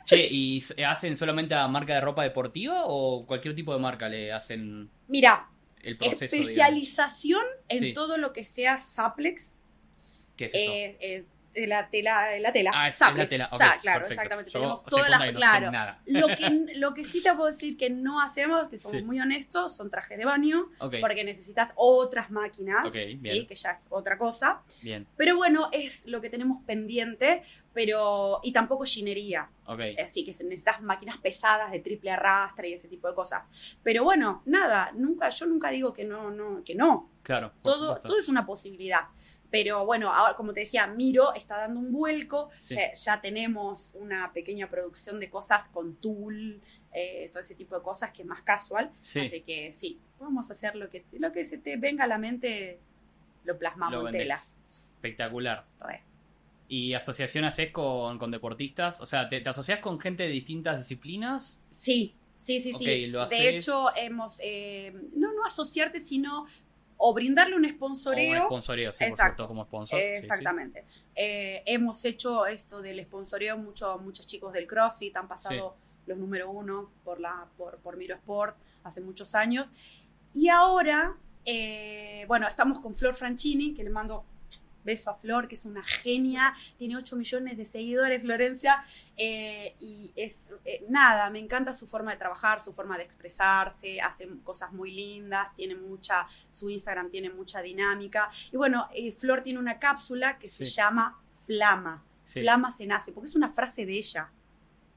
Che, 0.05 0.27
¿y 0.31 0.63
hacen 0.87 1.17
solamente 1.17 1.55
a 1.55 1.69
marca 1.69 1.95
de 1.95 2.01
ropa 2.01 2.23
deportiva 2.23 2.85
o 2.87 3.27
cualquier 3.27 3.55
tipo 3.55 3.75
de 3.75 3.81
marca 3.81 4.09
le 4.09 4.33
hacen 4.33 4.89
Mira, 5.07 5.49
el 5.83 5.99
proceso? 5.99 6.35
digamos? 6.35 6.51
especialización 6.51 7.43
en 7.69 7.79
Sí. 7.81 7.93
todo 7.93 8.17
lo 8.17 8.33
que 8.33 8.43
sea 8.45 8.81
Saplex, 8.81 9.53
¿Qué 10.37 10.47
es 10.47 10.55
eso? 10.55 10.73
eh, 10.73 10.97
eh, 11.01 11.25
la 11.55 11.89
tela, 11.91 12.39
la 12.39 12.53
tela. 12.53 12.71
ah, 12.75 12.89
es, 12.89 13.01
la 13.01 13.29
tela. 13.29 13.49
ok, 13.51 13.59
sa- 13.59 13.77
claro, 13.79 14.01
perfecto. 14.01 14.13
exactamente. 14.13 14.51
Yo 14.51 14.59
Tenemos 14.61 14.85
todas 14.85 15.11
las, 15.11 15.21
no 15.27 15.33
claro. 15.33 15.71
Lo 16.07 16.27
que, 16.37 16.73
lo 16.77 16.95
que 16.95 17.05
sí 17.05 17.23
te 17.23 17.33
puedo 17.35 17.47
decir 17.47 17.77
que 17.77 17.91
no 17.91 18.21
hacemos, 18.21 18.69
que 18.69 18.79
somos 18.79 18.99
Sí. 18.99 19.03
muy 19.05 19.19
honestos, 19.21 19.75
son 19.77 19.91
trajes 19.91 20.19
de 20.19 20.25
baño, 20.25 20.69
porque 21.01 21.25
necesitas 21.25 21.73
otras 21.77 22.31
máquinas. 22.31 22.91
¿sí? 22.93 23.47
que 23.47 23.55
ya 23.55 23.71
es 23.71 23.87
otra 23.91 24.19
cosa. 24.19 24.63
bien. 24.83 25.07
Pero 25.17 25.37
bueno, 25.37 25.69
es 25.73 26.07
lo 26.07 26.21
que 26.21 26.31
tenemos 26.31 26.63
pendiente, 26.65 27.43
pero 27.73 28.41
y 28.43 28.53
tampoco 28.53 28.85
ginería. 28.85 29.51
Así 30.03 30.25
que 30.25 30.33
se- 30.33 30.45
necesitas 30.45 30.81
máquinas 30.81 31.19
pesadas 31.19 31.71
de 31.71 31.81
triple 31.81 32.11
arrastre 32.11 32.71
y 32.71 32.75
ese 32.75 32.89
tipo 32.89 33.07
de 33.09 33.15
cosas. 33.15 33.47
Pero 33.83 34.03
bueno, 34.03 34.43
nada, 34.47 34.93
nunca, 34.95 35.29
yo 35.29 35.47
nunca 35.47 35.69
digo 35.71 35.93
que 35.93 36.05
no, 36.05 36.31
no, 36.31 36.63
que 36.65 36.75
no. 36.75 37.11
Claro. 37.23 37.53
Todo, 37.63 37.89
supuesto. 37.89 38.09
todo 38.09 38.19
es 38.19 38.29
una 38.29 38.47
posibilidad. 38.47 39.01
Pero 39.51 39.87
bueno, 39.87 40.13
ahora 40.13 40.35
como 40.37 40.53
te 40.53 40.61
decía, 40.61 40.87
Miro 40.87 41.33
está 41.35 41.57
dando 41.59 41.81
un 41.81 41.91
vuelco. 41.91 42.51
Sí. 42.57 42.75
Ya, 42.75 42.93
ya 42.93 43.21
tenemos 43.21 43.93
una 43.95 44.33
pequeña 44.33 44.69
producción 44.69 45.19
de 45.21 45.31
cosas 45.31 45.69
con 45.69 45.97
tul, 45.97 46.61
eh, 46.93 47.31
todo 47.33 47.41
ese 47.41 47.55
tipo 47.55 47.75
de 47.75 47.83
cosas 47.83 48.13
que 48.13 48.23
es 48.23 48.29
más 48.29 48.43
casual. 48.43 48.93
Sí. 49.01 49.21
Así 49.21 49.41
que 49.41 49.73
sí, 49.73 49.99
podemos 50.19 50.51
hacer 50.51 50.77
lo 50.77 50.91
que, 50.91 51.05
lo 51.13 51.33
que 51.33 51.47
se 51.47 51.57
te 51.59 51.77
venga 51.79 52.05
a 52.05 52.07
la 52.07 52.19
mente, 52.19 52.79
lo 53.45 53.59
plasmamos 53.59 54.03
Lo 54.03 54.09
en 54.09 54.13
tela. 54.15 54.39
Espectacular. 54.71 55.65
Re. 55.81 56.03
¿Y 56.69 56.93
asociación 56.93 57.45
haces 57.45 57.71
con, 57.71 58.19
con 58.19 58.31
deportistas? 58.31 59.01
O 59.01 59.07
sea, 59.07 59.29
¿te, 59.31 59.41
te 59.41 59.49
asocias 59.49 59.79
con 59.81 59.99
gente 59.99 60.25
de 60.25 60.29
distintas 60.29 60.77
disciplinas? 60.77 61.59
Sí, 61.67 62.15
sí, 62.39 62.61
sí, 62.61 62.73
Ok, 62.75 62.83
sí. 62.83 63.07
lo 63.07 63.23
haces- 63.23 63.39
De 63.39 63.57
hecho, 63.57 63.87
hemos, 63.97 64.39
eh, 64.41 64.93
no, 65.17 65.33
no 65.33 65.47
asociarte, 65.47 66.01
sino 66.01 66.45
o 66.99 67.15
brindarle 67.15 67.57
un 67.57 67.65
O 67.65 67.69
sponsoreo. 67.69 68.45
sponsoreo, 68.47 68.93
sí, 68.93 68.99
por 68.99 69.09
Exacto. 69.09 69.45
supuesto, 69.45 69.49
como 69.49 69.65
sponsor. 69.65 69.99
sí, 69.99 70.05
sí. 70.05 70.13
Exactamente. 70.19 70.85
Eh, 71.15 71.63
hemos 71.67 72.05
hecho 72.05 72.45
esto 72.47 72.83
del 72.83 73.01
sponsoreo, 73.05 73.57
muchos 73.57 74.01
muchos 74.03 74.27
chicos 74.27 74.53
del 74.53 74.67
CrossFit 74.67 75.17
han 75.17 75.29
pasado 75.29 75.77
los 76.07 76.19
número 76.19 76.51
uno 76.51 76.91
por, 77.05 77.21
la, 77.21 77.47
por, 77.57 77.79
por 77.79 77.97
Miro 77.97 78.15
Sport 78.17 78.57
hace 78.83 79.01
muchos 79.01 79.35
años. 79.35 79.73
Y 80.35 80.49
ahora, 80.49 81.17
eh, 81.45 82.25
bueno, 82.29 82.49
estamos 82.49 82.81
con 82.81 82.95
Flor 82.95 83.15
Franchini, 83.15 83.75
que 83.75 83.85
le 83.85 83.91
mando 83.91 84.25
beso 84.89 85.11
a 85.11 85.15
Flor, 85.15 85.47
que 85.49 85.55
es 85.55 85.65
una 85.65 85.85
genia, 85.85 86.53
tiene 86.79 86.97
8 86.97 87.17
millones 87.17 87.57
de 87.57 87.67
seguidores, 87.67 88.23
Florencia, 88.23 88.83
eh, 89.17 89.77
y 89.81 90.13
es 90.17 90.39
eh, 90.65 90.85
nada, 90.89 91.31
me 91.31 91.39
encanta 91.39 91.73
su 91.73 91.87
forma 91.87 92.11
de 92.13 92.17
trabajar, 92.17 92.61
su 92.61 92.73
forma 92.73 92.97
de 92.97 93.05
expresarse, 93.05 94.01
hace 94.01 94.29
cosas 94.43 94.73
muy 94.73 94.91
lindas, 94.91 95.55
tiene 95.55 95.75
mucha, 95.75 96.27
su 96.51 96.71
Instagram 96.71 97.11
tiene 97.11 97.31
mucha 97.31 97.61
dinámica, 97.61 98.31
y 98.51 98.57
bueno, 98.57 98.87
eh, 98.95 99.13
Flor 99.13 99.43
tiene 99.43 99.59
una 99.59 99.79
cápsula 99.79 100.39
que 100.39 100.49
se 100.49 100.65
llama 100.65 101.21
Flama, 101.47 102.05
Sí. 102.21 102.41
Flama 102.41 102.77
se 102.77 102.87
nace, 102.87 103.13
porque 103.13 103.29
es 103.29 103.37
una 103.37 103.51
frase 103.51 103.87
de 103.87 103.97
ella. 103.97 104.31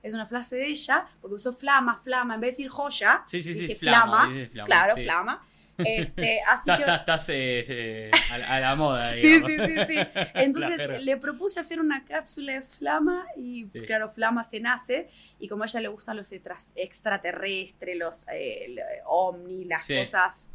Es 0.04 0.14
una 0.14 0.26
frase 0.26 0.56
de 0.56 0.68
ella, 0.68 1.06
porque 1.22 1.36
usó 1.36 1.54
flama, 1.54 1.98
flama, 1.98 2.36
en 2.36 2.42
vez 2.42 2.52
de 2.52 2.58
decir 2.58 2.70
joya, 2.70 3.24
Sí, 3.28 3.42
sí, 3.42 3.54
sí, 3.54 3.62
dice 3.62 3.76
flama, 3.76 4.24
flama, 4.24 4.34
dice 4.34 4.50
flama, 4.50 4.66
claro, 4.66 4.96
flama. 4.98 5.46
Este, 5.78 6.42
así 6.50 6.70
Estás, 6.70 6.78
que 6.78 6.82
estás, 6.84 7.00
estás, 7.00 7.30
eh, 7.30 7.66
eh, 7.68 8.12
a, 8.32 8.38
la- 8.38 8.48
a 8.56 8.60
la 8.60 8.76
moda, 8.76 9.16
Sí, 9.16 9.42
sí, 9.46 9.56
sí, 9.58 9.76
sí. 9.88 9.96
Entonces 10.36 11.04
le 11.04 11.18
propuse 11.18 11.60
hacer 11.60 11.80
una 11.80 12.06
cápsula 12.06 12.54
de 12.54 12.62
Flama 12.62 13.26
y 13.38 13.68
Sí. 13.72 13.82
claro, 13.82 14.10
Flama 14.10 14.48
se 14.50 14.60
nace 14.60 15.08
y 15.40 15.48
como 15.48 15.64
a 15.64 15.68
ella 15.68 15.82
le 15.82 15.88
gustan 15.88 16.18
los 16.18 16.32
extraterrestres, 16.76 17.96
los 17.98 18.28
eh, 18.30 18.66
el, 18.66 18.80
eh, 18.80 18.84
ovni, 19.06 19.66
las 19.66 19.86
Sí. 19.86 19.96
cosas 19.96 20.46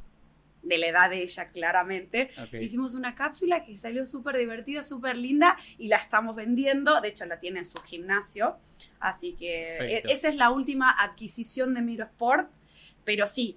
de 0.62 0.78
la 0.78 0.88
edad 0.88 1.10
de 1.10 1.22
ella 1.22 1.48
claramente, 1.50 2.28
Ok. 2.42 2.54
hicimos 2.54 2.94
una 2.94 3.14
cápsula 3.14 3.64
que 3.64 3.78
salió 3.78 4.04
súper 4.04 4.36
divertida, 4.36 4.82
súper 4.84 5.16
linda 5.16 5.56
y 5.78 5.86
la 5.86 5.96
estamos 5.96 6.34
vendiendo, 6.34 7.00
de 7.00 7.08
hecho 7.08 7.24
la 7.24 7.38
tiene 7.38 7.60
en 7.60 7.66
su 7.66 7.80
gimnasio, 7.82 8.56
así 8.98 9.34
que 9.38 9.76
Perfecto. 9.78 10.08
e- 10.08 10.12
esa 10.12 10.28
es 10.28 10.34
la 10.34 10.50
última 10.50 10.90
adquisición 10.90 11.72
de 11.72 11.82
Miro 11.82 12.04
Sport, 12.06 12.50
pero 13.04 13.28
sí, 13.28 13.56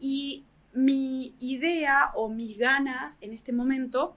y 0.00 0.44
mi 0.72 1.34
idea 1.40 2.12
o 2.14 2.28
mis 2.28 2.58
ganas 2.58 3.16
en 3.20 3.32
este 3.32 3.52
momento 3.52 4.16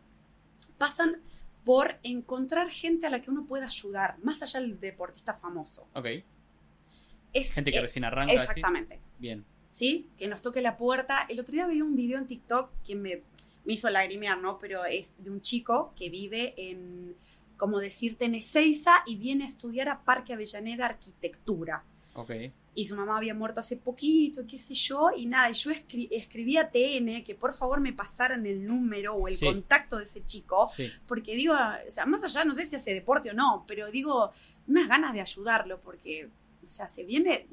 pasan 0.77 1.21
por 1.63 1.99
encontrar 2.03 2.69
gente 2.69 3.07
a 3.07 3.09
la 3.09 3.21
que 3.21 3.31
uno 3.31 3.45
pueda 3.45 3.67
ayudar, 3.67 4.17
más 4.21 4.41
allá 4.41 4.59
del 4.59 4.79
deportista 4.79 5.33
famoso. 5.33 5.87
Ok. 5.93 6.07
Es, 7.31 7.53
Gente 7.53 7.71
que 7.71 7.77
eh, 7.77 7.81
recién 7.81 8.03
arranca. 8.03 8.33
Exactamente. 8.33 8.99
Bien. 9.17 9.45
¿sí? 9.73 10.07
Que 10.17 10.27
nos 10.27 10.41
toque 10.41 10.61
la 10.61 10.77
puerta. 10.77 11.25
El 11.27 11.39
otro 11.39 11.53
día 11.53 11.65
vi 11.65 11.81
un 11.81 11.95
video 11.95 12.19
en 12.19 12.27
TikTok 12.27 12.71
que 12.85 12.95
me, 12.95 13.23
me 13.65 13.73
hizo 13.73 13.89
lagrimear, 13.89 14.37
¿no? 14.37 14.59
Pero 14.59 14.85
es 14.85 15.15
de 15.17 15.31
un 15.31 15.41
chico 15.41 15.93
que 15.97 16.09
vive 16.09 16.53
en, 16.55 17.15
como 17.57 17.79
decirte, 17.79 18.25
en 18.25 18.35
Ezeiza 18.35 19.03
y 19.07 19.15
viene 19.15 19.45
a 19.45 19.49
estudiar 19.49 19.89
a 19.89 20.03
Parque 20.03 20.33
Avellaneda 20.33 20.85
Arquitectura. 20.85 21.83
Ok. 22.13 22.31
Y 22.75 22.88
su 22.88 22.95
mamá 22.95 23.17
había 23.17 23.36
muerto 23.36 23.59
hace 23.59 23.77
poquito, 23.77 24.41
y 24.41 24.47
qué 24.47 24.57
sé 24.57 24.73
yo, 24.73 25.09
y 25.15 25.25
nada, 25.27 25.49
y 25.49 25.53
yo 25.53 25.69
escri- 25.71 26.07
escribí 26.12 26.57
a 26.57 26.71
TN 26.71 27.23
que 27.23 27.36
por 27.36 27.53
favor 27.53 27.79
me 27.81 27.93
pasaran 27.93 28.45
el 28.47 28.65
número 28.65 29.13
o 29.15 29.27
el 29.27 29.38
Sí. 29.38 29.45
contacto 29.45 29.97
de 29.97 30.05
ese 30.05 30.25
chico, 30.25 30.67
Sí. 30.67 30.89
porque 31.07 31.36
digo, 31.36 31.53
o 31.53 31.91
sea, 31.91 32.05
más 32.07 32.23
allá, 32.23 32.43
no 32.45 32.55
sé 32.55 32.65
si 32.65 32.75
hace 32.75 32.93
deporte 32.93 33.29
o 33.29 33.33
no, 33.33 33.63
pero 33.67 33.91
digo, 33.91 34.31
unas 34.67 34.88
ganas 34.88 35.13
de 35.13 35.21
ayudarlo, 35.21 35.81
porque, 35.81 36.29
o 36.65 36.67
sea, 36.69 36.88
se 36.88 37.03
viene, 37.03 37.47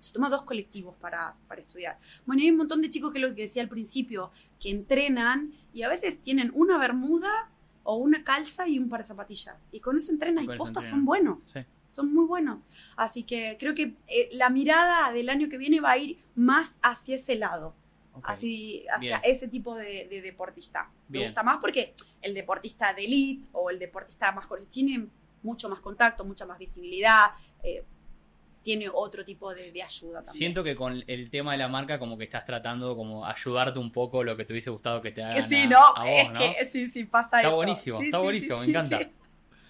se 0.00 0.12
toma 0.12 0.28
dos 0.30 0.42
colectivos 0.42 0.94
para, 0.96 1.36
para 1.48 1.60
estudiar. 1.60 1.98
Bueno, 2.26 2.42
y 2.42 2.46
hay 2.46 2.50
un 2.50 2.56
montón 2.58 2.82
de 2.82 2.90
chicos 2.90 3.12
que 3.12 3.18
lo 3.20 3.34
que 3.34 3.42
decía 3.42 3.62
al 3.62 3.68
principio, 3.68 4.30
que 4.58 4.70
entrenan 4.70 5.52
y 5.72 5.82
a 5.82 5.88
veces 5.88 6.20
tienen 6.20 6.50
una 6.54 6.76
bermuda 6.78 7.50
o 7.84 7.94
una 7.96 8.24
calza 8.24 8.66
y 8.68 8.78
un 8.80 8.88
par 8.88 9.00
de 9.02 9.06
zapatillas. 9.06 9.56
Y 9.70 9.78
con 9.78 9.96
eso 9.96 10.10
entrenan 10.10 10.44
y 10.44 10.48
eso 10.48 10.56
postas 10.56 10.84
son 10.84 11.04
buenos, 11.04 11.44
Sí. 11.44 11.60
Son 11.88 12.12
muy 12.14 12.24
buenos. 12.26 12.64
Así 12.96 13.22
que 13.24 13.56
creo 13.58 13.74
que 13.74 13.94
eh, 14.08 14.28
la 14.32 14.50
mirada 14.50 15.12
del 15.12 15.28
año 15.28 15.48
que 15.48 15.58
viene 15.58 15.80
va 15.80 15.92
a 15.92 15.98
ir 15.98 16.18
más 16.34 16.72
hacia 16.82 17.16
ese 17.16 17.36
lado 17.36 17.74
así 18.22 18.86
hacia 18.90 19.18
Bien. 19.18 19.34
ese 19.36 19.46
tipo 19.46 19.74
de, 19.76 20.06
de 20.08 20.22
deportista. 20.22 20.90
Me 21.08 21.22
gusta 21.24 21.42
más 21.42 21.58
porque 21.60 21.94
el 22.22 22.32
deportista 22.32 22.94
de 22.94 23.04
elite 23.04 23.46
o 23.52 23.68
el 23.68 23.78
deportista 23.78 24.32
más 24.32 24.46
corto 24.46 24.66
tiene 24.68 25.06
mucho 25.42 25.68
más 25.68 25.80
contacto, 25.80 26.24
mucha 26.24 26.46
más 26.46 26.58
visibilidad, 26.58 27.26
eh, 27.62 27.84
tiene 28.62 28.88
otro 28.92 29.24
tipo 29.24 29.54
de, 29.54 29.70
de 29.70 29.82
ayuda 29.82 30.24
también. 30.24 30.34
Siento 30.34 30.64
que 30.64 30.74
con 30.74 31.04
el 31.06 31.30
tema 31.30 31.52
de 31.52 31.58
la 31.58 31.68
marca 31.68 31.98
como 31.98 32.16
que 32.18 32.24
estás 32.24 32.44
tratando 32.44 32.96
como 32.96 33.24
ayudarte 33.26 33.78
un 33.78 33.92
poco 33.92 34.24
lo 34.24 34.36
que 34.36 34.44
te 34.44 34.52
hubiese 34.54 34.70
gustado 34.70 35.00
que 35.02 35.12
te 35.12 35.22
hagan 35.22 35.36
que 35.36 35.42
sí, 35.48 35.62
a- 35.64 35.66
¿no? 35.68 35.78
a 35.78 36.00
vos, 36.00 36.08
es 36.08 36.32
¿no? 36.32 36.40
que 36.40 36.66
sí, 36.72 36.90
sí, 36.90 37.04
pasa 37.04 37.36
Está 37.36 37.48
eso. 37.48 37.54
buenísimo, 37.56 37.98
Sí, 38.00 38.06
está 38.06 38.16
sí, 38.18 38.22
buenísimo, 38.24 38.58
me 38.58 38.64
encanta. 38.64 39.00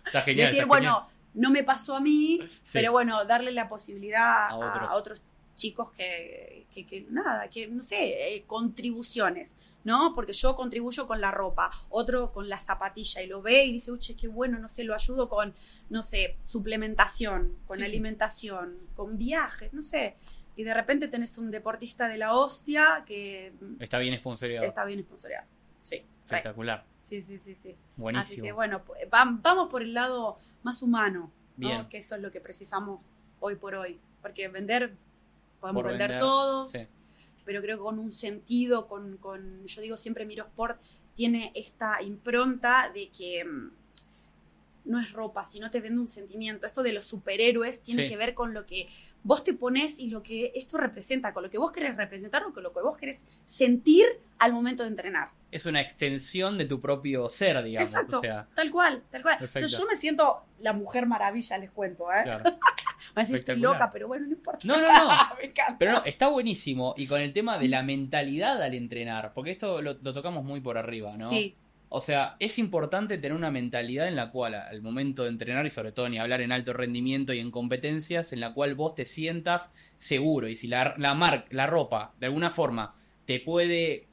Está 0.07 0.22
genial. 0.22 0.46
Decir, 0.46 0.62
está 0.62 0.66
bueno, 0.68 1.07
no 1.37 1.51
me 1.51 1.62
pasó 1.62 1.94
a 1.94 2.01
mí, 2.01 2.40
Sí. 2.64 2.70
pero 2.72 2.90
bueno, 2.90 3.25
darle 3.25 3.53
la 3.53 3.68
posibilidad 3.68 4.49
A 4.49 4.57
otros. 4.57 4.90
a 4.90 4.94
otros, 4.96 5.22
chicos 5.55 5.90
que, 5.92 6.66
que, 6.75 6.85
que 6.85 7.07
nada, 7.09 7.49
que 7.49 7.66
no 7.68 7.83
sé, 7.83 8.35
eh, 8.35 8.44
contribuciones, 8.46 9.55
¿no? 9.85 10.12
Porque 10.14 10.33
yo 10.35 10.55
contribuyo 10.55 11.07
con 11.07 11.20
la 11.20 11.31
ropa, 11.31 11.70
otro 11.88 12.31
con 12.33 12.49
la 12.51 12.59
zapatilla 12.59 13.22
y 13.22 13.27
lo 13.27 13.40
ve 13.40 13.64
y 13.64 13.72
dice, 13.72 13.90
uy, 13.92 13.99
qué 14.01 14.29
bueno, 14.29 14.59
no 14.59 14.68
sé, 14.68 14.85
lo 14.85 14.94
ayudo 14.94 15.29
con, 15.31 15.55
no 15.88 16.03
sé, 16.03 16.37
suplementación, 16.44 17.57
con 17.66 17.79
Sí, 17.79 17.85
sí. 17.85 17.88
alimentación, 17.90 18.77
con 18.94 19.16
viajes, 19.16 19.72
no 19.72 19.81
sé. 19.83 20.16
Y 20.57 20.64
de 20.64 20.75
repente 20.75 21.09
tenés 21.09 21.38
un 21.38 21.51
deportista 21.51 22.09
de 22.09 22.18
la 22.18 22.35
hostia 22.35 23.05
que 23.07 23.53
genial. 23.59 23.77
Está 23.81 23.99
bien 23.99 24.18
sponsoreado. 24.18 24.66
está 24.66 24.85
bien 24.85 25.01
sponsoreado. 25.03 25.46
Sí. 25.83 26.03
Espectacular. 26.26 26.84
sí, 27.00 27.22
sí, 27.22 27.38
sí, 27.38 27.56
sí. 27.62 27.70
Así 27.92 28.00
Buenísimo. 28.00 28.44
que 28.44 28.52
bueno, 28.52 28.82
va- 29.12 29.38
vamos 29.42 29.68
por 29.70 29.82
el 29.82 29.94
lado 29.94 30.36
más 30.62 30.82
humano, 30.82 31.30
¿no? 31.56 31.68
Bien. 31.68 31.88
que 31.88 31.98
eso 31.98 32.14
es 32.16 32.20
lo 32.20 32.30
que 32.30 32.40
precisamos 32.40 33.08
hoy 33.40 33.54
por 33.56 33.74
hoy. 33.74 33.98
Porque 34.22 34.48
vender, 34.48 34.94
podemos 35.60 35.82
Por 35.82 35.90
vender, 35.92 36.08
vender, 36.10 36.20
todos, 36.20 36.72
sí. 36.72 36.86
pero 37.44 37.60
creo 37.62 37.76
que 37.78 37.82
con 37.84 37.98
un 37.98 38.10
sentido, 38.12 38.88
con, 38.88 39.16
con, 39.18 39.64
yo 39.66 39.80
digo 39.82 39.96
siempre 39.96 40.26
Miro 40.26 40.44
Sport, 40.44 40.80
tiene 41.14 41.52
esta 41.54 42.02
impronta 42.02 42.90
de 42.92 43.08
que 43.10 43.44
mm, 43.44 43.70
no 44.87 45.01
es 45.01 45.12
ropa, 45.12 45.44
sino 45.44 45.70
te 45.70 45.81
vende 45.81 46.01
un 46.01 46.07
sentimiento. 46.07 46.66
Esto 46.66 46.83
de 46.83 46.92
los 46.92 47.05
superhéroes 47.05 47.82
tiene 47.82 48.05
Sí. 48.05 48.09
que 48.09 48.16
ver 48.16 48.34
con 48.34 48.55
lo 48.55 48.66
que 48.66 48.89
vos 49.22 49.45
te 49.45 49.53
pones 49.53 49.99
y 49.99 50.09
lo 50.09 50.22
que 50.22 50.53
esto 50.55 50.78
representa, 50.78 51.32
con 51.34 51.43
lo 51.43 51.51
que 51.51 51.59
vos 51.59 51.72
querés 51.72 51.97
representar 51.97 52.43
o 52.45 52.53
con 52.53 52.62
lo 52.62 52.72
que 52.72 52.80
vos 52.80 52.97
querés 52.97 53.20
sentir 53.45 54.07
al 54.39 54.53
momento 54.53 54.82
de 54.82 54.91
entrenar. 54.91 55.30
Es 55.51 55.66
una 55.66 55.80
extensión 55.80 56.59
de 56.59 56.64
tu 56.66 56.80
propio 56.80 57.28
ser, 57.28 57.62
digamos. 57.62 57.89
Exacto, 57.89 58.18
O 58.18 58.20
sea, 58.20 58.49
tal 58.55 58.70
cual, 58.70 59.03
tal 59.11 59.22
cual. 59.22 59.39
O 59.43 59.47
sea, 59.47 59.66
yo 59.66 59.87
me 59.87 59.97
siento 59.97 60.45
la 60.61 60.72
mujer 60.72 61.07
maravilla, 61.07 61.59
les 61.59 61.70
cuento, 61.70 62.12
¿eh? 62.12 62.22
claro. 62.24 62.45
A 63.14 63.22
estoy 63.22 63.57
loca, 63.57 63.91
pero 63.91 64.09
bueno, 64.09 64.26
no 64.26 64.32
importa. 64.32 64.66
No, 64.66 64.76
no, 64.76 64.82
no. 64.82 65.09
me 65.39 65.47
encanta. 65.47 65.76
Pero 65.78 65.93
no, 65.93 66.05
está 66.05 66.28
buenísimo. 66.28 66.95
Y 66.99 67.07
con 67.07 67.20
el 67.20 67.32
tema 67.32 67.59
de 67.59 67.68
la 67.68 67.82
mentalidad 67.82 68.61
al 68.62 68.74
entrenar, 68.74 69.32
porque 69.32 69.53
esto 69.53 69.80
lo, 69.80 69.95
lo 69.95 70.12
tocamos 70.14 70.45
muy 70.45 70.61
por 70.61 70.76
arriba, 70.76 71.11
¿no? 71.16 71.28
Sí, 71.30 71.57
O 71.89 72.01
sea, 72.01 72.37
es 72.41 72.59
importante 72.59 73.16
tener 73.16 73.37
una 73.37 73.51
mentalidad 73.51 74.09
en 74.09 74.16
la 74.16 74.30
cual 74.30 74.55
al 74.55 74.82
momento 74.82 75.22
de 75.22 75.28
entrenar 75.28 75.66
y 75.66 75.70
sobre 75.70 75.93
todo 75.93 76.09
ni 76.09 76.18
hablar 76.18 76.41
en 76.41 76.53
alto 76.53 76.72
rendimiento 76.72 77.32
y 77.32 77.39
en 77.39 77.51
competencias, 77.51 78.32
en 78.32 78.41
la 78.41 78.55
cual 78.55 78.74
vos 78.74 78.95
te 78.95 79.05
sientas 79.05 79.72
seguro 79.97 80.49
y 80.49 80.57
si 80.57 80.66
la, 80.66 80.95
la, 80.99 81.14
mar, 81.14 81.47
la 81.51 81.66
ropa 81.66 82.14
de 82.18 82.26
alguna 82.26 82.51
forma 82.51 82.95
te 83.24 83.41
puede 83.41 84.09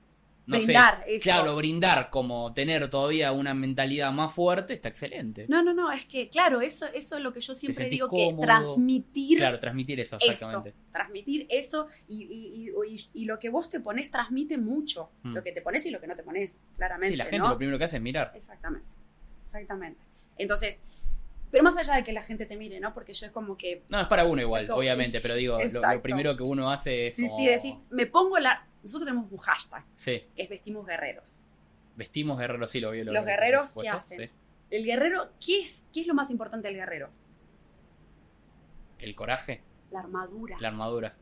no 0.45 0.57
brindar 0.57 1.01
sé, 1.05 1.15
eso. 1.15 1.23
claro, 1.23 1.55
brindar 1.55 2.09
como 2.09 2.53
tener 2.53 2.89
todavía 2.89 3.31
una 3.31 3.53
mentalidad 3.53 4.11
más 4.11 4.33
fuerte, 4.33 4.73
está 4.73 4.89
excelente. 4.89 5.45
No, 5.47 5.63
no, 5.63 5.73
no, 5.73 5.91
es 5.91 6.05
que 6.05 6.27
claro, 6.29 6.59
eso, 6.61 6.85
eso 6.93 7.15
es 7.17 7.21
lo 7.23 7.31
que 7.31 7.39
yo 7.41 7.55
siempre 7.55 7.87
digo, 7.89 8.07
cómodo. 8.09 8.41
que 8.41 8.45
transmitir 8.45 9.37
Claro, 9.37 9.59
transmitir 9.59 9.99
eso, 10.01 10.17
eso, 10.19 10.31
exactamente. 10.31 10.73
transmitir 10.91 11.47
eso 11.49 11.87
y, 12.09 12.23
y- 12.23 12.69
y- 12.69 12.93
y- 12.95 13.09
y 13.21 13.25
lo 13.25 13.39
que 13.39 13.49
vos 13.49 13.69
te 13.69 13.79
pones 13.79 14.11
transmite 14.11 14.57
mucho, 14.57 15.11
Mm. 15.23 15.33
lo 15.33 15.43
que 15.43 15.51
te 15.53 15.61
pones 15.61 15.85
y 15.85 15.91
lo 15.91 16.01
que 16.01 16.07
no 16.07 16.15
te 16.15 16.23
pones, 16.23 16.57
claramente. 16.75 17.11
Sí, 17.13 17.15
la 17.17 17.23
gente 17.25 17.39
¿no? 17.39 17.49
lo 17.49 17.57
primero 17.57 17.77
que 17.77 17.85
hace 17.85 17.97
es 17.97 18.01
mirar. 18.03 18.31
Exactamente, 18.35 18.87
exactamente. 19.45 20.01
Entonces, 20.37 20.81
pero 21.53 21.63
más 21.63 21.77
allá 21.77 21.93
de 21.97 22.03
que 22.03 22.11
la 22.13 22.23
gente 22.23 22.47
te 22.47 22.57
mire, 22.57 22.79
¿no? 22.79 22.95
Porque 22.95 23.13
yo 23.13 23.27
es 23.27 23.31
como 23.31 23.55
que, 23.55 23.83
No, 23.87 24.01
es 24.01 24.07
para 24.07 24.25
uno 24.25 24.41
igual, 24.41 24.65
como- 24.65 24.79
obviamente, 24.79 25.19
pero 25.21 25.35
digo, 25.35 25.59
lo- 25.71 26.01
primero 26.01 26.35
que 26.35 26.41
uno 26.41 26.71
hace 26.71 27.07
es 27.09 27.15
sí, 27.15 27.27
como- 27.27 27.37
sí, 27.37 27.45
decís, 27.45 27.75
me 27.91 28.07
pongo 28.07 28.39
la... 28.39 28.67
Nosotros 28.81 29.05
tenemos 29.05 29.31
un 29.31 29.37
hashtag, 29.37 29.85
Sí, 29.93 30.23
que 30.35 30.41
es 30.41 30.49
vestimos 30.49 30.83
guerreros. 30.87 31.41
vestimos 31.95 32.39
guerreros, 32.39 32.71
sí 32.71 32.79
lo 32.79 32.89
vi. 32.89 33.03
lo 33.03 33.13
Los 33.13 33.23
guerreros, 33.23 33.75
¿qué 33.79 33.87
hacen? 33.87 34.19
sí. 34.19 34.29
El 34.71 34.83
guerrero, 34.83 35.29
¿qué 35.39 35.59
es, 35.61 35.83
¿qué 35.93 36.01
es 36.01 36.07
lo 36.07 36.15
más 36.15 36.31
importante 36.31 36.67
del 36.69 36.77
guerrero? 36.77 37.11
El 38.97 39.15
coraje, 39.15 39.61
La 39.91 39.99
armadura. 39.99 40.57
la 40.59 40.67
armadura. 40.69 41.15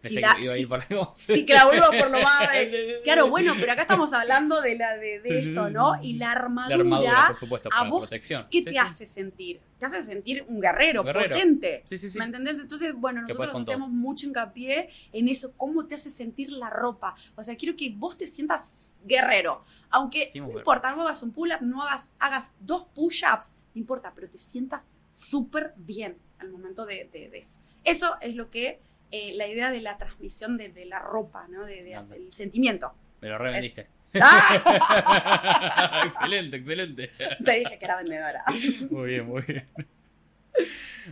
Si 0.00 0.14
la- 0.20 0.36
que 0.36 0.42
iba 0.44 0.52
a 0.52 0.56
ir 0.56 0.62
si- 0.62 0.66
por 0.68 0.80
algo. 0.88 1.12
Sí, 1.16 1.44
que 1.44 1.54
la 1.54 1.64
vuelva 1.66 1.90
por 1.98 2.10
lo 2.10 2.20
más... 2.20 2.52
de- 2.52 3.00
Claro, 3.02 3.28
bueno, 3.30 3.54
pero 3.58 3.72
acá 3.72 3.82
estamos 3.82 4.12
hablando 4.12 4.60
de, 4.60 4.76
la, 4.76 4.96
de, 4.96 5.20
eso. 5.38 5.70
¿no? 5.70 5.94
Y 6.02 6.14
la 6.14 6.26
La 6.26 6.32
armadura, 6.32 7.24
por 7.28 7.38
supuesto, 7.38 7.68
a 7.72 7.88
vos, 7.88 8.02
protección. 8.02 8.46
¿qué 8.50 8.58
Sí, 8.58 8.64
te 8.64 8.70
sí. 8.72 8.78
hace 8.78 9.06
sentir? 9.06 9.60
Te 9.78 9.86
hace 9.86 10.02
sentir 10.04 10.44
un 10.48 10.60
guerrero, 10.60 11.00
Un 11.00 11.06
guerrero. 11.06 11.34
potente. 11.34 11.82
Sí, 11.86 11.98
sí, 11.98 12.10
sí. 12.10 12.18
¿Me 12.18 12.24
entendés? 12.24 12.58
Entonces, 12.58 12.94
bueno, 12.94 13.22
nosotros 13.22 13.60
hacemos 13.60 13.90
mucho 13.90 14.26
hincapié 14.26 14.88
en 15.12 15.28
eso, 15.28 15.52
cómo 15.56 15.86
te 15.86 15.94
hace 15.96 16.10
sentir 16.10 16.50
la 16.52 16.70
ropa. 16.70 17.14
O 17.36 17.42
sea, 17.42 17.56
quiero 17.56 17.76
que 17.76 17.90
vos 17.96 18.16
te 18.16 18.26
sientas 18.26 18.94
guerrero. 19.04 19.62
Aunque 19.90 20.30
Sí, 20.32 20.40
no 20.40 20.50
importa, 20.50 20.90
no 20.94 21.02
hagas 21.02 21.22
un 21.22 21.32
pull-up, 21.32 21.60
no 21.62 21.82
hagas, 21.82 22.08
hagas 22.18 22.50
dos 22.60 22.86
push-ups, 22.94 23.48
no 23.74 23.80
importa, 23.80 24.12
pero 24.14 24.28
te 24.28 24.38
sientas 24.38 24.86
súper 25.10 25.72
bien 25.76 26.16
al 26.38 26.50
momento 26.50 26.84
de, 26.86 27.08
de- 27.12 27.28
de 27.28 27.38
eso. 27.38 27.58
Eso 27.84 28.16
es 28.20 28.34
lo 28.34 28.50
que, 28.50 28.80
eh, 29.10 29.32
la 29.34 29.46
idea 29.46 29.70
de 29.70 29.80
la 29.80 29.96
transmisión 29.98 30.56
de, 30.56 30.68
de 30.68 30.84
la 30.86 30.98
ropa, 30.98 31.46
¿no? 31.48 31.64
De, 31.64 31.82
de 31.82 31.94
el 31.94 32.32
sentimiento. 32.32 32.94
Me 33.20 33.28
lo 33.28 33.38
revendiste. 33.38 33.86
¡Ah! 34.20 36.02
excelente, 36.06 36.56
excelente. 36.56 37.08
Te 37.44 37.52
dije 37.58 37.78
que 37.78 37.84
era 37.84 37.96
vendedora. 37.96 38.42
Muy 38.90 39.10
bien, 39.10 39.26
muy 39.26 39.42
bien. 39.42 39.66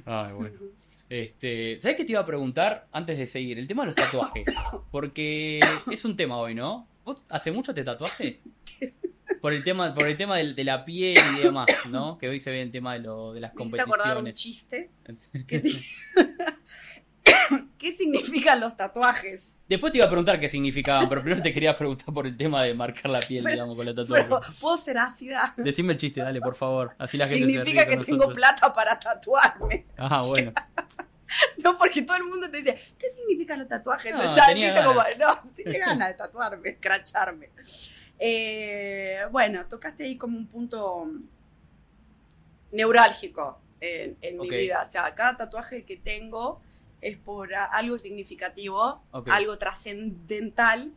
Ay, 0.05 0.32
bueno. 0.32 0.59
Este, 1.09 1.78
¿Sabes 1.80 1.97
qué 1.97 2.05
te 2.05 2.12
iba 2.12 2.20
a 2.20 2.24
preguntar 2.26 2.86
antes 2.92 3.16
de 3.18 3.26
seguir? 3.26 3.59
El 3.59 3.66
tema 3.66 3.82
de 3.82 3.88
los 3.88 3.97
tatuajes. 3.97 4.44
Porque 4.90 5.61
es 5.90 6.05
un 6.05 6.16
tema 6.16 6.36
hoy, 6.38 6.55
¿no? 6.55 6.88
¿Vos 7.05 7.22
hace 7.28 7.53
mucho 7.53 7.72
te 7.74 7.84
tatuaste? 7.84 8.40
Por 9.40 9.53
el 9.53 9.62
tema, 9.62 9.94
por 9.94 10.07
el 10.09 10.16
tema 10.16 10.36
del- 10.38 10.57
de, 10.57 10.64
la 10.64 10.84
piel 10.84 11.18
y 11.38 11.42
demás, 11.42 11.66
¿no? 11.90 12.18
Que 12.18 12.28
hoy 12.28 12.40
se 12.40 12.51
ve 12.51 12.62
el 12.62 12.72
tema 12.72 12.94
de, 12.94 13.01
lo, 13.01 13.32
de 13.32 13.40
las 13.40 13.55
Me 13.55 13.62
hiciste 13.62 13.80
acordar 13.82 14.16
un 14.16 14.24
competiciones. 14.24 14.36
chiste. 14.36 14.90
que 15.47 15.61
te- 15.61 15.70
¿Qué 17.87 17.93
significan 17.93 18.59
los 18.59 18.76
tatuajes? 18.76 19.55
Después 19.68 19.93
te 19.93 19.99
iba 19.99 20.07
a 20.07 20.09
preguntar 20.09 20.41
qué 20.41 20.49
significaban, 20.49 21.09
pero 21.09 21.20
primero 21.20 21.41
te 21.41 21.53
quería 21.53 21.76
preguntar 21.76 22.12
por 22.12 22.26
el 22.26 22.37
tema 22.37 22.64
de 22.64 22.74
marcar 22.74 23.12
la 23.12 23.20
piel, 23.20 23.45
Pero- 23.45 23.55
digamos, 23.55 23.76
con 23.76 23.87
la 23.87 23.95
tatuaje. 23.95 24.24
Pero, 24.24 24.41
¿puedo 24.61 24.76
ser 24.76 24.99
ácida? 24.99 25.55
Decime 25.57 25.93
el 25.93 25.99
chiste, 26.01 26.20
dale, 26.20 26.41
por 26.41 26.57
favor. 26.57 26.97
Así 26.99 27.16
la 27.16 27.28
gente 27.28 27.47
Significa 27.47 27.87
que 27.87 27.99
tengo 27.99 28.32
plata 28.32 28.72
para 28.72 28.99
tatuarme. 28.99 29.87
Ah, 29.97 30.22
bueno. 30.26 30.53
No, 31.62 31.76
porque 31.76 32.03
todo 32.03 32.16
el 32.16 32.24
mundo 32.24 32.49
te 32.49 32.59
dice, 32.59 32.78
¿qué 32.97 33.11
significan 33.11 33.59
los 33.59 33.68
tatuajes? 33.68 34.12
No, 34.12 34.20
O 34.20 34.30
sea, 34.30 34.47
tenía 34.47 34.84
como, 34.84 35.01
no, 35.18 35.51
tiene 35.57 35.78
ganas 35.78 36.09
de 36.09 36.14
tatuarme, 36.14 36.68
escracharme. 36.68 37.51
Eh, 38.18 39.18
bueno, 39.32 39.66
tocaste 39.68 40.05
ahí 40.05 40.16
como 40.16 40.39
un 40.39 40.47
punto 40.47 41.11
neurálgico 42.70 43.61
en, 43.80 44.39
mi 44.39 44.49
vida. 44.49 44.84
O 44.89 44.91
sea, 44.91 45.12
cada 45.16 45.37
tatuaje 45.37 45.84
que 45.84 45.97
tengo 45.97 46.62
es 47.01 47.16
por 47.16 47.55
algo 47.55 47.99
significativo, 47.99 49.03
algo 49.30 49.59
trascendental 49.59 50.92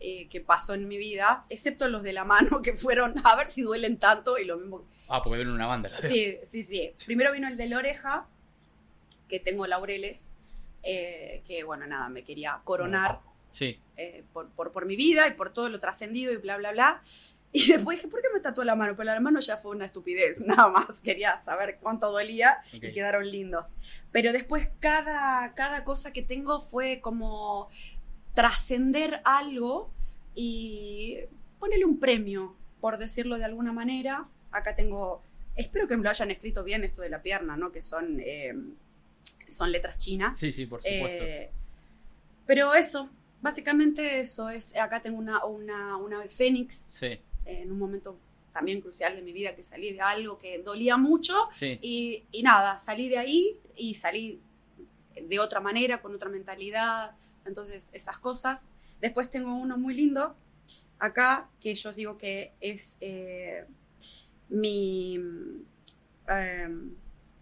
eh, 0.00 0.28
que 0.28 0.40
pasó 0.40 0.74
en 0.74 0.88
mi 0.88 0.98
vida, 0.98 1.46
excepto 1.48 1.88
los 1.88 2.02
de 2.02 2.12
la 2.12 2.24
mano 2.24 2.60
que 2.62 2.74
fueron 2.76 3.14
a 3.24 3.34
ver 3.36 3.50
si 3.50 3.62
duelen 3.62 3.98
tanto 3.98 4.38
y 4.38 4.44
lo 4.44 4.58
mismo 4.58 4.84
Ah, 5.08 5.22
porque 5.22 5.38
ven 5.38 5.48
una 5.48 5.66
banda. 5.66 5.88
Sí, 6.08 6.36
sí, 6.48 6.62
sí. 6.62 6.92
Primero 7.06 7.32
vino 7.32 7.46
el 7.48 7.56
de 7.56 7.68
la 7.68 7.78
oreja, 7.78 8.26
que 9.28 9.38
tengo 9.40 9.66
laureles, 9.66 10.20
eh, 10.82 11.42
que 11.46 11.62
bueno, 11.64 11.86
nada, 11.86 12.08
me 12.08 12.24
quería 12.24 12.60
coronar 12.64 13.20
Sí. 13.52 13.80
eh, 13.96 14.24
por, 14.32 14.50
por, 14.50 14.72
por 14.72 14.84
mi 14.84 14.96
vida 14.96 15.28
y 15.28 15.32
por 15.32 15.50
todo 15.50 15.68
lo 15.68 15.78
trascendido 15.80 16.32
y 16.32 16.36
bla, 16.38 16.56
bla, 16.58 16.72
bla. 16.72 17.02
Y 17.56 17.72
después 17.72 17.96
dije, 17.96 18.08
¿por 18.08 18.20
qué 18.20 18.28
me 18.34 18.40
tatué 18.40 18.66
la 18.66 18.76
mano? 18.76 18.94
Pero 18.98 19.14
la 19.14 19.18
mano 19.18 19.40
ya 19.40 19.56
fue 19.56 19.74
una 19.74 19.86
estupidez, 19.86 20.40
nada 20.46 20.68
más. 20.68 20.98
Quería 21.02 21.42
saber 21.42 21.78
cuánto 21.80 22.12
dolía 22.12 22.58
y 22.70 22.80
quedaron 22.80 23.30
lindos. 23.30 23.74
Pero 24.12 24.30
después 24.30 24.68
cada, 24.78 25.54
cada 25.54 25.82
cosa 25.82 26.12
que 26.12 26.20
tengo 26.20 26.60
fue 26.60 27.00
como 27.00 27.70
trascender 28.34 29.22
algo 29.24 29.90
y 30.34 31.20
ponerle 31.58 31.86
un 31.86 31.98
premio, 31.98 32.54
por 32.78 32.98
decirlo 32.98 33.38
de 33.38 33.46
alguna 33.46 33.72
manera. 33.72 34.28
Acá 34.50 34.76
tengo, 34.76 35.22
espero 35.54 35.88
que 35.88 35.96
me 35.96 36.02
lo 36.02 36.10
hayan 36.10 36.30
escrito 36.30 36.62
bien 36.62 36.84
esto 36.84 37.00
de 37.00 37.08
la 37.08 37.22
pierna, 37.22 37.56
¿no? 37.56 37.72
Que 37.72 37.80
son, 37.80 38.20
eh, 38.20 38.52
son 39.48 39.72
letras 39.72 39.96
chinas. 39.96 40.38
Sí, 40.38 40.52
sí, 40.52 40.66
por 40.66 40.82
supuesto. 40.82 41.24
Eh, 41.24 41.50
pero 42.44 42.74
eso, 42.74 43.08
básicamente 43.40 44.20
eso 44.20 44.50
es. 44.50 44.76
Acá 44.76 45.00
tengo 45.00 45.16
una, 45.16 45.42
una, 45.46 45.96
una 45.96 46.16
ave 46.18 46.28
fénix 46.28 46.82
sí, 46.84 47.18
en 47.46 47.72
un 47.72 47.78
momento 47.78 48.18
también 48.52 48.80
crucial 48.80 49.14
de 49.16 49.22
mi 49.22 49.32
vida 49.32 49.54
que 49.54 49.62
salí 49.62 49.92
de 49.92 50.00
algo 50.00 50.38
que 50.38 50.60
dolía 50.60 50.96
mucho 50.96 51.34
sí. 51.52 51.78
y, 51.82 52.24
y 52.32 52.42
nada, 52.42 52.78
salí 52.78 53.08
de 53.08 53.18
ahí 53.18 53.60
y 53.76 53.94
salí 53.94 54.40
de 55.14 55.38
otra 55.38 55.60
manera, 55.60 56.00
con 56.00 56.14
otra 56.14 56.28
mentalidad, 56.28 57.14
entonces 57.44 57.90
esas 57.92 58.18
cosas. 58.18 58.68
Después 59.00 59.30
tengo 59.30 59.54
uno 59.54 59.76
muy 59.76 59.94
lindo 59.94 60.36
acá 60.98 61.50
que 61.60 61.74
yo 61.74 61.92
digo 61.92 62.16
que 62.18 62.54
es 62.60 62.96
eh, 63.00 63.66
mi... 64.48 65.16
em, 66.28 66.94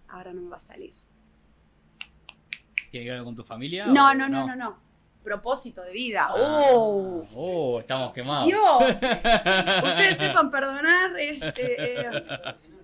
ahora 0.09 0.33
no 0.33 0.43
me 0.43 0.51
va 0.51 0.57
a 0.57 0.61
salir. 0.61 0.95
¿Tiene 2.91 3.07
que 3.07 3.13
ver 3.13 3.25
con 3.25 3.35
tu 3.35 3.45
familia? 3.45 3.87
No, 3.87 4.11
o 4.11 4.15
no, 4.15 4.29
no, 4.29 4.47
no, 4.47 4.57
no. 4.57 4.84
Propósito 5.25 5.83
de 5.83 5.91
vida. 5.93 6.27
Ah, 6.31 6.35
¡Oh! 6.37 7.27
oh, 7.35 7.81
estamos 7.81 8.13
quemados. 8.13 8.47
Dios. 8.47 8.61
Ustedes 8.93 10.19
sepan 10.19 10.51
perdonar. 10.51 11.19
Es, 11.19 11.43
eh, 11.59 11.77
eh, 11.79 12.23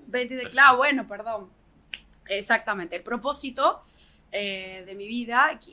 20 0.07 0.35
de 0.37 0.49
claro, 0.51 0.79
bueno, 0.79 1.07
perdón. 1.07 1.51
Exactamente. 2.27 2.97
El 2.97 3.03
propósito 3.03 3.83
eh, 4.33 4.85
de 4.87 4.95
mi 4.95 5.07
vida, 5.07 5.61
y, 5.67 5.71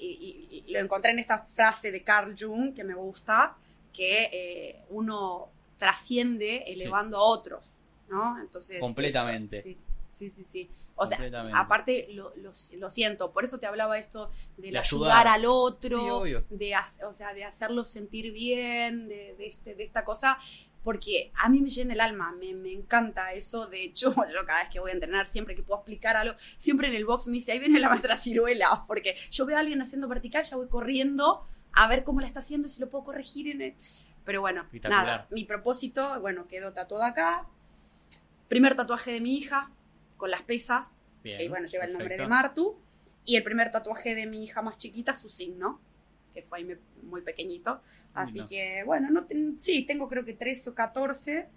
y- 0.52 0.64
y 0.68 0.72
lo 0.74 0.80
encontré 0.80 1.12
en 1.12 1.20
esta 1.20 1.40
frase 1.46 1.92
de 1.92 2.04
Carl 2.04 2.36
Jung 2.38 2.74
que 2.74 2.84
me 2.84 2.96
gusta, 2.96 3.56
que 3.94 4.30
eh, 4.34 4.84
uno 4.90 5.50
trasciende 5.78 6.64
elevando 6.68 7.18
a 7.18 7.22
otros, 7.22 7.78
¿no? 8.10 8.40
Entonces. 8.42 8.80
Completamente. 8.80 9.62
Sí, 9.62 9.78
sí, 10.18 10.30
sí, 10.32 10.44
sí. 10.44 10.70
O 10.96 11.06
sea, 11.08 11.18
aparte 11.56 12.08
lo, 12.12 12.32
lo- 12.38 12.52
lo 12.78 12.90
siento, 12.90 13.32
por 13.32 13.44
eso 13.46 13.60
te 13.60 13.68
hablaba 13.68 13.98
esto 13.98 14.30
del 14.58 14.74
De 14.74 14.80
ayudar, 14.80 15.26
ayudar. 15.26 15.28
al 15.28 15.46
otro, 15.46 16.26
Sí, 16.26 16.34
de, 16.50 16.74
o 17.08 17.14
sea, 17.14 17.34
de 17.34 17.44
hacerlo 17.46 17.86
sentir 17.86 18.32
bien, 18.32 19.08
de, 19.08 19.36
de 19.38 19.48
este, 19.48 19.76
de 19.76 19.84
esta 19.84 20.04
cosa, 20.04 20.38
porque 20.84 21.32
a 21.36 21.50
mí 21.50 21.60
me 21.62 21.70
llena 21.70 21.94
el 21.94 22.00
alma, 22.02 22.32
me, 22.32 22.54
me 22.54 22.72
encanta 22.72 23.34
eso. 23.34 23.68
De 23.68 23.84
hecho, 23.84 24.10
yo 24.34 24.46
cada 24.46 24.62
vez 24.62 24.70
que 24.70 24.80
voy 24.80 24.92
a 24.92 24.94
entrenar, 24.94 25.28
siempre 25.28 25.54
que 25.56 25.64
puedo 25.64 25.80
explicar 25.80 26.16
algo, 26.18 26.36
siempre 26.58 26.88
en 26.88 26.96
el 26.96 27.06
box 27.06 27.28
me 27.28 27.34
dice, 27.34 27.52
ahí 27.52 27.60
viene 27.60 27.80
la 27.80 27.90
maestra 27.90 28.16
ciruela, 28.16 28.86
porque 28.88 29.16
yo 29.32 29.46
veo 29.46 29.58
a 29.58 29.60
alguien 29.60 29.82
haciendo 29.82 30.08
vertical, 30.08 30.44
ya 30.44 30.56
voy 30.58 30.68
corriendo 30.68 31.44
a 31.74 31.88
ver 31.88 32.04
cómo 32.04 32.22
la 32.22 32.28
está 32.28 32.40
haciendo 32.40 32.68
y 32.68 32.72
si 32.72 32.80
lo 32.80 32.90
puedo 32.90 33.04
corregir 33.04 33.50
en 33.50 33.62
el... 33.62 33.76
Pero 34.26 34.42
bueno, 34.42 34.66
nada, 34.90 35.28
mi 35.32 35.44
propósito, 35.46 36.20
bueno, 36.22 36.48
quedó 36.48 36.74
tatuado 36.74 37.04
acá. 37.06 37.48
Primer 38.48 38.76
tatuaje 38.76 39.12
de 39.12 39.22
mi 39.22 39.36
hija, 39.38 39.72
con 40.18 40.32
las 40.32 40.42
pesas, 40.42 40.88
Bien, 41.24 41.40
y 41.42 41.48
bueno, 41.48 41.68
lleva 41.68 41.86
el 41.86 41.94
nombre 41.94 42.18
de. 42.18 42.28
Martu. 42.28 42.78
Y 43.26 43.36
el 43.36 43.44
primer 43.44 43.72
tatuaje 43.72 44.16
de 44.16 44.26
mi 44.26 44.44
hija 44.44 44.62
más 44.62 44.78
chiquita, 44.78 45.14
su 45.14 45.28
signo, 45.30 45.82
que 46.34 46.42
fue 46.42 46.60
ahí 46.60 46.78
muy 47.04 47.22
pequeñito. 47.22 47.82
Así 48.14 48.46
que, 48.48 48.84
bueno, 48.86 49.10
no 49.10 49.26
ten- 49.26 49.60
sí, 49.60 49.84
tengo 49.84 50.08
creo 50.08 50.24
que 50.24 50.34
13 50.34 50.70
o 50.70 50.76
14 50.76 51.48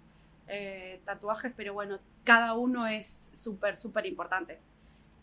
eh, 0.47 0.99
tatuajes, 1.05 1.53
pero 1.55 1.73
bueno, 1.73 1.99
cada 2.25 2.55
uno 2.55 2.85
es 2.87 3.29
súper, 3.33 3.77
súper 3.77 4.05
importante. 4.05 4.59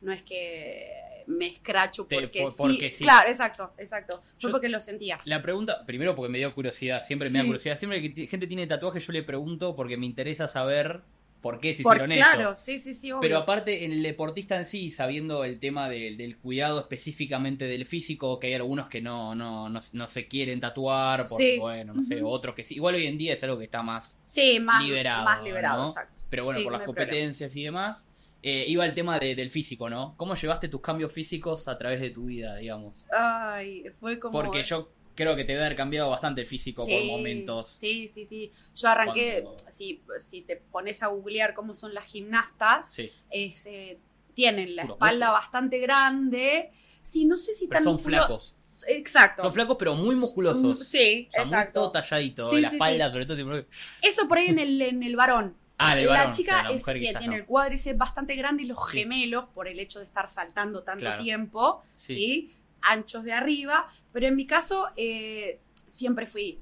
No 0.01 0.11
es 0.13 0.23
que 0.23 0.91
me 1.27 1.49
escracho 1.49 2.07
Te- 2.07 2.19
porque, 2.21 2.41
por- 2.41 2.51
sí. 2.53 2.57
porque 2.59 2.91
sí. 2.91 3.05
Claro, 3.05 3.29
exacto, 3.29 3.75
exacto. 3.77 4.23
Fue 4.23 4.49
Yo- 4.49 4.51
porque 4.51 4.71
lo 4.71 4.81
sentía. 4.81 5.21
La 5.27 5.43
pregunta, 5.43 5.85
primero 5.85 6.15
porque 6.15 6.31
me 6.33 6.39
dio 6.39 6.55
curiosidad, 6.55 7.03
siempre 7.05 7.29
me 7.29 7.41
da 7.41 7.45
curiosidad. 7.45 7.77
Siempre 7.77 8.15
que 8.15 8.27
gente 8.27 8.47
tiene 8.47 8.67
tatuajes 8.67 9.07
yo 9.07 9.13
le 9.13 9.23
pregunto 9.23 9.77
porque 9.77 9.99
me 9.99 10.07
interesa 10.07 10.49
saber 10.49 11.03
por 11.41 11.61
qué 11.61 11.73
se 11.75 11.83
Por- 11.83 11.97
hicieron 11.97 12.15
claro, 12.17 12.53
eso. 12.53 12.63
sí, 12.63 12.79
sí, 12.79 12.95
sí, 12.95 13.13
obvio. 13.13 13.21
Pero 13.21 13.39
aparte, 13.39 13.85
en 13.85 13.93
el 13.93 14.03
deportista 14.03 14.57
en 14.57 14.67
sí, 14.67 14.91
sabiendo 14.91 15.45
el 15.45 15.61
tema 15.61 15.89
del- 15.89 16.17
del 16.17 16.37
cuidado 16.37 16.81
específicamente 16.81 17.67
del 17.67 17.87
físico, 17.87 18.39
que 18.41 18.49
hay 18.49 18.55
algunos 18.55 18.89
que 18.89 19.01
no, 19.01 19.35
no, 19.35 19.69
no, 19.69 19.81
no 19.93 20.07
se 20.07 20.27
quieren 20.29 20.61
tatuar, 20.61 21.27
porque, 21.27 21.55
Sí. 21.55 21.59
bueno, 21.61 21.95
no 21.95 22.03
sé, 22.03 22.21
otros 22.23 22.55
que 22.55 22.65
sí. 22.65 22.75
Igual 22.75 22.97
hoy 22.97 23.07
en 23.07 23.19
día 23.19 23.35
es 23.35 23.43
algo 23.45 23.59
que 23.59 23.65
está 23.65 23.83
más 23.83 24.19
sí, 24.27 24.59
más 24.61 24.85
liberado, 24.85 25.25
Más 25.25 25.43
liberado, 25.45 25.83
¿no? 25.83 25.89
exacto. 25.89 26.15
Pero 26.29 26.45
bueno, 26.45 26.59
Sí, 26.59 26.65
por 26.65 26.73
las 26.75 26.83
problema. 26.83 27.05
competencias 27.07 27.57
y 27.57 27.63
demás. 27.65 28.09
eh, 28.41 28.65
iba 28.69 28.87
el 28.87 28.95
tema 28.95 29.19
de- 29.19 29.35
del 29.35 29.51
físico, 29.51 29.91
¿no? 29.91 30.15
¿Cómo 30.17 30.37
llevaste 30.37 30.69
tus 30.69 30.81
cambios 30.81 31.11
físicos 31.11 31.67
a 31.67 31.77
través 31.77 32.01
de 32.01 32.11
tu 32.11 32.27
vida, 32.27 32.55
digamos? 32.55 33.05
Ay, 33.11 33.83
fue 33.99 34.21
como. 34.21 34.31
Porque 34.31 34.63
yo 34.63 34.93
creo 35.19 35.35
que 35.37 35.45
te 35.45 35.53
debe 35.53 35.65
haber 35.67 35.77
cambiado 35.77 36.09
bastante 36.11 36.41
el 36.43 36.47
físico 36.47 36.87
por 36.87 37.05
momentos. 37.05 37.69
Sí, 37.71 38.09
sí, 38.13 38.25
sí. 38.25 38.53
Yo 38.75 38.89
arranqué, 38.89 39.43
Cuando- 39.43 39.65
si, 39.73 40.01
si 40.21 40.43
te 40.43 40.57
pones 40.57 41.03
a 41.03 41.09
googlear 41.09 41.55
cómo 41.55 41.75
son 41.75 41.93
las 41.93 42.05
gimnastas, 42.05 42.93
Sí. 42.93 43.11
es, 43.31 43.67
eh, 43.67 43.99
tienen 44.35 44.77
la 44.77 44.85
espalda 44.85 45.33
bastante 45.33 45.81
grande. 45.81 46.71
Sí, 47.03 47.25
no 47.25 47.37
sé 47.37 47.53
si 47.55 47.67
Pero 47.67 47.79
tan 47.79 47.85
son 47.85 47.93
musculo- 47.95 48.19
flacos. 48.19 48.57
Exacto. 48.87 49.43
Son 49.43 49.53
flacos, 49.53 49.77
pero 49.77 49.95
muy 49.97 50.15
musculosos. 50.15 50.81
Mm, 50.81 50.85
Sí, 50.85 51.27
O 51.29 51.33
sea, 51.33 51.45
muy 51.45 51.55
exacto. 51.55 51.81
todo 51.81 51.91
talladito. 51.93 52.49
Sí, 52.51 52.61
la 52.61 52.69
espalda, 52.69 53.11
sobre 53.11 53.27
todo. 53.27 53.65
Eso 54.03 54.29
por 54.29 54.39
ahí 54.39 54.47
en 54.47 54.59
el, 54.61 54.81
en 54.81 55.03
el 55.03 55.17
varón. 55.17 55.57
Ah, 55.79 55.99
el 55.99 56.07
la 56.07 56.13
varón, 56.13 56.33
chica 56.33 56.63
la 56.65 56.71
es- 56.71 56.83
sí, 56.83 56.93
tiene 56.93 57.27
no. 57.29 57.35
el 57.35 57.47
cuádriceps 57.47 57.99
bastante 57.99 58.35
grande 58.37 58.63
y 58.65 58.67
los 58.67 58.79
Sí. 58.91 58.99
gemelos, 58.99 59.47
por 59.55 59.67
el 59.69 59.79
hecho 59.81 59.99
de 60.01 60.05
estar 60.07 60.29
saltando 60.29 60.83
tanto 60.85 61.01
Claro. 61.01 61.23
tiempo, 61.23 61.83
Sí. 61.97 62.15
sí. 62.15 62.55
Anchos 62.83 63.25
de 63.25 63.33
arriba. 63.33 63.89
Pero 64.13 64.27
en 64.27 64.37
mi 64.37 64.47
caso, 64.47 64.87
eh, 64.97 65.61
siempre 65.87 66.27
fui 66.27 66.61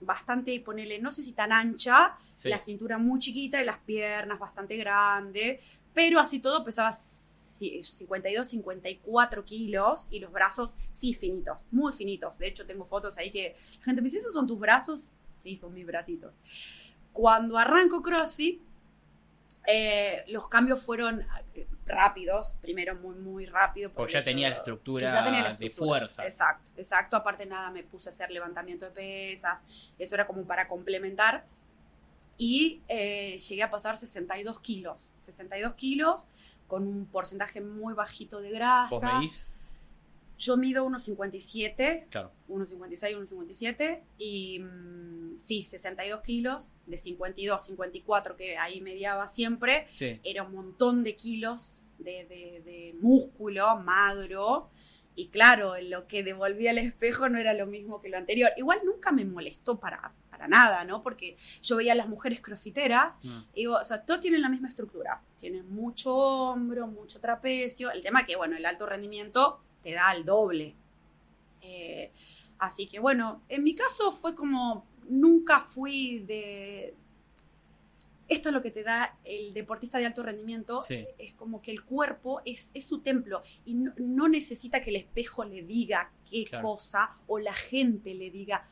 bastante, 0.00 0.58
ponele, 0.60 0.98
no 0.98 1.10
sé 1.12 1.22
si 1.22 1.32
tan 1.32 1.52
ancha, 1.52 2.16
Sí. 2.34 2.48
la 2.50 2.58
cintura 2.58 2.98
muy 2.98 3.18
chiquita 3.18 3.60
y 3.62 3.64
las 3.64 3.78
piernas 3.78 4.38
bastante 4.38 4.76
grandes, 4.76 5.62
pero 5.94 6.20
así 6.20 6.38
todo 6.38 6.62
pesaba 6.64 6.90
ci- 6.90 7.82
52, 7.82 8.46
54 8.46 9.44
kilos 9.46 10.08
y 10.10 10.18
los 10.20 10.30
brazos 10.30 10.74
sí 10.92 11.14
finitos, 11.14 11.62
muy 11.70 11.92
finitos. 11.94 12.36
De 12.38 12.48
hecho, 12.48 12.66
tengo 12.66 12.84
fotos 12.84 13.16
ahí 13.16 13.30
que 13.30 13.56
la 13.78 13.84
gente 13.84 14.02
me 14.02 14.06
dice, 14.08 14.18
¿esos 14.18 14.34
son 14.34 14.46
tus 14.46 14.58
brazos? 14.58 15.12
Sí, 15.40 15.56
son 15.56 15.72
mis 15.72 15.86
bracitos. 15.86 16.34
Cuando 17.12 17.56
arranco 17.56 18.02
CrossFit, 18.02 18.60
eh, 19.66 20.24
los 20.28 20.48
cambios 20.48 20.82
fueron 20.82 21.26
eh, 21.54 21.66
rápidos, 21.84 22.54
primero 22.60 22.94
muy, 22.96 23.16
muy 23.16 23.46
rápido. 23.46 23.90
por 23.90 23.96
Porque 23.96 24.14
ya 24.14 24.24
tenía 24.24 24.46
de- 24.48 24.50
la 24.52 24.56
estructura 24.58 25.10
ya 25.12 25.24
tenía 25.24 25.42
la 25.42 25.54
de 25.54 25.66
estructura. 25.66 25.98
fuerza. 26.00 26.24
Exacto, 26.24 26.70
exacto. 26.76 27.16
Aparte 27.16 27.46
nada, 27.46 27.70
me 27.70 27.82
puse 27.84 28.08
a 28.08 28.12
hacer 28.12 28.30
levantamiento 28.30 28.84
de 28.86 28.90
pesas, 28.92 29.58
eso 29.98 30.14
era 30.14 30.26
como 30.26 30.44
para 30.46 30.68
complementar. 30.68 31.46
Y 32.38 32.82
eh, 32.88 33.38
llegué 33.38 33.62
a 33.62 33.70
pasar 33.70 33.96
62 33.96 34.60
kilos, 34.60 35.12
62 35.18 35.74
kilos 35.74 36.26
con 36.66 36.86
un 36.86 37.06
porcentaje 37.06 37.60
muy 37.60 37.94
bajito 37.94 38.40
de 38.40 38.48
¿Vos 38.50 38.56
grasa. 38.58 39.18
medís? 39.18 39.50
Yo 40.38 40.56
mido 40.56 40.84
1,57, 40.86 42.06
Claro. 42.10 42.32
1,56, 42.48 43.16
1,57 43.16 44.02
y 44.18 44.58
mm, 44.60 45.40
sí, 45.40 45.64
62 45.64 46.20
kilos, 46.20 46.68
de 46.86 46.96
52, 46.98 47.64
54 47.66 48.36
que 48.36 48.56
ahí 48.58 48.80
mediaba 48.80 49.28
siempre, 49.28 49.86
Sí. 49.90 50.20
era 50.24 50.42
un 50.44 50.52
montón 50.54 51.04
de 51.04 51.16
kilos 51.16 51.82
de, 51.98 52.24
de- 52.26 52.62
de 52.64 52.94
músculo 53.00 53.80
magro. 53.80 54.70
Y 55.18 55.28
claro, 55.28 55.74
lo 55.80 56.06
que 56.06 56.22
devolvía 56.22 56.72
al 56.72 56.78
espejo 56.78 57.30
no 57.30 57.38
era 57.38 57.54
lo 57.54 57.66
mismo 57.66 58.02
que 58.02 58.10
lo 58.10 58.18
anterior. 58.18 58.50
Igual 58.58 58.80
nunca 58.84 59.12
me 59.12 59.24
molestó 59.24 59.80
para, 59.80 60.12
para 60.28 60.46
nada, 60.46 60.84
¿no? 60.84 61.02
Porque 61.02 61.36
yo 61.62 61.76
veía 61.76 61.92
a 61.92 61.94
las 61.96 62.06
mujeres 62.08 62.42
crofiteras 62.42 63.14
Mm. 63.22 63.38
y 63.54 63.60
digo, 63.60 63.76
o 63.76 63.84
sea, 63.84 64.04
todos 64.04 64.20
tienen 64.20 64.42
la 64.42 64.50
misma 64.50 64.68
estructura. 64.68 65.22
Tienen 65.38 65.70
mucho 65.74 66.14
hombro, 66.14 66.86
mucho 66.86 67.18
trapecio. 67.20 67.90
El 67.90 68.02
tema 68.02 68.26
que, 68.26 68.36
bueno, 68.36 68.58
el 68.58 68.66
alto 68.66 68.84
rendimiento 68.84 69.62
te 69.86 69.92
da 69.94 70.10
el 70.10 70.24
doble. 70.24 70.74
Eh, 71.60 72.10
así 72.58 72.88
que, 72.88 72.98
bueno, 72.98 73.42
en 73.48 73.62
mi 73.62 73.76
caso 73.76 74.10
fue 74.10 74.34
como, 74.34 74.84
nunca 75.08 75.60
fui 75.60 76.18
de... 76.26 76.96
Esto 78.28 78.48
es 78.48 78.52
lo 78.52 78.62
que 78.62 78.72
te 78.72 78.82
da 78.82 79.16
el 79.22 79.54
deportista 79.54 79.98
de 79.98 80.06
alto 80.06 80.24
rendimiento. 80.24 80.82
Sí. 80.82 81.06
Es 81.18 81.34
como 81.34 81.62
que 81.62 81.70
el 81.70 81.84
cuerpo 81.84 82.42
es, 82.44 82.72
es 82.74 82.84
su 82.84 82.98
templo 83.00 83.40
y 83.64 83.74
no, 83.74 83.92
no 83.98 84.28
necesita 84.28 84.82
que 84.82 84.90
el 84.90 84.96
espejo 84.96 85.44
le 85.44 85.62
diga 85.62 86.10
qué 86.28 86.44
Claro. 86.46 86.64
cosa 86.64 87.08
o 87.28 87.38
la 87.38 87.54
gente 87.54 88.14
le 88.14 88.32
diga 88.32 88.66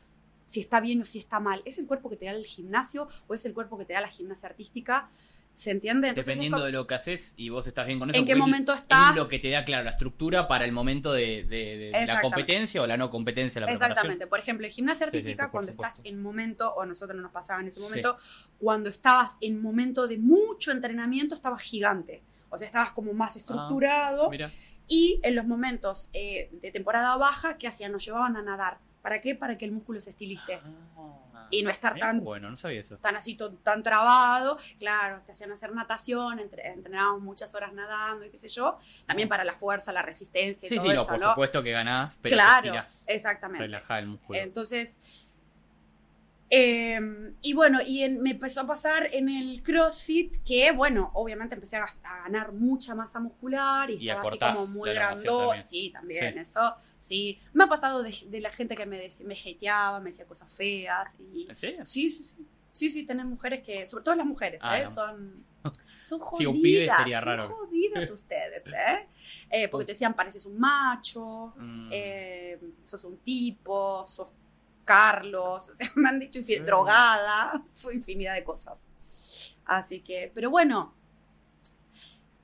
si 0.45 0.59
está 0.59 0.81
bien 0.81 1.01
o 1.01 1.05
si 1.05 1.19
está 1.19 1.39
mal. 1.39 1.61
¿Es 1.63 1.77
el 1.77 1.87
cuerpo 1.87 2.09
que 2.09 2.17
te 2.17 2.25
da 2.25 2.33
el 2.33 2.45
gimnasio 2.45 3.07
o 3.27 3.33
es 3.33 3.45
el 3.45 3.53
cuerpo 3.53 3.77
que 3.77 3.85
te 3.85 3.93
da 3.93 4.01
la 4.01 4.09
gimnasia 4.09 4.49
artística? 4.49 5.09
¿Se 5.55 5.71
entiende? 5.71 6.09
Entonces, 6.09 6.25
Dependiendo 6.27 6.63
de 6.65 6.71
lo 6.73 6.85
que 6.85 6.95
haces 6.95 7.33
y 7.37 7.47
vos 7.49 7.65
estás 7.65 7.87
bien 7.87 7.97
con 7.97 8.09
eso. 8.09 8.19
¿En 8.19 8.25
qué 8.25 8.35
momento 8.35 8.73
estás? 8.73 9.11
Es 9.11 9.15
lo 9.15 9.29
que 9.29 9.39
te 9.39 9.49
da, 9.49 9.63
claro, 9.63 9.85
la 9.85 9.91
estructura 9.91 10.47
para 10.49 10.65
el 10.65 10.73
momento 10.73 11.13
de, 11.13 11.45
de- 11.45 11.91
de 11.93 12.05
la 12.05 12.19
competencia 12.21 12.81
o 12.81 12.87
la 12.87 12.97
no 12.97 13.09
competencia, 13.09 13.61
la. 13.61 13.71
Exactamente. 13.71 14.27
Por 14.27 14.39
ejemplo, 14.39 14.67
en 14.67 14.73
gimnasia 14.73 15.05
Sí, 15.07 15.11
sí, 15.13 15.17
artística, 15.19 15.49
cuando 15.51 15.71
supuesto. 15.71 15.95
estás 15.99 16.05
en 16.11 16.21
momento, 16.21 16.73
o 16.73 16.81
a 16.81 16.85
nosotros 16.85 17.15
no 17.15 17.21
nos 17.23 17.31
pasaba 17.31 17.61
en 17.61 17.67
ese 17.67 17.79
Sí. 17.79 17.85
momento, 17.87 18.17
cuando 18.59 18.89
estabas 18.89 19.37
en 19.39 19.61
momento 19.61 20.07
de 20.07 20.17
mucho 20.17 20.71
entrenamiento, 20.73 21.35
estabas 21.35 21.61
gigante. 21.61 22.21
O 22.49 22.57
sea, 22.57 22.67
estabas 22.67 22.91
como 22.91 23.13
más 23.13 23.35
estructurado. 23.37 24.29
Mira, 24.29 24.51
y 24.87 25.19
en 25.23 25.35
los 25.35 25.45
momentos 25.47 26.09
eh, 26.13 26.49
de 26.61 26.71
temporada 26.71 27.15
baja, 27.17 27.57
¿qué 27.57 27.67
hacían? 27.67 27.91
Nos 27.93 28.05
llevaban 28.05 28.35
a 28.35 28.41
nadar. 28.43 28.77
¿Para 29.01 29.21
qué? 29.21 29.35
Para 29.35 29.57
que 29.57 29.65
el 29.65 29.71
músculo 29.71 30.01
se 30.01 30.09
estilice. 30.09 30.59
Ah, 30.97 31.19
Y 31.51 31.61
no 31.63 31.69
estar 31.69 31.93
mirá, 31.93 32.07
tan- 32.07 32.23
Bueno, 32.23 32.49
no 32.49 32.57
sabía 32.57 32.81
eso. 32.81 32.97
Tan 32.97 33.15
así, 33.15 33.37
tan 33.63 33.83
trabado. 33.83 34.57
Claro, 34.77 35.21
te 35.25 35.31
hacían 35.31 35.51
hacer 35.51 35.71
natación, 35.73 36.39
entre- 36.39 36.67
entrenábamos 36.67 37.21
muchas 37.21 37.53
horas 37.55 37.73
nadando 37.73 38.25
y 38.25 38.29
qué 38.29 38.37
sé 38.37 38.49
yo. 38.49 38.77
También 39.05 39.29
para 39.29 39.43
la 39.43 39.53
fuerza, 39.55 39.91
la 39.93 40.01
resistencia 40.01 40.65
y 40.67 40.69
Sí, 40.69 40.75
todo 40.75 40.85
sí, 40.85 40.93
no, 40.93 41.01
eso, 41.01 41.07
por 41.07 41.19
¿no? 41.19 41.29
supuesto 41.29 41.63
que 41.63 41.71
ganás, 41.71 42.17
pero 42.21 42.35
claro, 42.35 42.73
exactamente. 43.07 43.63
relajá 43.63 43.99
el 43.99 44.07
músculo. 44.07 44.39
Entonces, 44.39 44.97
eh, 46.49 47.33
y 47.41 47.53
bueno, 47.53 47.79
y 47.85 48.03
en- 48.03 48.21
me 48.21 48.31
empezó 48.31 48.61
a 48.61 48.67
pasar 48.67 49.09
en 49.13 49.29
el 49.29 49.61
CrossFit 49.63 50.37
que, 50.43 50.71
bueno, 50.71 51.11
obviamente 51.15 51.55
empecé 51.55 51.77
a, 51.77 51.87
ganar 52.23 52.51
mucha 52.53 52.93
masa 52.95 53.19
muscular 53.19 53.89
y, 53.89 53.95
Y 53.95 54.09
estaba 54.09 54.29
así 54.29 54.39
como 54.39 54.67
muy 54.67 54.93
también. 54.93 55.61
Sí, 55.61 55.89
también, 55.91 56.33
Sí. 56.33 56.39
eso, 56.39 56.73
sí. 56.99 57.39
Me 57.53 57.63
ha 57.63 57.67
pasado 57.67 58.03
de, 58.03 58.15
de 58.27 58.41
la 58.41 58.51
gente 58.51 58.75
que 58.75 58.85
me, 58.85 58.99
dec- 59.03 59.23
me 59.25 59.35
hateaba, 59.35 59.99
me 59.99 60.11
decía 60.11 60.25
cosas 60.25 60.51
feas. 60.51 61.09
Y, 61.19 61.47
¿En 61.49 61.55
serio? 61.55 61.85
sí, 61.85 62.09
sí, 62.09 62.23
sí. 62.23 62.47
Sí, 62.73 62.89
sí, 62.89 63.03
tenés 63.03 63.25
mujeres 63.25 63.63
que, 63.63 63.89
sobre 63.89 64.03
todo 64.03 64.15
las 64.15 64.25
mujeres, 64.25 64.59
Ah, 64.61 64.79
¿eh? 64.79 64.83
no. 64.83 64.91
Son, 64.91 65.45
son 66.03 66.19
jodidas. 66.19 66.37
Sí, 66.39 66.45
un 66.45 66.61
pibe 66.61 66.89
sería 66.97 67.19
son 67.21 67.25
raro. 67.27 67.47
jodidas 67.55 68.11
ustedes, 68.11 68.63
¿eh? 68.67 69.07
Eh, 69.49 69.67
Porque 69.69 69.85
te 69.85 69.91
decían, 69.93 70.13
pareces 70.13 70.45
un 70.45 70.59
macho, 70.59 71.53
Mm. 71.57 71.89
eh, 71.93 72.59
sos 72.85 73.03
un 73.05 73.17
tipo, 73.19 74.05
sos 74.05 74.27
Carlos, 74.85 75.69
o 75.69 75.75
sea, 75.75 75.91
me 75.95 76.07
han 76.09 76.19
dicho 76.19 76.39
infin- 76.39 76.61
Mm. 76.61 76.65
drogada, 76.65 77.63
soy 77.73 77.95
infinidad 77.95 78.35
de 78.35 78.43
cosas. 78.43 78.77
Así 79.65 79.99
que, 80.01 80.31
pero 80.33 80.49
bueno, 80.51 80.93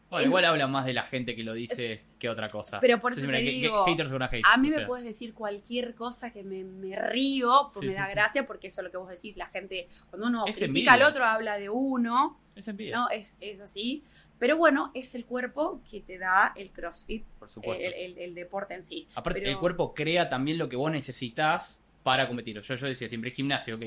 Bueno, 0.10 0.24
en- 0.24 0.30
igual 0.30 0.46
habla 0.46 0.68
más 0.68 0.86
de 0.86 0.94
la 0.94 1.04
gente 1.04 1.36
que 1.36 1.44
lo 1.44 1.54
dice 1.54 2.04
que 2.20 2.28
otra 2.30 2.48
cosa. 2.48 2.80
Pero 2.82 3.00
por 3.00 3.14
eso 3.14 3.22
Entonces, 3.22 3.46
te 3.46 3.52
mira, 3.52 3.68
digo, 3.70 3.86
que 3.86 3.92
haters 3.92 4.12
gonna 4.12 4.26
hate, 4.32 4.44
a 4.46 4.58
mí 4.58 4.70
me 4.70 4.76
sea. 4.78 4.88
puedes 4.88 5.06
decir 5.06 5.34
cualquier 5.34 5.96
cosa 5.96 6.32
que 6.34 6.44
me, 6.44 6.64
me 6.66 6.96
río, 6.98 7.70
pues 7.72 7.80
Sí, 7.82 7.86
me 7.86 7.94
sí, 7.94 7.98
da 8.00 8.06
sí. 8.08 8.12
gracia, 8.12 8.46
porque 8.48 8.68
eso 8.68 8.82
es 8.82 8.86
lo 8.86 8.92
que 8.92 8.98
vos 8.98 9.10
decís, 9.10 9.38
la 9.38 9.46
gente, 9.48 9.88
cuando 10.10 10.28
uno 10.28 10.46
Es 10.48 10.56
critica 10.58 10.66
envidia. 10.68 10.94
al 10.96 11.04
otro, 11.04 11.26
habla 11.26 11.58
de 11.58 11.70
uno, 11.70 12.40
Es 12.56 12.68
envidia, 12.68 12.98
¿no? 12.98 13.10
Es, 13.10 13.38
es 13.40 13.62
así. 13.62 14.04
Pero 14.40 14.58
bueno, 14.58 14.92
es 14.96 15.14
el 15.16 15.24
cuerpo 15.26 15.82
que 15.90 16.02
te 16.02 16.18
da 16.18 16.52
el 16.58 16.72
CrossFit, 16.72 17.24
por 17.40 17.48
supuesto. 17.48 17.82
el, 17.86 17.94
el- 17.94 18.18
el 18.18 18.34
deporte 18.36 18.74
en 18.74 18.84
sí. 18.84 19.08
Aparte, 19.16 19.40
Pero- 19.40 19.52
el 19.52 19.58
cuerpo 19.60 19.94
crea 19.94 20.28
también 20.28 20.58
lo 20.58 20.68
que 20.68 20.76
vos 20.76 20.92
necesitas 20.92 21.84
para 22.04 22.28
competir. 22.28 22.60
Yo, 22.62 22.76
yo 22.76 22.88
decía 22.88 23.08
siempre, 23.10 23.32
gimnasio, 23.32 23.76
ok. 23.76 23.84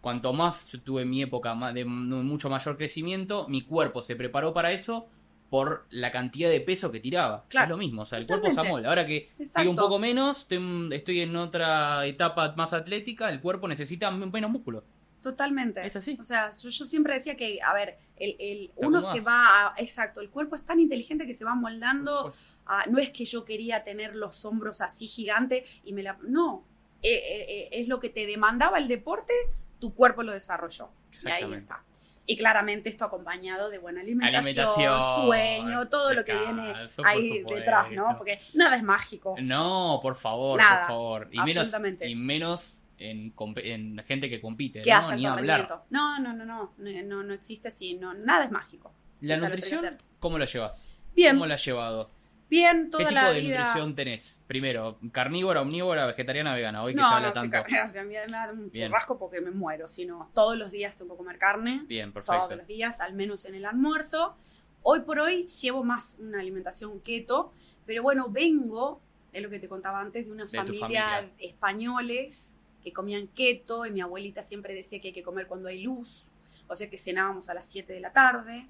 Cuanto 0.00 0.32
más 0.32 0.66
yo 0.66 0.80
tuve 0.80 1.04
mi 1.04 1.22
época 1.22 1.54
de 1.72 1.84
mucho 1.84 2.50
mayor 2.50 2.76
crecimiento, 2.76 3.46
mi 3.48 3.62
cuerpo 3.62 4.02
se 4.02 4.16
preparó 4.16 4.52
para 4.52 4.72
eso 4.72 5.06
por 5.48 5.86
la 5.90 6.10
cantidad 6.10 6.48
de 6.50 6.60
peso 6.60 6.90
que 6.90 6.98
tiraba. 6.98 7.44
Claro. 7.48 7.66
Es 7.66 7.70
lo 7.70 7.76
mismo, 7.76 8.02
o 8.02 8.06
sea, 8.06 8.18
el 8.18 8.26
cuerpo 8.26 8.50
se 8.50 8.58
amolda. 8.58 8.88
Ahora 8.88 9.06
que 9.06 9.30
Exacto. 9.38 9.60
tiro 9.60 9.70
un 9.70 9.76
poco 9.76 9.98
menos, 9.98 10.40
estoy, 10.40 10.88
estoy 10.92 11.20
en 11.20 11.36
otra 11.36 12.04
etapa 12.06 12.54
más 12.56 12.72
atlética, 12.72 13.28
el 13.30 13.40
cuerpo 13.40 13.68
necesita 13.68 14.10
menos 14.10 14.50
músculo. 14.50 14.82
Totalmente. 15.20 15.86
Es 15.86 15.94
así. 15.94 16.16
O 16.18 16.22
sea, 16.24 16.50
yo, 16.56 16.68
yo 16.68 16.84
siempre 16.84 17.14
decía 17.14 17.36
que, 17.36 17.60
a 17.62 17.72
ver, 17.74 17.96
el, 18.16 18.34
el- 18.40 18.70
uno 18.76 19.00
se 19.00 19.20
va 19.20 19.68
a, 19.68 19.74
exacto, 19.78 20.20
el 20.20 20.30
cuerpo 20.30 20.56
es 20.56 20.64
tan 20.64 20.80
inteligente 20.80 21.26
que 21.26 21.34
se 21.34 21.44
va 21.44 21.54
moldando 21.54 22.32
a- 22.66 22.86
no 22.86 22.98
es 22.98 23.10
que 23.10 23.24
yo 23.24 23.44
quería 23.44 23.84
tener 23.84 24.16
los 24.16 24.44
hombros 24.44 24.80
así 24.80 25.06
gigantes 25.06 25.80
y 25.84 25.92
me 25.92 26.02
la, 26.02 26.18
no, 26.26 26.64
Eh, 27.02 27.14
eh, 27.14 27.46
eh, 27.48 27.68
es 27.72 27.88
lo 27.88 28.00
que 28.00 28.08
te 28.08 28.26
demandaba 28.26 28.78
el 28.78 28.88
deporte, 28.88 29.32
tu 29.80 29.94
cuerpo 29.94 30.22
lo 30.22 30.32
desarrolló. 30.32 30.90
Y 31.24 31.28
ahí 31.28 31.52
está. 31.54 31.84
Y 32.24 32.36
claramente 32.36 32.88
esto 32.88 33.04
acompañado 33.04 33.68
de 33.68 33.78
buena 33.78 34.00
alimentación, 34.00 34.46
Alimentación, 34.46 35.26
sueño, 35.26 35.88
todo 35.88 36.14
lo 36.14 36.24
que 36.24 36.36
viene 36.36 36.72
ahí 37.04 37.42
detrás, 37.42 37.90
¿no? 37.90 38.14
Porque 38.16 38.38
nada 38.54 38.76
es 38.76 38.84
mágico. 38.84 39.34
No, 39.42 39.98
por 40.00 40.14
favor, 40.14 40.58
Nada, 40.58 40.86
por 40.86 40.88
favor. 40.88 41.28
Y 41.32 41.38
menos, 41.38 41.56
absolutamente. 41.56 42.08
y 42.08 42.14
menos 42.14 42.82
en, 42.98 43.34
en 43.56 44.04
gente 44.06 44.30
que 44.30 44.40
compite, 44.40 44.82
¿Qué 44.82 44.90
¿no? 44.90 44.96
hace 44.98 45.16
Ni 45.16 45.26
hablar. 45.26 45.84
No, 45.90 46.20
no, 46.20 46.32
no, 46.32 46.44
no, 46.44 46.72
no, 46.78 47.22
no, 47.24 47.34
existe 47.34 47.68
así, 47.68 47.94
no, 47.94 48.14
nada 48.14 48.44
es 48.44 48.52
mágico. 48.52 48.94
La 49.20 49.36
nutrición, 49.36 49.82
que. 49.82 50.04
¿cómo 50.20 50.38
la 50.38 50.46
llevas? 50.46 51.02
Bien. 51.14 51.34
¿Cómo 51.34 51.46
la 51.46 51.56
has 51.56 51.64
llevado? 51.64 52.08
Bien, 52.52 52.84
¿Qué 52.84 52.90
toda 52.90 53.08
tipo 53.08 53.14
la 53.14 53.32
de 53.32 53.40
vida. 53.40 53.58
nutrición 53.60 53.94
tenés? 53.94 54.42
Primero, 54.46 54.98
carnívora, 55.10 55.62
omnívora, 55.62 56.04
vegetariana, 56.04 56.54
vegana. 56.54 56.82
Hoy 56.82 56.92
que 56.92 57.00
se 57.00 57.06
habla 57.06 57.28
no, 57.28 57.32
tanto. 57.32 57.50
carne, 57.50 57.82
o 57.82 57.88
sea, 57.90 58.02
a 58.02 58.04
mí 58.04 58.14
me 58.14 58.30
da 58.30 58.52
un 58.52 58.70
churrasco 58.70 59.18
porque 59.18 59.40
me 59.40 59.50
muero, 59.50 59.88
sino 59.88 60.30
todos 60.34 60.58
los 60.58 60.70
días 60.70 60.94
tengo 60.94 61.14
que 61.14 61.16
comer 61.16 61.38
carne. 61.38 61.84
Bien, 61.88 62.12
perfecto. 62.12 62.42
todos 62.42 62.56
los 62.58 62.66
días, 62.66 63.00
al 63.00 63.14
menos 63.14 63.46
en 63.46 63.54
el 63.54 63.64
almuerzo. 63.64 64.36
Hoy 64.82 65.00
por 65.00 65.18
hoy 65.20 65.46
llevo 65.46 65.82
más 65.82 66.16
una 66.18 66.40
alimentación 66.40 67.00
keto, 67.00 67.52
pero 67.86 68.02
bueno, 68.02 68.28
vengo, 68.28 69.00
es 69.32 69.42
lo 69.42 69.48
que 69.48 69.58
te 69.58 69.70
contaba 69.70 70.02
antes, 70.02 70.26
de 70.26 70.32
una 70.32 70.44
De 70.44 70.50
tu 70.50 70.56
familia, 70.74 71.06
familia. 71.08 71.34
españoles 71.38 72.50
que 72.84 72.92
comían 72.92 73.28
keto 73.28 73.86
y 73.86 73.90
mi 73.92 74.02
abuelita 74.02 74.42
siempre 74.42 74.74
decía 74.74 75.00
que 75.00 75.08
hay 75.08 75.14
que 75.14 75.22
comer 75.22 75.46
cuando 75.46 75.68
hay 75.70 75.80
luz, 75.80 76.26
o 76.68 76.76
sea 76.76 76.90
que 76.90 76.98
cenábamos 76.98 77.48
a 77.48 77.54
las 77.54 77.64
7 77.64 77.90
de 77.94 78.00
la 78.00 78.12
tarde, 78.12 78.68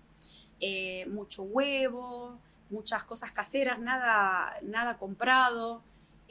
eh, 0.61 1.05
mucho 1.07 1.43
huevo, 1.43 2.39
muchas 2.73 3.05
cosas 3.05 3.31
caseras, 3.33 3.79
nada, 3.79 4.57
nada 4.63 4.99
comprado. 4.99 5.85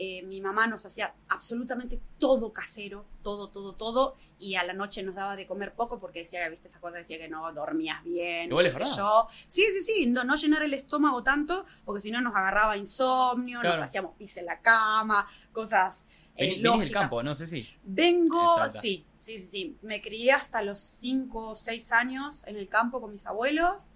Eh, 0.03 0.23
mi 0.23 0.41
mamá 0.41 0.65
nos 0.65 0.83
hacía 0.83 1.13
absolutamente 1.29 1.99
todo 2.17 2.51
casero, 2.51 3.05
todo, 3.21 3.49
todo, 3.49 3.73
todo, 3.75 4.15
y 4.39 4.55
a 4.55 4.63
la 4.63 4.73
noche 4.73 5.03
nos 5.03 5.13
daba 5.13 5.35
de 5.35 5.45
comer 5.45 5.75
poco 5.75 5.99
porque 5.99 6.19
decía, 6.21 6.49
viste, 6.49 6.67
esa 6.69 6.79
cosa 6.79 6.97
decía 6.97 7.19
que 7.19 7.29
no 7.29 7.53
dormías 7.53 8.03
bien, 8.03 8.49
Igual 8.49 8.65
es 8.65 8.73
verdad. 8.73 8.89
yo. 8.97 9.27
Sí, 9.47 9.63
sí, 9.71 9.81
sí, 9.83 10.05
no, 10.07 10.23
no 10.23 10.35
llenar 10.35 10.63
el 10.63 10.73
estómago 10.73 11.21
tanto, 11.21 11.65
porque 11.85 12.01
si 12.01 12.09
no 12.09 12.19
nos 12.19 12.35
agarraba 12.35 12.77
insomnio, 12.77 13.59
Claro. 13.59 13.75
nos 13.77 13.85
hacíamos 13.85 14.15
pis 14.17 14.37
en 14.37 14.47
la 14.47 14.59
cama, 14.61 15.27
cosas 15.51 16.01
eh, 16.35 16.59
venís 16.59 16.79
del 16.79 16.91
campo, 16.91 17.21
no 17.21 17.35
sé 17.35 17.45
si. 17.45 17.67
Vengo, 17.83 18.57
sí, 18.73 19.05
sí, 19.19 19.37
sí, 19.37 19.45
sí. 19.45 19.77
Me 19.83 20.01
crié 20.01 20.31
hasta 20.31 20.63
los 20.63 20.79
5 20.79 21.49
o 21.49 21.55
6 21.55 21.91
años 21.91 22.43
en 22.47 22.55
el 22.55 22.67
campo 22.67 23.01
con 23.01 23.11
mis 23.11 23.27
abuelos, 23.27 23.89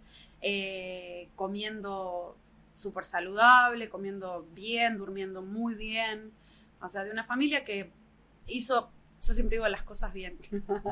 eh, 0.48 1.28
comiendo 1.36 2.38
súper 2.76 3.04
saludable, 3.04 3.90
comiendo 3.90 4.46
bien, 4.54 4.98
durmiendo 5.00 5.42
muy 5.42 5.74
bien. 5.74 6.32
O 6.82 6.88
sea, 6.88 7.04
de 7.04 7.10
una 7.10 7.24
familia 7.24 7.66
que 7.66 7.90
hizo, 8.46 8.92
yo 9.26 9.34
siempre 9.34 9.56
digo 9.58 9.68
las 9.68 9.82
cosas 9.82 10.14
bien 10.14 10.38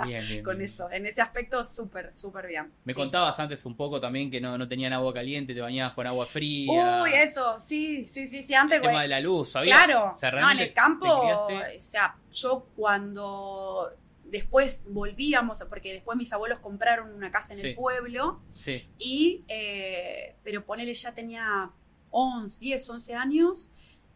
Bien, 0.07 0.25
bien. 0.27 0.43
con 0.43 0.57
bien. 0.57 0.67
eso. 0.71 0.89
En 0.89 1.05
ese 1.05 1.21
aspecto, 1.21 1.63
súper, 1.63 2.15
súper 2.15 2.47
bien. 2.47 2.71
Me 2.83 2.93
Sí. 2.93 2.99
contabas 2.99 3.39
antes 3.39 3.63
un 3.67 3.75
poco 3.77 3.99
también 3.99 4.31
que 4.31 4.41
no, 4.41 4.57
no 4.57 4.67
tenían 4.67 4.91
agua 4.93 5.13
caliente, 5.13 5.53
te 5.53 5.61
bañabas 5.61 5.91
con 5.91 6.07
agua 6.07 6.25
fría. 6.25 7.03
Uy, 7.03 7.11
eso, 7.13 7.59
sí, 7.59 8.05
sí, 8.07 8.27
sí, 8.29 8.43
sí. 8.47 8.53
Antes, 8.55 8.79
el 8.79 8.87
tema 8.87 9.03
de 9.03 9.07
la 9.09 9.19
luz, 9.19 9.51
¿sabías? 9.51 9.77
Claro, 9.85 10.13
O 10.13 10.15
sea, 10.15 10.31
no, 10.31 10.49
en 10.49 10.59
el 10.61 10.73
campo, 10.73 11.05
o 11.07 11.49
sea, 11.79 12.15
yo 12.31 12.65
cuando 12.75 13.93
después 14.33 14.85
volvíamos, 14.89 15.59
porque 15.69 15.93
después 15.93 16.17
mis 16.17 16.33
abuelos 16.33 16.59
compraron 16.59 17.13
una 17.13 17.31
casa 17.31 17.53
en 17.53 17.59
Sí. 17.59 17.67
el 17.67 17.75
pueblo, 17.75 18.41
Sí, 18.51 18.85
y, 18.99 19.45
eh, 19.47 20.35
pero 20.43 20.65
ponele 20.65 20.93
ya 20.93 21.13
tenía 21.13 21.71
11, 22.09 22.57
10, 22.59 22.89
11 22.89 23.13
años, 23.13 23.69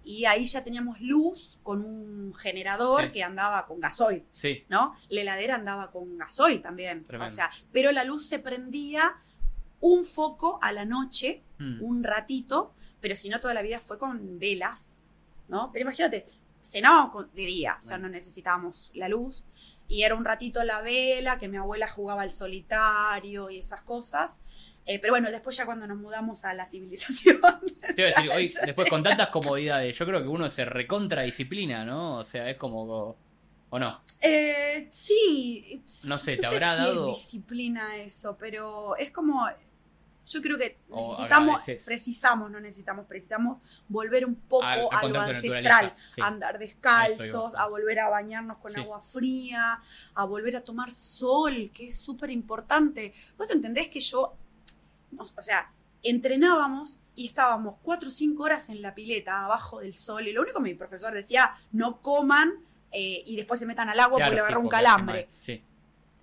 y 0.04 0.26
ahí 0.26 0.46
ya 0.46 0.64
teníamos 0.64 1.00
luz 1.02 1.60
con 1.64 1.84
un 1.86 2.34
generador 2.34 3.06
Sí. 3.06 3.12
que 3.12 3.24
andaba 3.24 3.66
con 3.68 3.80
gasoil. 3.80 4.24
sí. 4.32 4.66
¿no? 4.70 4.94
La 5.10 5.22
heladera 5.22 5.56
andaba 5.56 5.92
con 5.92 6.18
gasoil 6.18 6.62
también. 6.62 7.04
Tremendo. 7.04 7.32
O 7.32 7.36
sea, 7.36 7.50
pero 7.72 7.92
la 7.92 8.04
luz 8.04 8.26
se 8.26 8.40
prendía 8.40 9.16
un 9.80 10.04
foco 10.04 10.58
a 10.64 10.72
la 10.72 10.86
noche, 10.86 11.44
Mm. 11.60 11.84
un 11.84 12.04
ratito, 12.04 12.74
pero 13.00 13.16
si 13.16 13.30
no 13.30 13.40
toda 13.40 13.54
la 13.54 13.62
vida 13.62 13.80
fue 13.80 13.98
con 14.00 14.40
velas, 14.40 14.98
¿no? 15.48 15.72
Pero 15.72 15.84
imagínate, 15.84 16.26
cenábamos 16.64 17.34
de 17.34 17.46
día, 17.46 17.78
o 17.80 17.84
sea, 17.84 17.98
no 17.98 18.10
necesitábamos 18.10 18.92
la 18.96 19.08
luz, 19.10 19.46
y 19.88 20.04
era 20.04 20.16
un 20.16 20.26
ratito 20.26 20.64
la 20.64 20.82
vela, 20.82 21.38
que 21.40 21.48
mi 21.48 21.58
abuela 21.58 21.88
jugaba 21.88 22.22
al 22.24 22.32
solitario 22.32 23.50
y 23.50 23.60
esas 23.60 23.82
cosas. 23.82 24.40
Eh, 24.86 25.00
pero 25.00 25.14
bueno, 25.14 25.30
después 25.32 25.56
ya 25.58 25.66
cuando 25.66 25.86
nos 25.86 25.98
mudamos 25.98 26.46
a 26.46 26.54
la 26.54 26.66
civilización. 26.66 27.42
Te 27.96 28.02
iba 28.02 28.08
a 28.10 28.14
decir, 28.14 28.32
hoy, 28.32 28.54
después 28.66 28.90
con 28.90 29.04
tantas 29.04 29.28
comodidades, 29.30 29.98
yo 29.98 30.06
creo 30.06 30.22
que 30.22 30.28
uno 30.30 30.50
se 30.50 30.64
recontra 30.66 31.24
disciplina, 31.24 31.84
¿no? 31.84 32.18
O 32.20 32.24
sea, 32.24 32.50
es 32.50 32.58
como. 32.58 33.16
¿O 33.70 33.80
no? 33.80 34.00
Eh, 34.22 34.88
sí. 34.92 35.84
No 36.06 36.18
sé, 36.18 36.38
¿te 36.38 36.44
sé 36.44 36.48
habrá 36.48 36.72
si 36.72 36.78
dado- 36.84 37.10
es 37.10 37.16
disciplina 37.16 37.98
eso, 37.98 38.38
pero 38.40 38.96
es 38.96 39.12
como. 39.12 39.46
Yo 40.28 40.42
creo 40.42 40.58
que 40.58 40.78
necesitamos, 40.90 41.62
precisamos, 41.86 42.52
no 42.52 42.60
necesitamos, 42.60 43.06
precisamos 43.06 43.60
volver 43.88 44.26
un 44.26 44.36
poco 44.36 44.66
A- 44.66 44.74
a 44.74 45.00
a, 45.00 45.08
lo 45.08 45.22
ancestral, 45.22 45.94
sí. 46.16 46.22
andar 46.22 46.56
A 46.56 46.60
descalzos, 46.60 47.56
a 47.56 47.68
volver 47.68 48.00
a 48.02 48.10
bañarnos 48.10 48.58
con 48.58 48.72
Sí. 48.72 48.80
agua 48.80 49.02
fría, 49.02 49.80
a 50.16 50.26
volver 50.26 50.58
a 50.58 50.62
tomar 50.62 50.92
sol, 50.92 51.72
que 51.74 51.88
es 51.88 51.98
súper 52.00 52.30
importante. 52.30 53.14
Vos 53.38 53.50
entendés 53.52 53.88
que 53.88 54.02
yo, 54.02 54.36
o 55.18 55.42
sea, 55.42 55.72
entrenábamos 56.04 57.00
y 57.16 57.28
estábamos 57.28 57.76
cuatro 57.82 58.10
o 58.10 58.12
cinco 58.12 58.44
horas 58.44 58.70
en 58.70 58.82
la 58.82 58.94
pileta 58.94 59.46
abajo 59.46 59.80
del 59.80 59.94
sol 59.94 60.28
y 60.28 60.34
lo 60.34 60.42
único 60.42 60.58
que 60.58 60.64
mi 60.70 60.74
profesor 60.76 61.14
decía, 61.14 61.52
no 61.72 62.02
coman 62.02 62.54
eh, 62.92 63.24
y 63.26 63.36
después 63.38 63.60
se 63.60 63.66
metan 63.66 63.90
al 63.90 64.00
agua 64.00 64.18
Claro, 64.18 64.30
porque 64.32 64.36
le 64.36 64.42
sí, 64.42 64.46
agarra 64.46 64.60
un 64.60 64.70
calambre. 64.70 65.30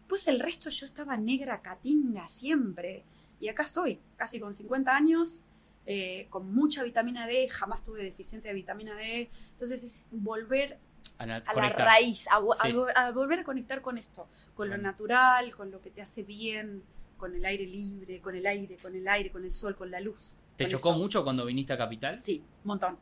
Después 0.01 0.29
el 0.29 0.41
resto 0.41 0.69
yo 0.69 0.85
estaba 0.87 1.17
negra 1.17 1.63
catinga 1.63 2.29
siempre. 2.29 3.03
Y 3.41 3.49
acá 3.49 3.63
estoy, 3.63 4.01
casi 4.17 4.41
con 4.41 4.55
50 4.55 4.95
años, 4.95 5.41
eh, 5.87 6.27
con 6.31 6.53
mucha 6.55 6.83
vitamina 6.83 7.27
D, 7.27 7.49
jamás 7.49 7.85
tuve 7.85 8.03
deficiencia 8.03 8.51
de 8.51 8.55
vitamina 8.55 8.95
D. 8.95 9.29
Entonces 9.51 9.83
es 9.83 10.07
volver 10.11 10.79
A, 11.19 11.27
la 11.27 11.41
raíz, 11.71 12.27
a, 12.29 12.37
a 12.37 13.13
volver 13.13 13.39
a 13.41 13.45
conectar 13.45 13.83
con 13.83 13.99
esto, 13.99 14.29
con 14.55 14.71
lo 14.71 14.79
natural, 14.79 15.55
con 15.55 15.71
lo 15.71 15.81
que 15.81 15.91
te 15.91 16.03
hace 16.03 16.23
bien, 16.23 16.83
con 17.17 17.35
el 17.35 17.45
aire 17.45 17.67
libre, 17.67 18.21
con 18.21 18.35
el 18.35 18.47
aire, 18.47 18.77
con 18.77 18.95
el 18.95 19.07
aire, 19.09 19.31
con 19.31 19.45
el 19.45 19.53
sol, 19.53 19.77
con 19.77 19.91
la 19.91 20.01
luz. 20.01 20.37
¿Te 20.57 20.69
chocó 20.69 20.93
mucho 20.93 21.25
cuando 21.25 21.45
viniste 21.45 21.73
a 21.73 21.79
Capital? 21.79 22.21
Sí, 22.23 22.43
un 22.63 22.69
montón. 22.69 22.99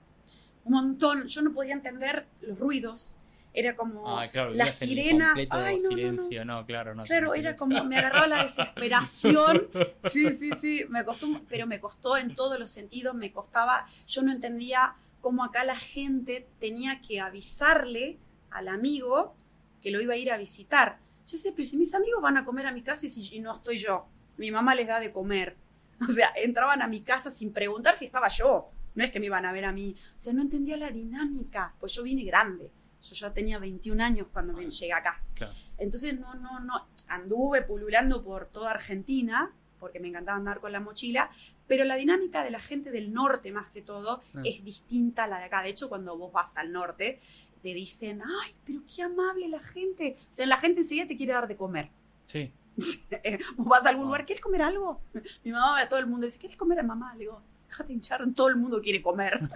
Un 0.64 0.72
montón. 0.72 1.26
Yo 1.26 1.42
no 1.42 1.52
podía 1.52 1.74
entender 1.74 2.26
los 2.40 2.58
ruidos. 2.58 3.16
Era 3.54 3.76
como 3.76 4.18
Ah, 4.18 4.28
claro, 4.28 4.52
la 4.54 4.70
sirena. 4.70 5.34
Ay, 5.50 5.76
no, 5.76 5.82
no, 5.82 5.88
no. 5.90 5.96
silencio, 5.96 6.44
no, 6.44 6.64
claro, 6.64 6.94
no. 6.94 7.02
Claro, 7.02 7.34
era 7.34 7.56
como, 7.56 7.84
me 7.84 7.98
agarraba 7.98 8.26
la 8.26 8.42
desesperación. 8.42 9.68
Sí, 10.10 10.28
sí, 10.36 10.50
sí, 10.60 10.84
me 10.88 11.04
costó, 11.04 11.26
pero 11.48 11.66
me 11.66 11.80
costó 11.80 12.16
en 12.16 12.34
todos 12.34 12.58
los 12.58 12.70
sentidos, 12.70 13.14
me 13.14 13.32
costaba, 13.32 13.86
yo 14.06 14.22
no 14.22 14.32
entendía 14.32 14.94
cómo 15.20 15.44
acá 15.44 15.64
la 15.64 15.76
gente 15.76 16.48
tenía 16.58 17.00
que 17.00 17.20
avisarle 17.20 18.18
al 18.50 18.68
amigo 18.68 19.34
que 19.80 19.90
lo 19.90 20.00
iba 20.00 20.14
a 20.14 20.16
ir 20.16 20.30
a 20.32 20.36
visitar. 20.38 20.98
Yo 21.26 21.36
decía, 21.36 21.52
pero 21.54 21.68
si 21.68 21.76
mis 21.76 21.94
amigos 21.94 22.20
van 22.20 22.36
a 22.36 22.44
comer 22.44 22.66
a 22.66 22.72
mi 22.72 22.82
casa 22.82 23.06
y, 23.06 23.08
si, 23.08 23.34
y 23.34 23.40
no 23.40 23.54
estoy 23.54 23.78
yo, 23.78 24.06
mi 24.36 24.50
mamá 24.50 24.74
les 24.74 24.86
da 24.86 25.00
de 25.00 25.12
comer. 25.12 25.56
O 26.02 26.10
sea, 26.10 26.32
entraban 26.34 26.82
a 26.82 26.88
mi 26.88 27.02
casa 27.02 27.30
sin 27.30 27.52
preguntar 27.52 27.94
si 27.94 28.06
estaba 28.06 28.28
yo. 28.28 28.70
No 28.96 29.04
es 29.04 29.10
que 29.12 29.20
me 29.20 29.26
iban 29.26 29.46
a 29.46 29.52
ver 29.52 29.64
a 29.64 29.72
mí. 29.72 29.94
O 30.18 30.20
sea, 30.20 30.32
no 30.32 30.42
entendía 30.42 30.76
la 30.76 30.90
dinámica, 30.90 31.76
pues 31.78 31.92
yo 31.92 32.02
vine 32.02 32.24
grande. 32.24 32.72
Yo 33.02 33.14
ya 33.14 33.32
tenía 33.34 33.58
21 33.58 34.02
años 34.02 34.28
cuando 34.32 34.58
llegué 34.60 34.92
acá. 34.92 35.22
Claro. 35.34 35.52
Entonces, 35.78 36.18
no, 36.18 36.34
no, 36.34 36.60
no. 36.60 36.86
Anduve 37.08 37.62
pululando 37.62 38.22
por 38.22 38.46
toda 38.46 38.70
Argentina, 38.70 39.52
porque 39.80 39.98
me 39.98 40.08
encantaba 40.08 40.38
andar 40.38 40.60
con 40.60 40.70
la 40.72 40.78
mochila, 40.80 41.28
pero 41.66 41.84
la 41.84 41.96
dinámica 41.96 42.44
de 42.44 42.50
la 42.52 42.60
gente 42.60 42.90
del 42.92 43.12
norte, 43.12 43.50
más 43.50 43.70
que 43.70 43.82
todo, 43.82 44.20
es 44.44 44.64
distinta 44.64 45.24
a 45.24 45.26
la 45.26 45.38
de 45.38 45.46
acá. 45.46 45.62
De 45.62 45.70
hecho, 45.70 45.88
cuando 45.88 46.16
vos 46.16 46.30
vas 46.32 46.50
al 46.56 46.70
norte, 46.70 47.18
te 47.62 47.74
dicen, 47.74 48.22
ay, 48.22 48.54
pero 48.64 48.80
qué 48.86 49.02
amable 49.02 49.48
la 49.48 49.60
gente. 49.60 50.14
O 50.30 50.32
sea, 50.32 50.46
la 50.46 50.58
gente 50.58 50.80
enseguida 50.82 51.06
te 51.08 51.16
quiere 51.16 51.32
dar 51.32 51.48
de 51.48 51.56
comer. 51.56 51.90
Sí. 52.24 52.52
vos 53.56 53.66
vas 53.66 53.84
a 53.84 53.88
algún 53.88 54.04
Wow. 54.04 54.12
lugar, 54.12 54.26
¿quieres 54.26 54.42
comer 54.42 54.62
algo? 54.62 55.00
Mi 55.44 55.50
mamá 55.52 55.80
a 55.80 55.88
todo 55.88 55.98
el 56.00 56.06
mundo 56.06 56.26
dice, 56.26 56.38
¿quieres 56.38 56.56
comer 56.56 56.78
a 56.78 56.82
mamá? 56.84 57.12
Le 57.14 57.20
digo, 57.20 57.42
déjate 57.72 57.92
hinchar, 57.94 58.20
todo 58.34 58.48
el 58.48 58.56
mundo 58.56 58.80
quiere 58.82 59.00
comer. 59.00 59.40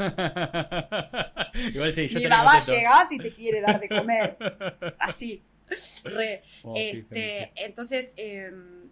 Igual 1.75 1.93
sí, 1.93 2.09
yo 2.09 2.19
Mi 2.19 2.27
mamá 2.27 2.59
llegás 2.59 3.13
y 3.13 3.19
te 3.19 3.33
quiere 3.33 3.61
dar 3.61 3.79
de 3.79 3.89
comer. 3.89 4.39
Así. 4.99 5.43
Re. 6.05 6.43
Oh, 6.63 6.73
Este, 6.75 7.53
entonces, 7.57 8.13
eh, 8.17 8.51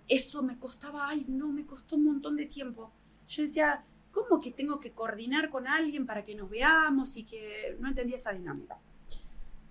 eso 0.09 0.43
me 0.43 0.59
costaba, 0.59 1.09
ay, 1.09 1.25
no, 1.27 1.49
me 1.49 1.65
costó 1.65 1.97
un 1.97 2.05
montón 2.05 2.37
de 2.37 2.47
tiempo. 2.47 2.93
Yo 3.27 3.43
decía, 3.43 3.85
¿cómo 4.13 4.41
que 4.41 4.51
tengo 4.51 4.79
que 4.79 4.93
coordinar 4.93 5.49
con 5.49 5.67
alguien 5.67 6.05
para 6.05 6.25
que 6.25 6.35
nos 6.35 6.51
veamos 6.51 7.17
y 7.17 7.25
que 7.25 7.77
no 7.81 7.89
entendía 7.89 8.17
esa 8.17 8.33
dinámica? 8.33 8.79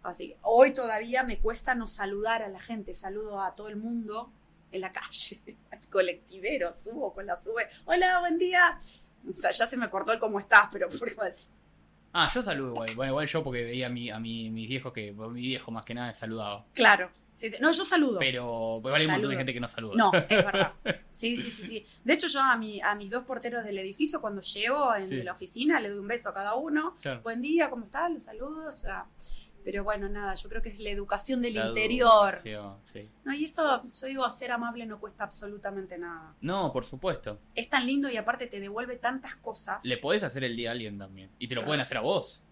Así 0.01 0.29
que 0.29 0.37
hoy 0.41 0.71
todavía 0.71 1.23
me 1.23 1.39
cuesta 1.39 1.75
no 1.75 1.87
saludar 1.87 2.41
a 2.41 2.49
la 2.49 2.59
gente, 2.59 2.93
saludo 2.95 3.41
a 3.41 3.55
todo 3.55 3.69
el 3.69 3.75
mundo 3.75 4.33
en 4.71 4.81
la 4.81 4.91
calle, 4.91 5.41
al 5.71 5.87
colectivero, 5.89 6.73
subo 6.73 7.13
con 7.13 7.27
la 7.27 7.39
sube, 7.39 7.67
hola, 7.85 8.19
buen 8.19 8.39
día. 8.39 8.79
O 9.30 9.34
sea, 9.34 9.51
ya 9.51 9.67
se 9.67 9.78
me 9.78 9.89
cortó 9.89 10.13
el 10.13 10.19
cómo 10.19 10.39
estás, 10.39 10.69
pero 10.71 10.89
por 10.89 11.09
qué 11.09 11.24
decir, 11.24 11.49
Ah, 12.15 12.30
yo 12.34 12.43
saludo 12.43 12.71
igual. 12.74 12.95
Bueno, 12.95 13.11
igual 13.13 13.28
yo 13.28 13.43
porque 13.43 13.63
veía 13.63 13.88
a, 13.88 13.89
mi, 13.89 14.09
a 14.11 14.19
mi, 14.19 14.49
mis 14.51 14.67
viejos 14.67 14.93
que 14.93 15.11
mi 15.13 15.41
viejo 15.41 15.71
más 15.71 15.84
que 15.84 15.93
nada 15.95 16.13
saludaba. 16.13 16.65
claro, 16.74 17.09
Sí, 17.36 17.49
sí. 17.49 17.55
No, 17.59 17.71
yo 17.71 17.84
saludo. 17.84 18.19
Pero 18.19 18.76
igual 18.78 18.93
hay 19.01 19.05
un 19.07 19.11
montón 19.13 19.32
de 19.32 19.38
gente 19.38 19.53
que 19.55 19.59
no 19.59 19.67
saluda. 19.67 19.95
No, 19.97 20.11
es 20.13 20.28
verdad. 20.30 20.74
Sí, 21.09 21.36
sí, 21.36 21.49
sí, 21.49 21.63
sí. 21.63 21.86
De 22.03 22.13
hecho, 22.13 22.28
yo 22.28 22.39
a, 22.39 22.55
mi, 22.57 22.80
a 22.80 22.93
mis 22.93 23.09
dos 23.09 23.24
porteros 23.24 23.63
del 23.63 23.80
edificio, 23.80 24.21
cuando 24.21 24.43
llego 24.43 24.93
en, 24.95 25.09
de 25.09 25.24
la 25.24 25.32
oficina, 25.32 25.80
le 25.80 25.89
doy 25.89 25.97
un 25.97 26.07
beso 26.07 26.30
a 26.30 26.34
cada 26.36 26.53
uno. 26.53 26.93
Claro. 27.01 27.21
Buen 27.24 27.41
día, 27.41 27.71
¿cómo 27.71 27.86
están? 27.86 28.13
Los 28.13 28.24
saludo. 28.26 28.69
o 28.69 28.71
sea, 28.71 29.07
pero 29.64 29.84
bueno, 29.84 30.09
nada, 30.09 30.36
yo 30.36 30.49
creo 30.49 30.61
que 30.61 30.70
es 30.70 30.80
la 30.80 30.89
educación 30.89 31.41
del 31.41 31.55
La 31.55 31.68
interior. 31.68 32.34
educación, 32.36 32.78
sí. 32.84 33.09
No, 33.24 33.34
y 33.34 33.45
eso, 33.45 33.84
yo 33.91 34.07
digo, 34.07 34.30
ser 34.32 34.51
amable 34.51 34.86
no 34.86 34.99
cuesta 34.99 35.24
absolutamente 35.24 35.97
nada. 35.97 36.36
No, 36.41 36.72
por 36.72 36.86
supuesto. 36.86 37.39
Es 37.55 37.70
tan 37.70 37.86
lindo 37.86 38.09
y 38.09 38.18
aparte 38.18 38.47
te 38.47 38.59
devuelve 38.59 38.97
tantas 38.97 39.36
cosas. 39.38 39.84
Le 39.84 39.97
podés 39.97 40.24
hacer 40.24 40.43
el 40.43 40.55
día 40.55 40.70
a 40.70 40.72
alguien 40.74 40.97
también. 40.97 41.30
Y 41.39 41.47
te 41.47 41.55
lo 41.55 41.64
pueden 41.66 41.82
hacer 41.82 41.97
a 41.97 42.01
vos. 42.01 42.43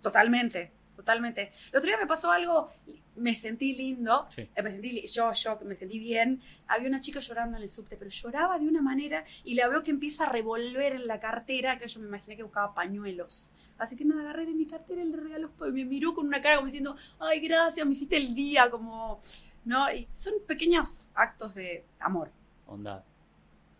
Totalmente, 0.00 0.72
totalmente. 0.96 1.50
El 1.72 1.78
otro 1.78 1.88
día 1.88 1.98
me 1.98 2.06
pasó 2.06 2.30
algo, 2.30 2.70
me 3.16 3.34
sentí 3.34 3.74
lindo, 3.76 4.26
Sí. 4.30 4.48
eh, 4.54 4.62
me 4.62 4.70
sentí, 4.70 5.06
yo, 5.08 5.32
yo, 5.32 5.58
me 5.64 5.76
sentí 5.76 5.98
bien. 5.98 6.40
Había 6.68 6.88
una 6.88 7.00
chica 7.00 7.20
llorando 7.20 7.56
en 7.58 7.62
el 7.64 7.68
subte, 7.68 7.96
pero 7.96 8.10
lloraba 8.10 8.58
de 8.58 8.66
una 8.66 8.80
manera 8.80 9.24
y 9.44 9.54
la 9.54 9.68
veo 9.68 9.82
que 9.82 9.90
empieza 9.90 10.24
a 10.24 10.28
revolver 10.30 10.92
en 10.94 11.06
la 11.06 11.20
cartera, 11.20 11.76
que 11.78 11.86
yo 11.88 12.00
me 12.00 12.06
imaginé 12.06 12.36
que 12.36 12.42
buscaba 12.44 12.72
pañuelos. 12.74 13.50
Así 13.80 13.96
que 13.96 14.04
nada, 14.04 14.20
agarré 14.22 14.46
de 14.46 14.54
mi 14.54 14.66
cartera 14.66 15.02
y 15.02 15.06
le 15.08 15.16
regaló, 15.16 15.50
y 15.68 15.72
me 15.72 15.84
miró 15.86 16.14
con 16.14 16.26
una 16.26 16.40
cara 16.40 16.56
como 16.56 16.66
diciendo, 16.66 16.94
ay, 17.18 17.40
gracias, 17.40 17.84
me 17.86 17.92
hiciste 17.92 18.16
el 18.18 18.34
día, 18.34 18.70
como, 18.70 19.20
¿no? 19.64 19.90
Y 19.92 20.06
son 20.14 20.34
pequeños 20.46 20.86
actos 21.14 21.54
de 21.54 21.84
amor, 21.98 22.30
Onda. 22.66 23.04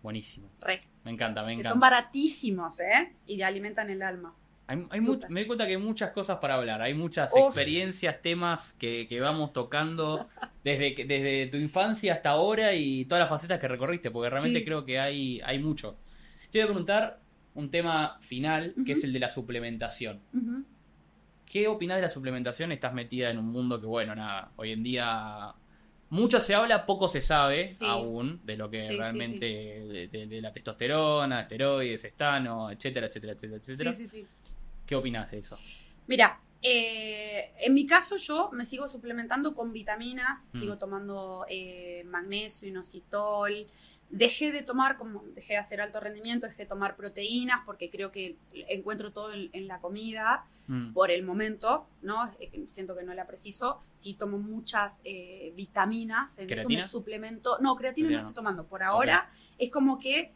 Buenísimo. 0.02 0.48
re, 0.60 0.80
Me 1.04 1.10
encanta, 1.10 1.42
me 1.44 1.52
encanta. 1.52 1.70
son 1.70 1.80
baratísimos, 1.80 2.80
¿eh? 2.80 3.14
Y 3.26 3.36
te 3.36 3.44
alimentan 3.44 3.90
el 3.90 4.00
alma. 4.02 4.34
Hay, 4.66 4.86
hay 4.90 5.00
me 5.00 5.40
doy 5.40 5.46
cuenta 5.46 5.66
que 5.66 5.72
hay 5.72 5.78
muchas 5.82 6.12
cosas 6.12 6.38
para 6.38 6.54
hablar, 6.54 6.80
hay 6.80 6.94
muchas 6.94 7.32
Uf. 7.32 7.38
experiencias, 7.38 8.22
temas 8.22 8.72
que, 8.78 9.06
que 9.08 9.20
vamos 9.20 9.52
tocando 9.52 10.26
desde, 10.64 11.04
desde 11.04 11.48
tu 11.48 11.56
infancia 11.56 12.14
hasta 12.14 12.30
ahora 12.30 12.72
y 12.72 13.04
todas 13.04 13.20
las 13.20 13.28
facetas 13.28 13.58
que 13.60 13.68
recorriste, 13.68 14.10
porque 14.10 14.30
realmente 14.30 14.60
Sí. 14.60 14.64
creo 14.64 14.84
que 14.84 14.98
hay, 15.00 15.40
hay 15.44 15.58
mucho. 15.58 15.96
Te 16.50 16.58
voy 16.58 16.62
a 16.62 16.66
preguntar 16.68 17.19
un 17.54 17.70
tema 17.70 18.18
final, 18.20 18.74
que 18.86 18.92
es 18.92 19.04
el 19.04 19.12
de 19.12 19.18
la 19.18 19.28
suplementación. 19.28 20.20
¿Qué 21.46 21.66
opinas 21.66 21.96
de 21.96 22.02
la 22.02 22.10
suplementación? 22.10 22.70
Estás 22.72 22.94
metida 22.94 23.30
en 23.30 23.38
un 23.38 23.46
mundo 23.46 23.80
que, 23.80 23.86
bueno, 23.86 24.14
nada, 24.14 24.52
hoy 24.56 24.70
en 24.72 24.82
día 24.84 25.52
mucho 26.10 26.38
se 26.40 26.54
habla, 26.54 26.86
poco 26.86 27.08
se 27.08 27.20
sabe 27.20 27.70
Sí. 27.70 27.84
aún 27.88 28.40
de 28.44 28.56
lo 28.56 28.70
que 28.70 28.82
Sí, 28.82 28.92
sí, 28.92 28.98
realmente, 28.98 29.46
De, 29.46 30.08
de- 30.08 30.26
de 30.26 30.40
la 30.40 30.52
testosterona, 30.52 31.40
esteroides, 31.42 32.04
estano, 32.04 32.70
etcétera, 32.70 33.06
etcétera, 33.08 33.32
etcétera, 33.32 33.56
etcétera. 33.58 33.92
Sí, 33.92 34.06
sí, 34.06 34.20
sí. 34.20 34.26
¿Qué 34.86 34.94
opinas 34.96 35.30
de 35.30 35.38
eso? 35.38 35.58
Mira, 36.06 36.40
eh, 36.62 37.52
en 37.60 37.74
mi 37.74 37.86
caso 37.86 38.16
yo 38.16 38.50
me 38.52 38.64
sigo 38.64 38.86
suplementando 38.88 39.54
con 39.54 39.72
vitaminas, 39.72 40.46
Mm. 40.52 40.58
sigo 40.60 40.78
tomando 40.78 41.44
eh, 41.48 42.02
magnesio, 42.06 42.68
inositol. 42.68 43.66
Dejé 44.10 44.50
de 44.50 44.62
tomar, 44.62 44.96
como 44.96 45.22
dejé 45.34 45.52
de 45.52 45.58
hacer 45.60 45.80
alto 45.80 46.00
rendimiento, 46.00 46.46
dejé 46.48 46.62
de 46.64 46.68
tomar 46.68 46.96
proteínas 46.96 47.60
porque 47.64 47.90
creo 47.90 48.10
que 48.10 48.36
encuentro 48.68 49.12
todo 49.12 49.32
en, 49.32 49.50
en 49.52 49.66
la 49.68 49.78
comida 49.80 50.44
Mm. 50.66 50.92
por 50.92 51.10
el 51.10 51.24
momento, 51.24 51.88
¿no? 52.00 52.32
Siento 52.68 52.94
que 52.94 53.02
no 53.02 53.12
la 53.12 53.26
preciso. 53.26 53.80
Sí 53.94 54.14
tomo 54.14 54.38
muchas 54.38 55.00
eh, 55.02 55.52
vitaminas, 55.56 56.38
en 56.38 56.44
eso 56.44 56.54
¿Creatina? 56.54 56.84
me 56.84 56.88
suplemento. 56.90 57.58
No, 57.60 57.74
creatina 57.74 58.06
Creatina 58.06 58.18
no 58.18 58.22
no. 58.22 58.28
estoy 58.28 58.34
tomando. 58.44 58.66
Por 58.66 58.84
ahora 58.84 59.28
es 59.58 59.68
como 59.70 59.98
que, 59.98 60.32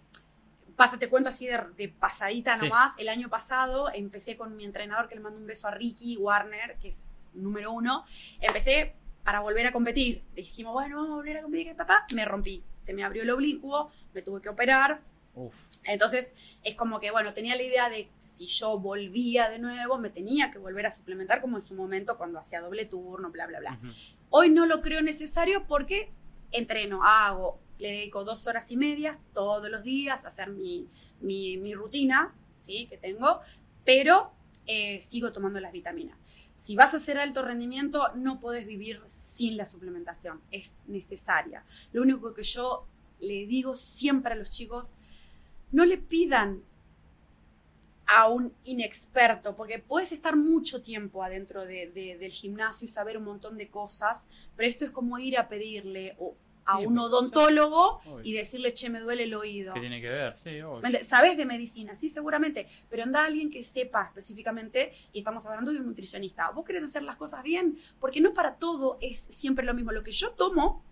pasa, 0.74 0.98
te 0.98 1.08
cuento 1.08 1.28
así 1.28 1.46
de, 1.46 1.60
de 1.76 1.88
pasadita 1.88 2.56
Sí. 2.58 2.64
nomás, 2.64 2.94
el 2.98 3.08
año 3.10 3.28
pasado 3.28 3.90
empecé 3.94 4.36
con 4.36 4.56
mi 4.56 4.64
entrenador, 4.64 5.08
que 5.08 5.14
le 5.14 5.20
mando 5.20 5.38
un 5.38 5.46
beso 5.46 5.68
a 5.68 5.70
Ricky 5.70 6.16
Warner, 6.16 6.78
que 6.80 6.88
es 6.88 7.06
número 7.34 7.70
uno. 7.70 8.02
Empecé 8.40 8.96
para 9.24 9.40
volver 9.40 9.66
a 9.66 9.72
competir. 9.72 10.22
Dijimos, 10.34 10.72
bueno, 10.72 10.96
vamos 10.96 11.12
a 11.12 11.14
volver 11.16 11.38
a 11.38 11.42
competir, 11.42 11.68
¿qué 11.68 11.74
papá? 11.74 12.06
Me 12.14 12.24
rompí. 12.24 12.62
Se 12.78 12.92
me 12.92 13.02
abrió 13.02 13.22
el 13.22 13.30
oblicuo, 13.30 13.90
me 14.12 14.22
tuve 14.22 14.42
que 14.42 14.50
operar, 14.50 15.02
Uf. 15.34 15.54
entonces, 15.84 16.26
es 16.62 16.74
como 16.74 17.00
que, 17.00 17.10
bueno, 17.10 17.34
tenía 17.34 17.56
la 17.56 17.62
idea 17.62 17.88
de 17.88 18.08
si 18.18 18.46
yo 18.46 18.78
volvía 18.78 19.48
de 19.48 19.58
nuevo, 19.58 19.98
me 19.98 20.10
tenía 20.10 20.50
que 20.50 20.58
volver 20.58 20.86
a 20.86 20.90
suplementar 20.90 21.40
como 21.40 21.56
en 21.56 21.66
su 21.66 21.74
momento 21.74 22.16
cuando 22.18 22.38
hacía 22.38 22.60
doble 22.60 22.84
turno, 22.84 23.30
bla, 23.30 23.46
bla, 23.46 23.60
bla. 23.60 23.78
Ujú. 23.82 23.92
Hoy 24.30 24.50
no 24.50 24.66
lo 24.66 24.82
creo 24.82 25.00
necesario 25.02 25.66
porque 25.66 26.12
entreno, 26.52 27.02
hago, 27.02 27.58
le 27.78 27.90
dedico 27.90 28.24
dos 28.24 28.46
horas 28.46 28.70
y 28.70 28.76
media 28.76 29.18
todos 29.32 29.68
los 29.70 29.82
días 29.82 30.24
a 30.24 30.28
hacer 30.28 30.50
mi, 30.50 30.86
mi, 31.20 31.56
mi 31.56 31.74
rutina, 31.74 32.34
¿sí? 32.58 32.86
Que 32.86 32.96
tengo, 32.96 33.40
pero 33.84 34.32
eh, 34.66 35.00
sigo 35.00 35.32
tomando 35.32 35.60
las 35.60 35.72
vitaminas. 35.72 36.16
Si 36.64 36.76
vas 36.76 36.94
a 36.94 36.96
hacer 36.96 37.18
alto 37.18 37.42
rendimiento, 37.42 38.08
no 38.14 38.40
puedes 38.40 38.64
vivir 38.64 39.02
sin 39.34 39.58
la 39.58 39.66
suplementación, 39.66 40.40
es 40.50 40.72
necesaria. 40.86 41.62
Lo 41.92 42.00
único 42.00 42.32
que 42.32 42.42
yo 42.42 42.86
le 43.20 43.44
digo 43.44 43.76
siempre 43.76 44.32
a 44.32 44.36
los 44.36 44.48
chicos, 44.48 44.94
no 45.72 45.84
le 45.84 45.98
pidan 45.98 46.62
a 48.06 48.28
un 48.30 48.54
inexperto, 48.64 49.54
porque 49.56 49.78
puedes 49.78 50.10
estar 50.12 50.36
mucho 50.36 50.80
tiempo 50.80 51.22
adentro 51.22 51.66
de- 51.66 51.90
de- 51.90 52.16
del 52.16 52.32
gimnasio 52.32 52.86
y 52.86 52.88
saber 52.88 53.18
un 53.18 53.24
montón 53.24 53.58
de 53.58 53.68
cosas, 53.68 54.24
pero 54.56 54.66
esto 54.66 54.86
es 54.86 54.90
como 54.90 55.18
ir 55.18 55.36
a 55.36 55.50
pedirle 55.50 56.16
o- 56.18 56.34
a 56.66 56.78
Sí, 56.78 56.86
un 56.86 56.98
odontólogo 56.98 58.00
y 58.22 58.32
decirle, 58.32 58.72
che, 58.72 58.88
me 58.90 59.00
duele 59.00 59.24
el 59.24 59.34
oído. 59.34 59.74
¿Qué 59.74 59.80
tiene 59.80 60.00
que 60.00 60.08
ver? 60.08 60.36
Sí, 60.36 60.60
obvio. 60.62 60.80
¿Me 60.80 60.90
ent- 60.90 61.04
¿Sabes 61.04 61.36
de 61.36 61.44
medicina? 61.46 61.94
Sí, 61.94 62.08
seguramente. 62.08 62.66
Pero 62.88 63.02
anda 63.02 63.24
alguien 63.24 63.50
que 63.50 63.62
sepa 63.62 64.04
específicamente, 64.06 64.92
y 65.12 65.18
estamos 65.18 65.44
hablando 65.46 65.72
de 65.72 65.78
un 65.80 65.86
nutricionista. 65.86 66.50
¿Vos 66.50 66.64
querés 66.64 66.84
hacer 66.84 67.02
las 67.02 67.16
cosas 67.16 67.42
bien? 67.42 67.76
Porque 68.00 68.20
no 68.20 68.32
para 68.32 68.56
todo 68.56 68.98
es 69.00 69.18
siempre 69.18 69.64
lo 69.64 69.74
mismo. 69.74 69.92
Lo 69.92 70.02
que 70.02 70.10
yo 70.12 70.30
tomo, 70.32 70.82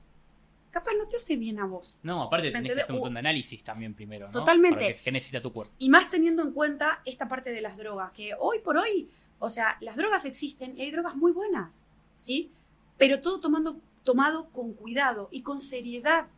capaz 0.71 0.93
no 0.99 1.07
te 1.09 1.17
hace 1.17 1.37
bien 1.37 1.59
a 1.61 1.67
vos. 1.67 1.99
No, 2.03 2.23
aparte 2.23 2.49
¿Me 2.49 2.53
tenés 2.55 2.75
que 2.75 2.81
hacer 2.83 2.93
un 2.95 2.99
montón 3.01 3.15
de 3.15 3.21
análisis 3.21 3.63
también 3.65 3.95
primero, 3.95 4.27
¿no? 4.27 4.33
Totalmente. 4.33 4.97
¿Qué 5.03 5.13
necesita 5.13 5.41
tu 5.41 5.53
cuerpo? 5.53 5.73
Y 5.79 5.89
más 5.91 6.09
teniendo 6.09 6.43
en 6.43 6.53
cuenta 6.53 7.03
esta 7.05 7.29
parte 7.29 7.51
de 7.51 7.61
las 7.61 7.77
drogas, 7.77 8.11
que 8.13 8.33
hoy 8.39 8.59
por 8.61 8.77
hoy, 8.79 9.09
o 9.39 9.51
sea, 9.51 9.77
las 9.81 9.97
drogas 9.97 10.25
existen 10.25 10.77
y 10.77 10.83
hay 10.83 10.91
drogas 10.91 11.15
muy 11.17 11.33
buenas, 11.33 11.81
¿sí? 12.17 12.51
Pero 12.99 13.21
todo 13.21 13.41
tomando, 13.41 13.81
tomado 14.05 14.51
con 14.51 14.75
cuidado 14.75 15.29
y 15.31 15.43
con 15.43 15.61
seriedad, 15.61 16.29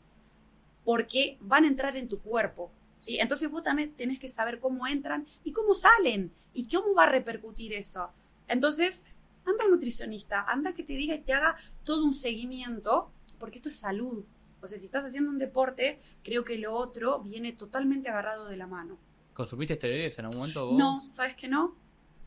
porque 0.85 1.39
van 1.41 1.65
a 1.65 1.69
entrar 1.69 1.97
en 1.97 2.09
tu 2.09 2.21
cuerpo, 2.21 2.71
¿sí? 2.97 3.19
Entonces 3.19 3.51
vos 3.51 3.63
también 3.63 3.95
tenés 3.95 4.19
que 4.19 4.29
saber 4.29 4.61
cómo 4.61 4.87
entran 4.87 5.27
y 5.45 5.53
cómo 5.53 5.75
salen 5.75 6.33
y 6.53 6.69
cómo 6.69 6.95
va 6.95 7.05
a 7.05 7.11
repercutir 7.11 7.73
eso. 7.73 8.13
Entonces, 8.49 9.07
anda 9.45 9.65
un 9.65 9.73
nutricionista, 9.73 10.45
anda 10.47 10.75
que 10.75 10.83
te 10.83 10.95
diga 10.95 11.15
y 11.15 11.21
te 11.21 11.33
haga 11.33 11.57
todo 11.85 12.05
un 12.05 12.13
seguimiento, 12.13 13.11
porque 13.39 13.59
esto 13.59 13.69
es 13.69 13.77
salud. 13.77 14.25
O 14.61 14.67
sea, 14.67 14.79
si 14.79 14.87
estás 14.87 15.05
haciendo 15.05 15.31
un 15.31 15.39
deporte, 15.39 15.99
creo 16.23 16.45
que 16.45 16.57
lo 16.57 16.75
otro 16.75 17.21
viene 17.21 17.53
totalmente 17.53 18.09
agarrado 18.09 18.47
de 18.47 18.57
la 18.57 18.67
mano. 18.67 18.99
¿Consumiste 19.35 19.75
esteroides 19.75 20.19
en 20.19 20.27
algún 20.27 20.41
momento 20.41 20.67
vos? 20.67 20.79
No, 20.79 21.09
¿sabes 21.13 21.35
que 21.35 21.49
no? 21.49 21.77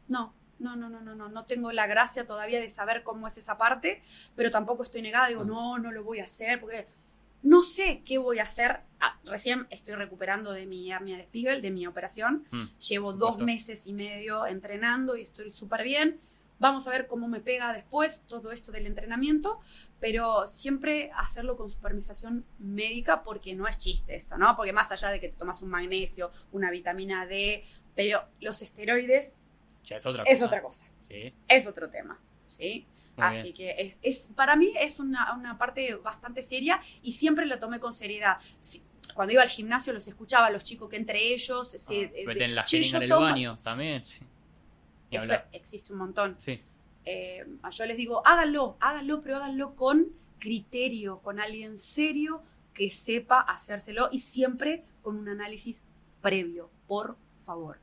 No, 0.07 0.33
no, 0.59 0.75
no, 0.75 0.89
no, 0.89 1.01
no, 1.01 1.15
no, 1.15 1.29
no 1.29 1.45
tengo 1.45 1.71
la 1.71 1.87
gracia 1.87 2.25
todavía 2.25 2.59
de 2.59 2.69
saber 2.69 3.03
cómo 3.03 3.27
es 3.27 3.37
esa 3.37 3.57
parte, 3.57 4.01
pero 4.35 4.51
tampoco 4.51 4.83
estoy 4.83 5.01
negada, 5.01 5.27
digo, 5.27 5.43
Mm. 5.43 5.47
no, 5.47 5.79
no 5.79 5.91
lo 5.91 6.03
voy 6.03 6.19
a 6.19 6.23
hacer, 6.25 6.59
porque 6.59 6.87
no 7.43 7.61
sé 7.61 8.01
qué 8.03 8.17
voy 8.17 8.39
a 8.39 8.43
hacer. 8.43 8.81
Ah, 8.99 9.19
recién 9.23 9.67
estoy 9.69 9.93
recuperando 9.95 10.51
de 10.53 10.65
mi 10.65 10.91
hernia 10.91 11.17
de 11.17 11.23
Spiegel, 11.23 11.61
de 11.61 11.71
mi 11.71 11.85
operación, 11.85 12.45
Mm, 12.51 12.63
llevo 12.79 13.13
dos 13.13 13.37
meses 13.39 13.85
y 13.87 13.93
medio 13.93 14.47
entrenando 14.47 15.15
y 15.15 15.21
estoy 15.21 15.49
súper 15.51 15.83
bien. 15.83 16.19
Vamos 16.59 16.87
a 16.87 16.89
ver 16.89 17.05
cómo 17.05 17.27
me 17.27 17.39
pega 17.39 17.71
después 17.71 18.23
todo 18.27 18.51
esto 18.51 18.71
del 18.71 18.87
entrenamiento, 18.87 19.59
pero 19.99 20.47
siempre 20.47 21.11
hacerlo 21.15 21.55
con 21.55 21.69
supervisación 21.69 22.43
médica 22.57 23.21
porque 23.21 23.53
no 23.53 23.67
es 23.67 23.77
chiste 23.77 24.15
esto, 24.15 24.39
¿no? 24.39 24.55
Porque 24.55 24.73
más 24.73 24.89
allá 24.89 25.09
de 25.09 25.19
que 25.19 25.29
te 25.29 25.37
tomas 25.37 25.61
un 25.61 25.69
magnesio, 25.69 26.31
una 26.51 26.71
vitamina 26.71 27.27
D, 27.27 27.63
pero 27.95 28.23
los 28.39 28.63
esteroides 28.63 29.35
Ya 29.87 29.95
es 29.97 30.05
otra 30.05 30.23
es 30.23 30.33
cosa. 30.35 30.45
otra 30.45 30.61
cosa, 30.61 30.85
Sí. 30.99 31.33
es 31.47 31.65
otro 31.65 31.89
tema, 31.89 32.19
¿sí? 32.47 32.85
Muy 33.15 33.25
Así 33.25 33.53
bien. 33.53 33.55
que 33.55 33.81
es, 33.87 33.99
es, 34.03 34.29
para 34.35 34.55
mí 34.55 34.71
es 34.79 34.99
una, 34.99 35.33
una 35.33 35.57
parte 35.57 35.95
bastante 35.95 36.43
seria 36.43 36.79
y 37.01 37.13
siempre 37.13 37.45
la 37.47 37.59
tomé 37.59 37.79
con 37.79 37.93
seriedad. 37.93 38.37
Cuando 39.15 39.33
iba 39.33 39.41
al 39.41 39.49
gimnasio 39.49 39.91
los 39.93 40.07
escuchaba 40.07 40.47
a 40.47 40.49
los 40.51 40.63
chicos 40.63 40.87
que 40.89 40.97
entre 40.97 41.19
ellos 41.33 41.67
se, 41.69 41.77
Ah, 42.05 42.11
eh, 42.13 42.23
meten 42.27 42.49
de- 42.49 42.55
la 42.55 42.63
"Che, 42.65 42.77
jeringa 42.77 42.91
yo 42.91 42.97
en 42.97 43.03
el 43.03 43.09
tomo-". 43.09 43.21
baño 43.25 43.57
también. 43.63 44.05
Sí. 44.05 44.23
Eso 45.09 45.23
hablar. 45.23 45.49
existe 45.53 45.91
un 45.93 45.99
montón. 45.99 46.35
Sí. 46.37 46.61
Eh, 47.05 47.45
yo 47.71 47.85
les 47.85 47.97
digo, 47.97 48.21
háganlo, 48.27 48.77
háganlo, 48.81 49.21
pero 49.21 49.37
háganlo 49.37 49.75
con 49.75 50.11
criterio, 50.39 51.19
con 51.21 51.39
alguien 51.39 51.79
serio 51.79 52.43
que 52.73 52.91
sepa 52.91 53.39
hacérselo 53.39 54.09
y 54.11 54.19
siempre 54.19 54.83
con 55.01 55.17
un 55.17 55.27
análisis 55.29 55.81
previo, 56.21 56.69
por 56.87 57.17
favor. 57.43 57.79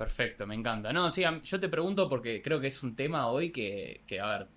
Perfecto, 0.00 0.46
me 0.46 0.54
encanta. 0.54 0.94
No, 0.94 1.10
sí, 1.10 1.22
yo 1.42 1.60
te 1.60 1.68
pregunto 1.68 2.08
porque 2.08 2.40
creo 2.40 2.58
que 2.58 2.68
es 2.68 2.82
un 2.82 2.96
tema 2.96 3.28
hoy 3.28 3.52
que, 3.52 4.02
que, 4.06 4.18
a 4.18 4.38
ver, 4.38 4.48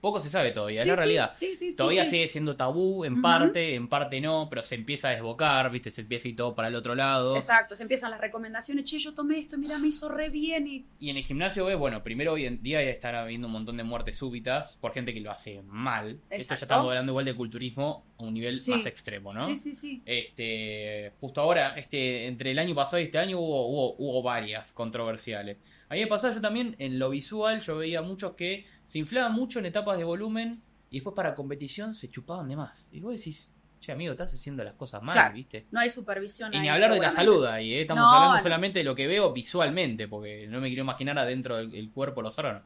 poco 0.00 0.20
se 0.20 0.28
sabe 0.28 0.50
todavía, 0.52 0.80
es 0.80 0.84
Sí, 0.84 0.88
la 0.90 0.94
sí, 0.94 0.98
realidad. 0.98 1.32
Sí, 1.36 1.54
sí, 1.56 1.70
sí, 1.70 1.76
Todavía 1.76 2.04
sí. 2.04 2.10
sigue 2.12 2.28
siendo 2.28 2.56
tabú 2.56 3.04
en 3.04 3.20
parte, 3.20 3.74
en 3.74 3.88
parte 3.88 4.20
no, 4.20 4.46
pero 4.48 4.62
se 4.62 4.74
empieza 4.76 5.08
a 5.08 5.10
desbocar, 5.12 5.70
¿viste? 5.70 5.90
Se 5.90 6.02
empieza 6.02 6.28
ir 6.28 6.36
todo 6.36 6.54
para 6.54 6.68
el 6.68 6.74
otro 6.74 6.94
lado. 6.94 7.36
Exacto, 7.36 7.74
se 7.76 7.82
empiezan 7.82 8.10
las 8.10 8.20
recomendaciones, 8.20 8.84
che, 8.84 8.98
yo 8.98 9.14
tomé 9.14 9.38
esto, 9.38 9.58
mira, 9.58 9.78
me 9.78 9.88
hizo 9.88 10.08
re 10.08 10.30
bien 10.30 10.66
y... 10.66 10.86
Y 11.00 11.10
en 11.10 11.16
el 11.16 11.24
gimnasio 11.24 11.64
ves, 11.66 11.76
bueno, 11.78 12.02
primero 12.02 12.32
hoy 12.32 12.46
en 12.46 12.62
día 12.62 12.82
ya 12.82 12.90
están 12.90 13.14
habiendo 13.14 13.46
un 13.48 13.52
montón 13.52 13.76
de 13.76 13.84
muertes 13.84 14.16
súbitas 14.18 14.76
por 14.80 14.92
gente 14.92 15.12
que 15.14 15.20
lo 15.20 15.30
hace 15.30 15.62
mal. 15.62 16.10
Esto 16.10 16.26
ya 16.30 16.36
Exacto. 16.36 16.64
estamos 16.64 16.86
hablando 16.88 17.12
igual 17.12 17.24
de 17.24 17.34
culturismo 17.34 18.04
a 18.18 18.22
un 18.24 18.34
nivel 18.34 18.58
Sí. 18.58 18.70
más 18.72 18.86
extremo, 18.86 19.32
¿no? 19.32 19.42
Sí, 19.42 19.56
sí, 19.56 19.74
sí. 19.74 20.02
Este, 20.06 21.12
justo 21.20 21.40
ahora, 21.40 21.74
este, 21.76 22.26
entre 22.26 22.50
el 22.52 22.58
año 22.58 22.74
pasado 22.74 23.00
y 23.00 23.04
este 23.06 23.18
año 23.18 23.38
hubo, 23.38 23.66
hubo, 23.66 23.94
hubo 23.98 24.22
varias 24.22 24.72
controversiales. 24.72 25.56
A 25.88 25.94
mí 25.94 26.00
me 26.00 26.06
pasaba 26.06 26.34
yo 26.34 26.40
también 26.40 26.76
en 26.78 26.98
lo 26.98 27.10
visual, 27.10 27.60
yo 27.60 27.76
veía 27.78 28.02
muchos 28.02 28.34
que 28.34 28.66
se 28.88 28.98
inflaban 28.98 29.32
mucho 29.34 29.58
en 29.58 29.66
etapas 29.66 29.98
de 29.98 30.04
volumen 30.04 30.62
y 30.88 30.96
después 30.96 31.14
para 31.14 31.34
competición 31.34 31.94
se 31.94 32.08
chupaban 32.10 32.48
de 32.48 32.56
más. 32.56 32.88
Y 32.90 33.00
vos 33.00 33.12
decís, 33.14 33.50
che 33.80 33.92
amigo, 33.92 34.12
estás 34.12 34.32
haciendo 34.32 34.64
las 34.64 34.72
cosas 34.76 35.02
mal, 35.02 35.12
Claro. 35.12 35.34
¿viste? 35.34 35.66
No 35.70 35.78
hay 35.80 35.90
supervisión 35.90 36.54
Y 36.54 36.56
ahí, 36.56 36.62
ni 36.62 36.68
hablar 36.70 36.92
de 36.94 36.98
la 36.98 37.10
salud 37.10 37.44
ahí, 37.44 37.74
¿eh? 37.74 37.82
estamos 37.82 38.00
No, 38.02 38.08
hablando 38.08 38.36
no. 38.38 38.42
solamente 38.42 38.78
de 38.78 38.86
lo 38.86 38.94
que 38.94 39.06
veo 39.06 39.30
visualmente, 39.34 40.08
porque 40.08 40.46
no 40.46 40.58
me 40.62 40.68
quiero 40.68 40.84
imaginar 40.84 41.18
adentro 41.18 41.58
del 41.58 41.74
el 41.74 41.90
cuerpo 41.90 42.22
los 42.22 42.38
órganos. 42.38 42.62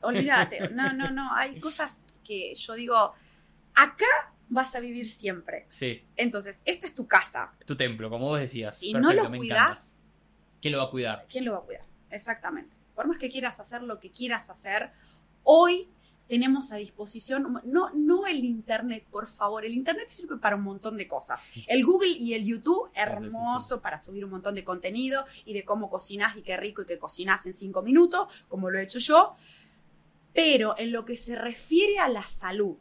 Olvídate, 0.00 0.70
no, 0.72 0.92
no, 0.92 1.10
no, 1.12 1.32
hay 1.34 1.60
cosas 1.60 2.00
que 2.24 2.52
yo 2.56 2.74
digo, 2.74 3.12
acá 3.76 4.06
vas 4.48 4.74
a 4.74 4.80
vivir 4.80 5.06
siempre. 5.06 5.66
Sí, 5.68 6.02
Entonces, 6.16 6.58
esta 6.64 6.88
es 6.88 6.94
tu 6.96 7.06
casa. 7.06 7.52
tu 7.64 7.76
templo, 7.76 8.10
como 8.10 8.26
vos 8.26 8.40
decías. 8.40 8.76
Si 8.76 8.92
no 8.92 9.12
lo 9.12 9.30
cuidas. 9.30 9.98
¿Quién 10.60 10.72
lo 10.72 10.78
va 10.78 10.84
a 10.86 10.90
cuidar? 10.90 11.26
¿quién 11.30 11.44
lo 11.44 11.52
va 11.52 11.58
a 11.58 11.62
cuidar? 11.62 11.84
Exactamente. 12.10 12.74
Por 12.96 13.06
más 13.06 13.18
que 13.18 13.30
quieras 13.30 13.60
hacer 13.60 13.82
lo 13.82 13.98
que 14.00 14.10
quieras 14.10 14.50
hacer, 14.50 14.90
hoy 15.52 15.88
tenemos 16.28 16.70
a 16.70 16.76
disposición, 16.76 17.60
no, 17.64 17.90
no 17.92 18.26
el 18.28 18.44
Internet, 18.44 19.04
por 19.10 19.26
favor, 19.26 19.64
el 19.64 19.72
Internet 19.72 20.08
sirve 20.08 20.36
para 20.36 20.54
un 20.54 20.62
montón 20.62 20.96
de 20.96 21.08
cosas. 21.08 21.40
El 21.66 21.84
Google 21.84 22.12
y 22.12 22.34
el 22.34 22.44
YouTube, 22.44 22.88
hermoso 22.94 23.80
para 23.80 23.98
subir 23.98 24.24
un 24.24 24.30
montón 24.30 24.54
de 24.54 24.62
contenido 24.62 25.24
y 25.44 25.54
de 25.54 25.64
cómo 25.64 25.90
cocinás 25.90 26.36
y 26.36 26.42
qué 26.42 26.56
rico 26.56 26.82
y 26.82 26.86
que 26.86 27.00
cocinás 27.00 27.46
en 27.46 27.54
cinco 27.54 27.82
minutos, 27.82 28.44
como 28.48 28.70
lo 28.70 28.78
he 28.78 28.84
hecho 28.84 29.00
yo. 29.00 29.32
Pero 30.32 30.76
en 30.78 30.92
lo 30.92 31.04
que 31.04 31.16
se 31.16 31.34
refiere 31.34 31.98
a 31.98 32.08
la 32.08 32.24
salud 32.24 32.76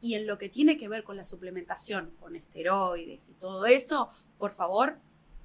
y 0.00 0.14
en 0.14 0.26
lo 0.26 0.36
que 0.36 0.48
tiene 0.48 0.76
que 0.76 0.88
ver 0.88 1.04
con 1.04 1.16
la 1.16 1.22
suplementación, 1.22 2.12
con 2.18 2.34
esteroides 2.34 3.28
y 3.28 3.34
todo 3.34 3.64
eso, 3.66 4.08
por 4.38 4.50
favor, 4.50 4.98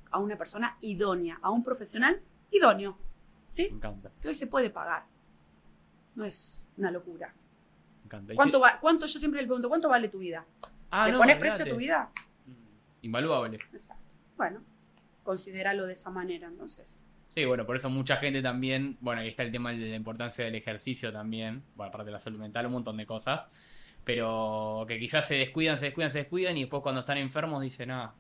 a 0.09 0.17
una 0.17 0.39
persona 0.39 0.79
idónea, 0.81 1.37
a 1.43 1.51
un 1.51 1.61
profesional 1.61 2.19
idóneo, 2.49 2.97
¿sí? 3.51 3.67
Me 3.69 3.75
encanta, 3.75 4.11
Que 4.23 4.29
hoy 4.29 4.35
se 4.35 4.47
puede 4.47 4.71
pagar. 4.71 5.05
No 6.17 6.25
es 6.25 6.65
una 6.77 6.89
locura. 6.89 7.31
¿Cuánto, 8.35 8.59
va, 8.59 8.79
¿Cuánto? 8.81 9.05
Yo 9.05 9.19
siempre 9.19 9.39
le 9.39 9.45
pregunto, 9.45 9.69
¿cuánto 9.69 9.87
vale 9.87 10.09
tu 10.09 10.17
vida? 10.17 10.47
Ah, 10.89 11.05
¿Le 11.05 11.11
no, 11.11 11.19
pones 11.19 11.37
precio 11.37 11.63
a 11.63 11.67
tu 11.69 11.75
vida? 11.75 12.11
Invaluable. 13.03 13.59
Exacto. 13.71 14.03
Bueno, 14.35 14.63
considéralo 15.21 15.85
de 15.85 15.93
esa 15.93 16.09
manera 16.09 16.47
entonces. 16.47 16.97
Sí, 17.29 17.45
bueno, 17.45 17.67
por 17.67 17.75
eso 17.75 17.91
mucha 17.91 18.17
gente 18.17 18.41
también, 18.41 18.97
bueno, 18.99 19.21
ahí 19.21 19.27
está 19.27 19.43
el 19.43 19.51
tema 19.51 19.71
de 19.71 19.77
la 19.89 19.95
importancia 19.95 20.43
del 20.43 20.55
ejercicio 20.55 21.13
también, 21.13 21.63
bueno, 21.75 21.89
aparte 21.89 22.07
de 22.07 22.13
la 22.13 22.19
salud 22.19 22.39
mental, 22.39 22.65
un 22.65 22.71
montón 22.71 22.97
de 22.97 23.05
cosas, 23.05 23.47
pero 24.03 24.85
que 24.87 24.97
quizás 24.97 25.27
se 25.27 25.35
descuidan, 25.35 25.77
se 25.77 25.85
descuidan, 25.85 26.09
se 26.09 26.19
descuidan 26.19 26.57
y 26.57 26.61
después 26.61 26.81
cuando 26.81 27.01
están 27.01 27.19
enfermos 27.19 27.61
dicen, 27.61 27.91
ah, 27.91 28.15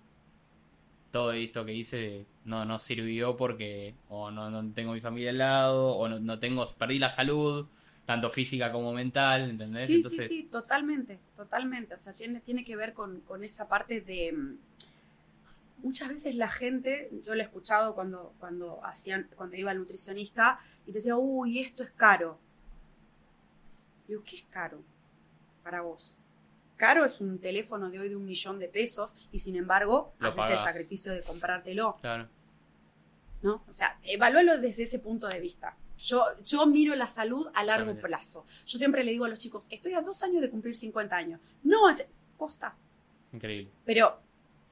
todo 1.09 1.31
esto 1.31 1.65
que 1.65 1.73
hice 1.73 2.27
no, 2.45 2.63
no 2.63 2.77
sirvió 2.77 3.35
porque 3.37 3.95
o 4.09 4.29
no, 4.29 4.51
no 4.51 4.71
tengo 4.73 4.93
mi 4.93 5.01
familia 5.01 5.31
al 5.31 5.39
lado, 5.39 5.95
o 5.95 6.07
no, 6.07 6.19
no 6.19 6.37
tengo, 6.37 6.63
perdí 6.77 6.99
la 6.99 7.09
salud, 7.09 7.67
tanto 8.07 8.29
física 8.29 8.71
como 8.71 8.93
mental, 8.93 9.49
¿entendés? 9.49 9.85
Sí, 9.85 9.95
Entonces, 9.97 10.27
sí, 10.29 10.35
sí, 10.35 10.43
totalmente, 10.45 11.19
totalmente. 11.35 11.93
O 11.93 11.97
sea, 11.97 12.13
tiene, 12.13 12.39
tiene 12.39 12.63
que 12.63 12.77
ver 12.77 12.93
con, 12.93 13.19
con 13.19 13.43
esa 13.43 13.67
parte 13.67 13.99
de... 14.01 14.31
mm, 14.31 14.57
Muchas 15.83 16.07
veces 16.09 16.33
la 16.35 16.49
gente, 16.49 17.11
yo 17.21 17.35
lo 17.35 17.41
he 17.41 17.43
escuchado 17.43 17.93
cuando, 17.93 18.33
cuando, 18.39 18.83
hacían, 18.83 19.29
cuando 19.35 19.57
iba 19.57 19.69
al 19.71 19.77
nutricionista 19.77 20.57
y 20.85 20.91
te 20.91 20.93
decía, 20.93 21.17
uy, 21.17 21.59
esto 21.59 21.83
es 21.83 21.91
caro. 21.91 22.39
Digo, 24.07 24.23
¿qué 24.23 24.37
es 24.37 24.45
caro 24.49 24.81
para 25.61 25.81
vos? 25.81 26.17
Caro 26.77 27.03
es 27.05 27.19
un 27.19 27.39
teléfono 27.39 27.89
de 27.91 27.99
hoy 27.99 28.09
de 28.09 28.15
un 28.15 28.25
millón 28.25 28.57
de 28.57 28.69
pesos 28.69 29.27
y 29.31 29.39
sin 29.39 29.55
embargo 29.55 30.13
Lo 30.19 30.29
haces 30.29 30.57
el 30.57 30.65
sacrificio 30.65 31.11
de 31.11 31.21
comprártelo. 31.23 31.97
Claro, 32.01 32.29
¿no? 33.43 33.63
O 33.67 33.73
sea, 33.73 33.99
evalúalo 34.03 34.57
desde 34.59 34.83
ese 34.83 34.97
punto 34.97 35.27
de 35.27 35.39
vista. 35.41 35.75
Yo, 35.97 36.23
yo 36.45 36.65
miro 36.67 36.95
la 36.95 37.07
salud 37.07 37.47
a 37.53 37.63
largo 37.63 37.95
plazo. 37.99 38.45
Yo 38.65 38.77
siempre 38.77 39.03
le 39.03 39.11
digo 39.11 39.25
a 39.25 39.29
los 39.29 39.39
chicos, 39.39 39.65
estoy 39.69 39.93
a 39.93 40.01
dos 40.01 40.21
años 40.23 40.41
de 40.41 40.49
cumplir 40.49 40.75
50 40.75 41.15
años. 41.15 41.39
No, 41.63 41.89
es 41.89 42.07
posta. 42.37 42.75
increíble. 43.33 43.71
Pero, 43.85 44.21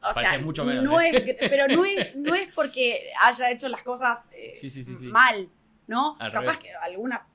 o 0.01 0.13
Parece 0.13 0.35
sea, 0.35 0.39
mucho 0.39 0.63
menos, 0.65 0.83
no 0.83 1.01
¿eh? 1.01 1.09
es, 1.13 1.35
pero 1.49 1.67
no 1.75 1.83
es, 1.83 2.15
no 2.15 2.35
es 2.35 2.53
porque 2.53 3.09
haya 3.23 3.49
hecho 3.51 3.67
las 3.69 3.81
cosas 3.83 4.19
eh, 4.31 4.53
Sí, 4.59 4.69
sí, 4.69 4.83
sí, 4.83 4.95
sí. 4.95 5.07
mal, 5.07 5.49
¿no? 5.87 6.15
Al 6.19 6.31
Capaz 6.31 6.53
revés. 6.53 6.57
que 6.59 6.71
alguna 6.73 7.27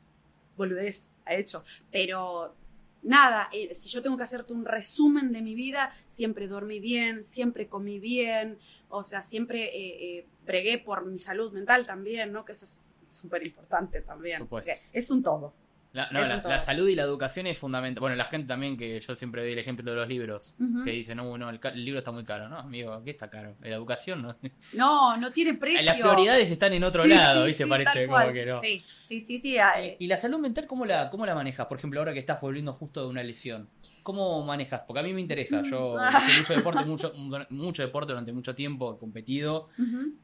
boludez 0.56 1.02
ha 1.24 1.34
hecho, 1.34 1.64
pero 1.90 2.54
nada, 3.02 3.48
eh, 3.52 3.72
si 3.74 3.88
yo 3.88 4.02
tengo 4.02 4.16
que 4.16 4.22
hacerte 4.24 4.52
un 4.52 4.64
resumen 4.64 5.32
de 5.32 5.42
mi 5.42 5.54
vida, 5.54 5.90
siempre 6.06 6.46
dormí 6.48 6.78
bien, 6.80 7.24
siempre 7.24 7.66
comí 7.68 7.98
bien, 7.98 8.58
o 8.88 9.02
sea, 9.04 9.22
siempre 9.22 9.64
eh, 9.64 10.18
eh, 10.18 10.26
bregué 10.44 10.78
por 10.78 11.06
mi 11.06 11.18
salud 11.18 11.52
mental 11.52 11.86
también, 11.86 12.30
¿no? 12.32 12.44
Que 12.44 12.52
eso 12.52 12.66
es 12.66 12.86
súper 13.10 13.46
importante 13.46 14.00
también. 14.02 14.48
Es 14.92 15.10
un 15.10 15.22
todo. 15.22 15.54
La, 15.92 16.08
no, 16.12 16.20
la, 16.24 16.60
salud 16.60 16.88
y 16.88 16.94
la 16.94 17.02
educación 17.02 17.48
es 17.48 17.58
fundamental. 17.58 18.00
Bueno, 18.00 18.14
la 18.14 18.24
gente 18.24 18.46
también, 18.46 18.76
que 18.76 19.00
yo 19.00 19.16
siempre 19.16 19.42
doy 19.42 19.52
el 19.52 19.58
ejemplo 19.58 19.90
de 19.90 19.96
los 19.96 20.08
libros, 20.08 20.54
que 20.84 20.90
dice, 20.92 21.14
no, 21.16 21.36
no, 21.36 21.50
el, 21.50 21.58
el 21.62 21.84
libro 21.84 21.98
está 21.98 22.12
muy 22.12 22.24
caro. 22.24 22.48
No, 22.48 22.58
amigo, 22.58 23.02
¿qué 23.04 23.10
está 23.10 23.28
caro? 23.28 23.56
La 23.60 23.74
educación, 23.74 24.22
¿no? 24.22 24.36
No, 24.72 25.16
no 25.16 25.32
tiene 25.32 25.54
precio. 25.54 25.82
Las 25.82 25.98
prioridades 26.00 26.50
están 26.50 26.72
en 26.74 26.84
otro 26.84 27.02
Sí, 27.02 27.08
lado, 27.08 27.42
sí, 27.42 27.48
¿viste? 27.48 27.64
sí, 27.64 27.70
Parece 27.70 28.06
como 28.06 28.32
que 28.32 28.46
no. 28.46 28.60
Sí, 28.60 28.78
sí, 28.78 29.20
sí, 29.20 29.38
sí. 29.40 29.56
eh, 29.56 29.96
¿Y 29.98 30.06
la 30.06 30.16
salud 30.16 30.38
mental 30.38 30.66
cómo 30.66 30.86
la, 30.86 31.10
cómo 31.10 31.26
la 31.26 31.34
manejas? 31.34 31.66
Por 31.66 31.78
ejemplo, 31.78 31.98
ahora 32.00 32.12
que 32.12 32.20
estás 32.20 32.40
volviendo 32.40 32.72
justo 32.72 33.02
de 33.02 33.08
una 33.08 33.22
lesión. 33.24 33.68
¿Cómo 34.04 34.44
manejas? 34.44 34.84
Porque 34.86 35.00
a 35.00 35.02
mí 35.02 35.12
me 35.12 35.20
interesa. 35.20 35.62
Yo 35.68 35.96
hice 36.28 36.38
mucho 36.40 36.54
deporte, 36.54 36.84
mucho, 36.84 37.12
mucho 37.50 37.82
deporte 37.82 38.12
durante 38.12 38.32
mucho 38.32 38.54
tiempo, 38.54 38.94
he 38.94 38.98
competido 38.98 39.68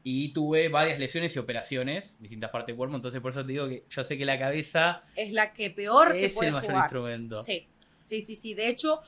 y 0.03 0.29
tuve 0.29 0.69
varias 0.69 0.97
lesiones 0.99 1.35
y 1.35 1.39
operaciones, 1.39 2.17
distintas 2.19 2.49
partes 2.51 2.67
del 2.67 2.77
cuerpo. 2.77 2.95
Entonces, 2.95 3.19
por 3.21 3.31
eso 3.31 3.45
te 3.45 3.51
digo 3.51 3.67
que 3.67 3.83
yo 3.89 4.03
sé 4.03 4.17
que 4.17 4.25
la 4.25 4.39
cabeza 4.39 5.01
Es 5.15 5.31
la 5.33 5.53
que 5.57 5.71
peor 5.71 6.15
es 6.15 6.33
puede 6.33 6.49
el 6.49 6.53
mayor 6.53 6.69
jugar. 6.71 6.85
instrumento. 6.85 7.43
Sí, 7.43 7.67
sí, 8.03 8.21
sí, 8.21 8.35
sí. 8.35 8.53
De 8.53 8.69
hecho, 8.69 8.99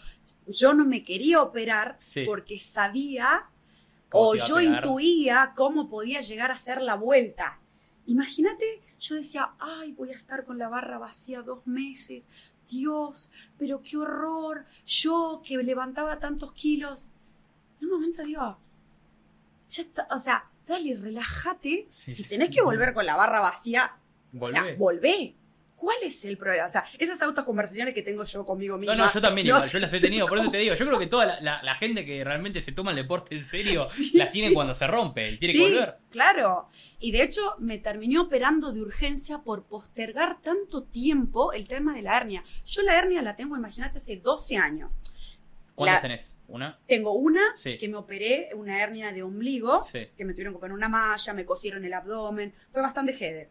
yo 0.48 0.74
no 0.74 0.84
me 0.86 1.04
quería 1.04 1.42
operar 1.42 1.96
Sí. 2.00 2.24
porque 2.26 2.60
sabía 2.60 3.50
¿Cómo 4.10 4.30
o 4.30 4.36
yo 4.36 4.60
intuía 4.60 5.54
cómo 5.56 5.88
podía 5.88 6.20
llegar 6.22 6.50
a 6.52 6.58
ser 6.58 6.82
la 6.82 6.96
vuelta. 6.96 7.60
Imagínate, 8.08 8.66
yo 9.00 9.14
decía, 9.16 9.54
ay, 9.60 9.92
voy 9.92 10.10
a 10.10 10.16
estar 10.16 10.44
con 10.44 10.58
la 10.58 10.68
barra 10.68 10.98
vacía 10.98 11.44
dos 11.44 11.66
meses. 11.68 12.28
Dios, 12.68 13.30
pero 13.58 13.82
qué 13.84 13.98
horror. 13.98 14.66
Yo 14.88 15.42
que 15.46 15.58
levantaba 15.58 16.18
tantos 16.20 16.54
kilos. 16.54 17.10
En 17.80 17.86
un 17.88 17.94
momento 17.94 18.24
digo, 18.24 18.58
ya 19.70 19.82
está, 19.84 20.08
o 20.10 20.18
sea, 20.18 20.50
dale, 20.66 20.96
relájate. 20.96 21.86
Sí, 21.92 22.12
si 22.12 22.24
tenés 22.24 22.50
que 22.50 22.64
volver 22.64 22.94
con 22.96 23.06
la 23.06 23.16
barra 23.16 23.42
vacía, 23.42 23.96
o 24.40 24.48
sea, 24.50 24.76
Volvé. 24.76 25.36
¿Cuál 25.80 25.96
es 26.04 26.26
el 26.26 26.38
problema? 26.38 26.68
O 26.68 26.72
sea, 26.72 26.84
esas 26.98 27.22
autoconversaciones 27.22 27.94
que 27.94 28.02
tengo 28.02 28.26
yo 28.26 28.46
conmigo 28.46 28.78
misma. 28.78 28.96
No, 28.96 29.06
no, 29.06 29.12
yo 29.14 29.22
también 29.22 29.48
no 29.48 29.56
igual, 29.56 29.68
sé 29.68 29.74
yo 29.74 29.80
las 29.80 29.94
he 29.94 30.00
tenido, 30.02 30.28
por 30.28 30.38
eso 30.38 30.52
te 30.52 30.58
digo, 30.58 30.76
yo 30.76 30.86
creo 30.86 31.00
que 31.00 31.08
toda 31.08 31.26
la, 31.26 31.40
la- 31.40 31.64
la 31.64 31.76
gente 31.76 32.06
que 32.06 32.24
realmente 32.24 32.62
se 32.62 32.74
toma 32.74 32.92
el 32.92 32.98
deporte 32.98 33.36
en 33.38 33.46
serio, 33.46 33.88
Sí, 33.96 34.12
las 34.18 34.32
tiene 34.32 34.50
sí. 34.50 34.54
cuando 34.54 34.76
se 34.76 34.86
rompe, 34.88 35.38
tiene 35.38 35.54
sí, 35.54 35.60
que 35.60 35.70
volver. 35.72 35.98
claro. 36.12 36.68
Y 37.00 37.12
de 37.12 37.24
hecho 37.24 37.42
me 37.60 37.78
terminé 37.78 38.20
operando 38.20 38.72
de 38.74 38.82
urgencia 38.82 39.40
por 39.40 39.64
postergar 39.64 40.42
tanto 40.42 40.84
tiempo 40.84 41.54
el 41.54 41.68
tema 41.68 41.94
de 41.96 42.02
la 42.02 42.18
hernia. 42.18 42.44
Yo 42.66 42.82
la 42.82 42.98
hernia 43.00 43.22
la 43.22 43.36
tengo, 43.38 43.56
imagínate, 43.56 44.00
hace 44.00 44.18
12 44.18 44.58
años. 44.58 44.92
¿Cuántas 45.76 46.02
tenés? 46.02 46.38
¿Una? 46.50 46.78
Tengo 46.88 47.14
una 47.14 47.40
Sí. 47.56 47.78
que 47.78 47.88
me 47.88 47.96
operé, 47.96 48.50
una 48.54 48.82
hernia 48.84 49.14
de 49.14 49.24
ombligo, 49.24 49.82
Sí. 49.84 50.10
que 50.18 50.26
me 50.26 50.34
tuvieron 50.34 50.54
que 50.54 50.60
poner 50.60 50.76
una 50.76 50.90
malla, 50.90 51.34
me 51.34 51.46
cosieron 51.46 51.86
el 51.86 51.94
abdomen, 51.94 52.54
fue 52.74 52.82
bastante 52.82 53.14
jede. 53.14 53.50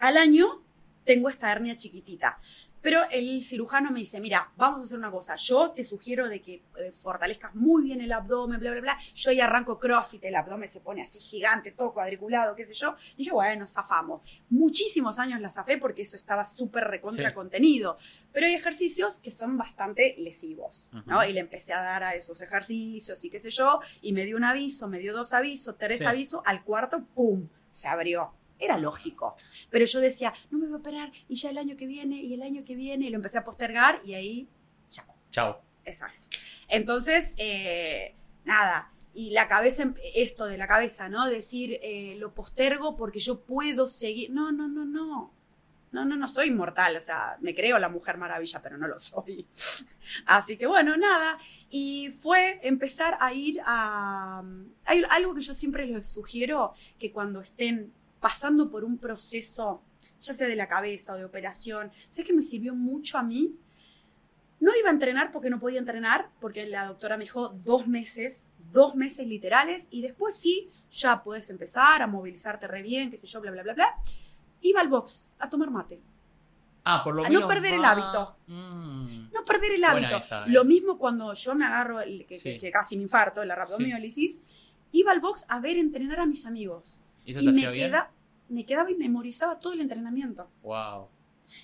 Al 0.00 0.16
año 0.16 0.64
tengo 1.08 1.30
esta 1.30 1.50
hernia 1.50 1.74
chiquitita. 1.74 2.38
Pero 2.82 3.00
el 3.10 3.42
cirujano 3.42 3.90
me 3.90 3.98
dice, 4.00 4.20
mira, 4.20 4.52
vamos 4.56 4.80
a 4.82 4.84
hacer 4.84 4.98
una 4.98 5.10
cosa, 5.10 5.34
yo 5.36 5.72
te 5.72 5.82
sugiero 5.84 6.28
de 6.28 6.40
que 6.40 6.62
eh, 6.78 6.92
fortalezcas 6.92 7.52
muy 7.56 7.82
bien 7.82 8.00
el 8.02 8.12
abdomen, 8.12 8.60
bla, 8.60 8.70
bla, 8.70 8.80
bla. 8.80 8.98
Yo 9.16 9.30
ahí 9.30 9.40
arranco 9.40 9.80
CrossFit, 9.80 10.22
el 10.24 10.36
abdomen 10.36 10.68
se 10.68 10.80
pone 10.80 11.02
así 11.02 11.18
gigante, 11.18 11.72
todo 11.72 11.92
cuadriculado, 11.92 12.54
qué 12.54 12.64
sé 12.64 12.74
yo. 12.74 12.94
Dije, 13.16 13.32
bueno, 13.32 13.66
zafamos. 13.66 14.20
Muchísimos 14.50 15.18
años 15.18 15.40
la 15.40 15.50
zafé 15.50 15.78
porque 15.78 16.02
eso 16.02 16.16
estaba 16.16 16.44
súper 16.44 16.84
recontra 16.84 17.30
Sí. 17.30 17.34
contenido. 17.34 17.96
Pero 18.32 18.46
hay 18.46 18.54
ejercicios 18.54 19.18
que 19.18 19.30
son 19.32 19.56
bastante 19.58 20.14
lesivos, 20.18 20.90
¿no? 21.06 21.16
Ujú. 21.18 21.28
Y 21.30 21.32
le 21.32 21.40
empecé 21.40 21.72
a 21.72 21.82
dar 21.82 22.04
a 22.04 22.14
esos 22.14 22.40
ejercicios 22.42 23.24
y 23.24 23.30
qué 23.30 23.40
sé 23.40 23.50
yo, 23.50 23.80
y 24.02 24.12
me 24.12 24.24
dio 24.24 24.36
un 24.36 24.44
aviso, 24.44 24.86
me 24.88 24.98
dio 25.00 25.14
dos 25.14 25.32
avisos, 25.32 25.76
tres 25.78 25.98
Sí. 25.98 26.04
avisos, 26.04 26.42
al 26.44 26.62
cuarto, 26.64 27.04
¡pum! 27.14 27.48
Se 27.72 27.88
abrió. 27.88 28.34
Era 28.58 28.78
lógico. 28.78 29.36
Pero 29.70 29.84
yo 29.84 30.00
decía, 30.00 30.32
no 30.50 30.58
me 30.58 30.66
voy 30.66 30.76
a 30.76 30.78
operar 30.78 31.12
y 31.28 31.36
ya 31.36 31.50
el 31.50 31.58
año 31.58 31.76
que 31.76 31.86
viene 31.86 32.16
y 32.16 32.34
el 32.34 32.42
año 32.42 32.64
que 32.64 32.74
viene 32.74 33.06
y 33.06 33.10
lo 33.10 33.16
empecé 33.16 33.38
a 33.38 33.44
postergar 33.44 34.00
y 34.04 34.14
ahí, 34.14 34.48
chao. 34.88 35.06
Chao. 35.30 35.62
Exacto. 35.84 36.28
Entonces, 36.68 37.32
eh, 37.36 38.14
nada. 38.44 38.92
Y 39.14 39.30
la 39.30 39.48
cabeza, 39.48 39.94
esto 40.14 40.46
de 40.46 40.58
la 40.58 40.68
cabeza, 40.68 41.08
¿no? 41.08 41.26
Decir, 41.28 41.78
eh, 41.82 42.14
lo 42.18 42.34
postergo 42.34 42.94
porque 42.96 43.18
yo 43.18 43.40
puedo 43.40 43.88
seguir. 43.88 44.30
No, 44.30 44.52
no, 44.52 44.68
no, 44.68 44.84
no. 44.84 45.34
No, 45.90 46.04
no, 46.04 46.16
no 46.16 46.28
soy 46.28 46.48
inmortal, 46.48 46.96
o 46.96 47.00
sea, 47.00 47.38
me 47.40 47.54
creo 47.54 47.78
la 47.78 47.88
mujer 47.88 48.18
maravilla, 48.18 48.60
pero 48.60 48.76
no 48.76 48.86
lo 48.86 48.98
soy. 48.98 49.46
Así 50.26 50.58
que 50.58 50.66
bueno, 50.66 50.96
nada. 50.98 51.38
Y 51.70 52.10
fue 52.20 52.60
empezar 52.62 53.16
a 53.20 53.32
ir 53.32 53.60
a... 53.64 54.42
Hay 54.84 55.02
algo 55.10 55.34
que 55.34 55.40
yo 55.40 55.54
siempre 55.54 55.86
les 55.86 56.08
sugiero, 56.08 56.74
que 56.98 57.10
cuando 57.10 57.40
estén 57.40 57.94
pasando 58.20 58.70
por 58.70 58.84
un 58.84 58.98
proceso, 58.98 59.82
ya 60.20 60.34
sea 60.34 60.48
de 60.48 60.56
la 60.56 60.68
cabeza 60.68 61.12
o 61.12 61.16
de 61.16 61.24
operación, 61.24 61.90
sé 62.08 62.24
que 62.24 62.32
me 62.32 62.42
sirvió 62.42 62.74
mucho 62.74 63.18
a 63.18 63.22
mí. 63.22 63.54
No 64.60 64.72
iba 64.78 64.88
a 64.88 64.92
entrenar 64.92 65.30
porque 65.32 65.50
no 65.50 65.60
podía 65.60 65.78
entrenar, 65.78 66.30
porque 66.40 66.66
la 66.66 66.86
doctora 66.86 67.16
me 67.16 67.24
dijo 67.24 67.50
dos 67.50 67.86
meses, 67.86 68.46
dos 68.72 68.96
meses 68.96 69.26
literales, 69.26 69.86
y 69.90 70.02
después 70.02 70.34
sí, 70.36 70.68
ya 70.90 71.22
puedes 71.22 71.48
empezar 71.50 72.02
a 72.02 72.06
movilizarte 72.08 72.66
re 72.66 72.82
bien, 72.82 73.10
qué 73.10 73.16
sé 73.16 73.26
yo, 73.26 73.40
bla, 73.40 73.50
bla, 73.52 73.62
bla, 73.62 73.74
bla 73.74 73.94
iba 74.60 74.80
al 74.80 74.88
box 74.88 75.26
a 75.38 75.48
tomar 75.48 75.70
mate. 75.70 76.00
Ah, 76.82 77.04
por 77.04 77.14
lo 77.14 77.24
a 77.24 77.28
menos. 77.28 77.42
no 77.42 77.46
perder 77.48 77.74
el 77.74 77.84
hábito. 77.84 78.36
Mm. 78.48 79.30
No 79.32 79.44
perder 79.44 79.72
el 79.74 79.84
hábito. 79.84 80.16
esa, 80.16 80.44
eh. 80.46 80.50
Lo 80.50 80.64
mismo 80.64 80.98
cuando 80.98 81.32
yo 81.34 81.54
me 81.54 81.64
agarro, 81.64 82.00
el, 82.00 82.26
que, 82.26 82.38
Sí. 82.38 82.54
que- 82.54 82.58
que 82.58 82.70
casi 82.72 82.96
me 82.96 83.02
infarto, 83.04 83.44
la 83.44 83.54
rabdomiólisis, 83.54 84.40
iba 84.90 85.12
al 85.12 85.20
box 85.20 85.44
a 85.48 85.60
ver 85.60 85.76
entrenar 85.76 86.18
a 86.18 86.26
mis 86.26 86.44
amigos. 86.46 86.98
¿Y 87.28 87.32
eso 87.32 87.40
Y 87.40 87.52
me, 87.52 87.72
queda, 87.72 88.10
me 88.48 88.64
quedaba 88.64 88.90
y 88.90 88.94
memorizaba 88.94 89.58
todo 89.60 89.74
el 89.74 89.80
entrenamiento. 89.80 90.50
Wow. 90.62 91.08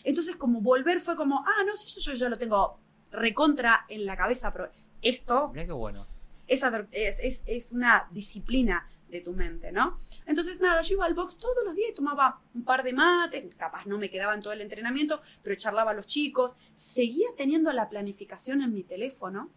Entonces, 0.05 0.37
como 0.37 0.61
volver 0.61 1.01
fue 1.01 1.17
como, 1.17 1.39
ah, 1.47 1.65
no, 1.67 1.77
si 1.77 1.89
eso 1.89 2.13
yo 2.13 2.17
ya 2.19 2.29
lo 2.29 2.37
tengo 2.39 2.79
recontra 3.11 3.87
en 3.89 4.05
la 4.07 4.17
cabeza, 4.17 4.53
pero 4.53 4.71
esto 5.01 5.51
Mirá 5.53 5.67
qué 5.67 5.73
bueno. 5.73 6.05
es, 6.47 6.63
es- 6.93 7.43
es 7.47 7.73
una 7.73 8.09
disciplina 8.11 8.85
de 9.09 9.21
tu 9.21 9.33
mente, 9.33 9.71
¿no? 9.73 9.97
Entonces, 10.27 10.61
nada, 10.61 10.83
yo 10.83 10.95
iba 10.97 11.05
al 11.07 11.15
box 11.15 11.37
todos 11.37 11.55
los 11.65 11.75
días 11.77 11.91
y 11.93 11.95
tomaba 11.95 12.41
un 12.55 12.65
par 12.65 12.83
de 12.83 12.93
mates, 12.93 13.45
capaz 13.57 13.87
no 13.87 13.97
me 13.97 14.11
quedaba 14.11 14.35
en 14.35 14.43
todo 14.43 14.53
el 14.53 14.61
entrenamiento, 14.61 15.21
pero 15.43 15.55
charlaba 15.55 15.93
a 15.93 15.95
los 15.95 16.07
chicos, 16.07 16.55
seguía 16.75 17.29
teniendo 17.37 17.73
la 17.73 17.89
planificación 17.89 18.61
en 18.63 18.75
mi 18.75 18.83
teléfono, 18.83 19.51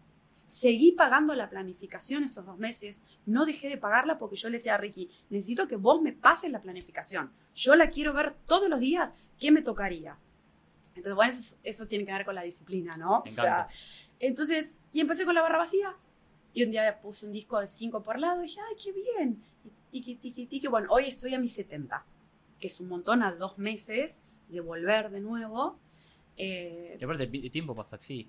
seguí 0.48 0.92
pagando 0.92 1.34
la 1.36 1.48
planificación 1.48 2.24
esos 2.24 2.44
dos 2.44 2.58
meses, 2.58 2.96
no 3.26 3.46
dejé 3.46 3.68
de 3.68 3.76
pagarla 3.76 4.18
porque 4.18 4.34
yo 4.34 4.48
le 4.48 4.56
decía 4.56 4.74
a 4.74 4.78
Ricky, 4.78 5.08
necesito 5.30 5.68
que 5.68 5.76
vos 5.76 6.02
me 6.02 6.12
pases 6.12 6.50
la 6.50 6.60
planificación, 6.60 7.30
yo 7.54 7.76
la 7.76 7.90
quiero 7.90 8.12
ver 8.12 8.34
todos 8.46 8.68
los 8.68 8.80
días, 8.80 9.12
¿qué 9.38 9.52
me 9.52 9.62
tocaría? 9.62 10.18
Entonces, 10.96 11.14
bueno, 11.14 11.32
eso, 11.32 11.54
eso 11.62 11.86
tiene 11.86 12.04
que 12.04 12.12
ver 12.12 12.24
con 12.24 12.34
la 12.34 12.42
disciplina, 12.42 12.96
¿no? 12.96 13.22
Me 13.24 13.30
O 13.30 13.34
sea, 13.34 13.44
encanta. 13.44 13.68
entonces, 14.18 14.80
y 14.92 15.00
empecé 15.00 15.24
con 15.24 15.34
la 15.36 15.42
barra 15.42 15.58
vacía. 15.58 15.94
Y 16.54 16.64
un 16.64 16.72
día 16.72 17.00
puse 17.00 17.26
un 17.26 17.32
disco 17.32 17.60
de 17.60 17.68
5 17.68 18.02
por 18.02 18.18
lado 18.18 18.42
y 18.42 18.46
dije, 18.48 18.58
¡ay, 18.68 18.74
qué 18.82 18.92
bien! 18.92 19.40
Y 19.64 19.70
tiki, 19.92 20.16
tiki, 20.16 20.46
tiki. 20.46 20.66
Bueno, 20.66 20.88
hoy 20.90 21.04
estoy 21.04 21.34
a 21.34 21.38
mis 21.38 21.52
70, 21.52 22.04
que 22.58 22.66
es 22.66 22.80
un 22.80 22.88
montón 22.88 23.22
a 23.22 23.32
dos 23.32 23.58
meses 23.58 24.16
de 24.48 24.60
volver 24.60 25.10
de 25.10 25.20
nuevo. 25.20 25.78
Eh, 26.36 26.96
Y 27.00 27.04
aparte, 27.04 27.24
el 27.32 27.50
tiempo 27.52 27.74
pasa 27.76 27.94
así. 27.94 28.28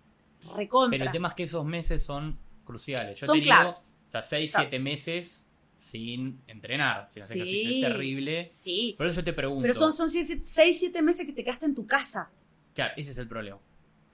Recontra. 0.56 0.92
Pero 0.98 1.06
el 1.06 1.12
tema 1.12 1.30
es 1.30 1.34
que 1.36 1.44
esos 1.44 1.66
meses 1.66 2.04
son 2.04 2.38
cruciales. 2.66 3.20
Yo 3.20 3.26
Son 3.28 3.38
he 3.38 3.40
tenido 3.42 3.56
claves. 3.60 3.84
hasta 4.06 4.22
6, 4.22 4.52
Claro. 4.52 4.64
7 4.70 4.80
meses 4.80 5.46
sin 5.76 6.42
entrenar, 6.48 7.08
sin 7.08 7.24
hacer 7.24 7.38
Sí. 7.38 7.42
ejercicio. 7.42 7.88
Es 7.88 7.94
terrible. 7.94 8.48
Sí, 8.52 8.96
Por 8.98 9.08
eso 9.08 9.16
yo 9.18 9.24
te 9.24 9.34
pregunto. 9.34 9.62
pero 9.62 9.74
son 9.92 10.10
6, 10.10 10.44
7 10.46 11.02
meses 11.02 11.26
que 11.26 11.34
te 11.34 11.44
quedaste 11.44 11.66
en 11.66 11.76
tu 11.76 11.86
casa. 11.88 12.30
Claro, 12.74 12.94
ese 12.98 13.12
es 13.12 13.18
el 13.18 13.28
problema. 13.28 13.58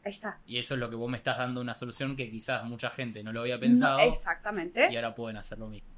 Ahí 0.04 0.12
está. 0.12 0.40
Y 0.46 0.58
eso 0.60 0.76
es 0.76 0.80
lo 0.80 0.90
que 0.90 0.96
vos 0.96 1.10
me 1.10 1.18
estás 1.18 1.38
dando 1.40 1.62
una 1.62 1.74
solución 1.74 2.16
que 2.16 2.30
quizás 2.30 2.64
mucha 2.66 2.92
gente 2.92 3.24
no 3.24 3.34
lo 3.34 3.42
había 3.42 3.56
No, 3.56 3.62
pensado. 3.62 4.00
exactamente. 4.00 4.88
y 4.92 4.96
ahora 4.96 5.16
pueden 5.16 5.38
hacer 5.38 5.58
lo 5.58 5.68
mismo. 5.68 5.90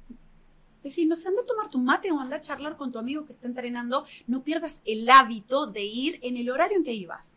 Decir, 0.82 1.06
no 1.08 1.16
sé, 1.16 1.28
anda 1.28 1.42
a 1.42 1.44
tomar 1.46 1.68
tu 1.68 1.78
mate 1.78 2.10
o 2.12 2.18
anda 2.20 2.36
a 2.36 2.40
charlar 2.40 2.76
con 2.76 2.90
tu 2.92 2.98
amigo 2.98 3.26
que 3.26 3.32
está 3.34 3.46
entrenando. 3.48 4.06
No 4.26 4.42
pierdas 4.44 4.80
el 4.86 5.08
hábito 5.10 5.66
de 5.66 5.82
ir 5.84 6.18
en 6.22 6.36
el 6.38 6.48
horario 6.48 6.78
en 6.78 6.84
que 6.84 6.92
ibas. 6.94 7.32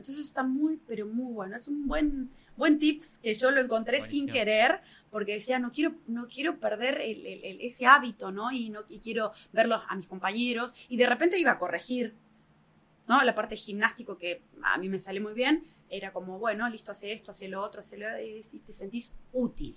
Entonces 0.00 0.24
está 0.26 0.42
muy, 0.42 0.78
pero 0.86 1.06
muy 1.06 1.32
bueno. 1.32 1.56
Es 1.56 1.68
un 1.68 1.86
buen, 1.86 2.30
buen 2.56 2.78
tips 2.78 3.18
que 3.22 3.34
yo 3.34 3.50
lo 3.50 3.60
encontré 3.60 3.98
Buenísimo. 3.98 4.24
sin 4.26 4.32
querer, 4.32 4.80
porque 5.10 5.34
decía, 5.34 5.58
no 5.58 5.70
quiero, 5.72 5.94
no 6.06 6.26
quiero 6.28 6.58
perder 6.58 7.00
el- 7.00 7.26
el- 7.26 7.44
el- 7.44 7.60
ese 7.60 7.86
hábito, 7.86 8.32
¿no? 8.32 8.50
Y, 8.52 8.70
no, 8.70 8.80
y 8.88 8.98
quiero 8.98 9.30
verlos 9.52 9.82
a 9.88 9.94
mis 9.96 10.06
compañeros. 10.06 10.72
Y 10.88 10.96
de 10.96 11.06
repente 11.06 11.38
iba 11.38 11.52
a 11.52 11.58
corregir, 11.58 12.14
¿no? 13.08 13.22
La 13.24 13.34
parte 13.34 13.56
gimnástico 13.56 14.16
que 14.18 14.42
a 14.62 14.78
mí 14.78 14.88
me 14.88 14.98
sale 14.98 15.20
muy 15.20 15.34
bien, 15.34 15.64
era 15.88 16.12
como, 16.12 16.38
bueno, 16.38 16.68
listo, 16.68 16.92
hace 16.92 17.12
esto, 17.12 17.30
hace 17.32 17.48
lo 17.48 17.62
otro, 17.62 17.80
hace 17.80 17.96
lo 17.96 18.06
otro, 18.06 18.18
y 18.20 18.58
te 18.60 18.72
sentís 18.72 19.14
útil. 19.32 19.76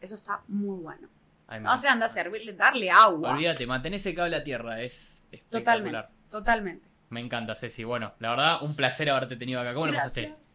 Eso 0.00 0.14
está 0.14 0.42
muy 0.48 0.78
bueno. 0.78 1.08
Ay, 1.48 1.60
No 1.60 1.76
se 1.80 1.88
anda 1.88 2.06
a 2.06 2.10
servirle, 2.10 2.52
darle 2.52 2.90
agua. 2.90 3.32
Olvídate, 3.32 3.66
mantener 3.66 3.98
ese 3.98 4.14
cable 4.14 4.36
a 4.36 4.44
tierra 4.44 4.80
es 4.82 5.24
espectacular. 5.32 5.50
Totalmente, 5.50 6.08
totalmente. 6.30 6.87
Me 7.10 7.20
encanta, 7.20 7.54
Ceci. 7.54 7.84
Bueno, 7.84 8.12
la 8.18 8.30
verdad, 8.30 8.62
un 8.62 8.74
placer 8.76 9.08
haberte 9.10 9.36
tenido 9.36 9.60
acá. 9.60 9.74
¿Cómo 9.74 9.86
lo 9.86 9.92
pasaste? 9.94 10.22
Gracias. 10.22 10.48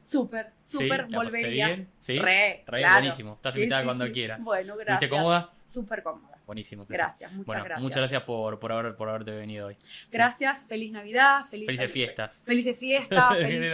Súper, 0.63 0.79
Sí, 0.79 0.83
súper, 0.85 0.99
¿la 1.11 1.17
pasaste 1.17 1.37
volvería. 1.41 1.65
bien? 1.67 1.89
Sí. 1.99 2.19
Re, 2.19 2.63
Re, 2.65 2.79
claro. 2.79 2.99
buenísimo. 3.01 3.33
Estás 3.33 3.53
Sí, 3.53 3.59
invitada 3.59 3.83
cuando 3.83 4.11
quieras. 4.11 4.39
Bueno, 4.41 4.75
gracias. 4.75 4.99
¿Viste 5.01 5.09
cómoda? 5.09 5.51
Súper 5.65 6.03
cómoda. 6.03 6.37
Buenísimo. 6.45 6.85
Gracias, 6.89 7.31
muchas 7.31 7.45
bueno, 7.47 7.63
gracias. 7.63 7.81
muchas 7.81 7.97
gracias 7.97 8.23
por, 8.23 8.59
por, 8.59 8.71
haber, 8.73 8.95
por 8.95 9.09
haberte 9.09 9.31
venido 9.31 9.67
hoy. 9.67 9.77
Gracias, 10.11 10.65
feliz 10.65 10.91
Navidad, 10.91 11.45
feliz 11.49 11.65
Felices 11.67 11.91
fiestas. 11.91 12.43
Felices 12.45 12.77
fiestas, 12.77 13.29
feliz, 13.37 13.71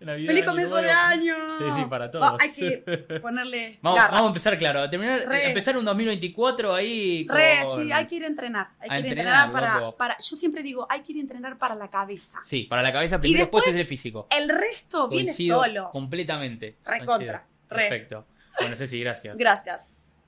Navidad, 0.00 0.26
feliz 0.26 0.44
comienzo 0.46 0.76
de 0.76 0.90
año. 0.90 1.34
Sí, 1.58 1.64
sí, 1.76 1.84
para 1.88 2.06
Va, 2.06 2.10
todos. 2.10 2.36
hay 2.40 2.52
que 2.52 2.78
ponerle 3.22 3.78
Vamos, 3.82 3.98
garra. 3.98 4.12
vamos 4.12 4.24
a 4.24 4.28
empezar, 4.28 4.58
claro, 4.58 4.80
a 4.82 4.90
terminar, 4.90 5.20
Re. 5.26 5.48
empezar 5.48 5.76
un 5.78 5.84
2024 5.84 6.74
ahí 6.74 7.26
con... 7.26 7.36
Re, 7.36 7.42
sí, 7.82 7.92
hay 7.92 8.06
que 8.06 8.14
ir 8.16 8.24
a 8.24 8.26
entrenar. 8.28 8.68
Hay 8.80 8.88
A 8.90 8.92
que 8.92 8.98
ir 9.00 9.06
a 9.06 9.08
entrenar, 9.10 9.46
entrenar 9.46 9.50
para, 9.80 9.96
para. 9.96 10.16
Yo 10.18 10.36
siempre 10.36 10.62
digo, 10.62 10.86
hay 10.90 11.00
que 11.02 11.12
ir 11.12 11.18
a 11.18 11.20
entrenar 11.22 11.58
para 11.58 11.74
la 11.74 11.88
cabeza. 11.90 12.38
Sí, 12.44 12.64
para 12.64 12.82
la 12.82 12.92
cabeza 12.92 13.18
primero, 13.20 13.44
después, 13.44 13.64
después- 13.64 13.74
es 13.76 13.80
el 13.80 13.86
físico. 13.86 14.28
El 14.30 14.48
resto 14.50 15.08
viene 15.08 15.32
solo. 15.32 15.88
Completamente. 16.14 16.78
Recontra, 16.84 17.46
re. 17.68 17.76
Perfecto. 17.76 18.26
Bueno, 18.60 18.76
Ceci, 18.76 19.00
gracias. 19.00 19.36
Gracias. 19.36 19.82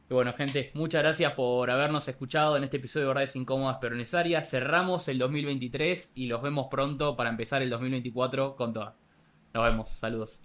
Y 0.08 0.14
bueno, 0.14 0.32
gente, 0.34 0.70
muchas 0.74 1.02
gracias 1.02 1.32
por 1.32 1.70
habernos 1.70 2.06
escuchado 2.08 2.56
en 2.56 2.64
este 2.64 2.76
episodio 2.76 3.06
de 3.06 3.08
Verdades 3.08 3.36
Incómodas 3.36 3.78
pero 3.80 3.94
Necesarias. 3.94 4.48
Cerramos 4.50 5.08
el 5.08 5.18
2023 5.18 6.12
y 6.14 6.26
los 6.26 6.42
vemos 6.42 6.66
pronto 6.70 7.16
para 7.16 7.30
empezar 7.30 7.62
el 7.62 7.70
2024 7.70 8.56
con 8.56 8.72
toda. 8.72 8.96
Nos 9.52 9.64
vemos, 9.64 9.90
saludos. 9.90 10.42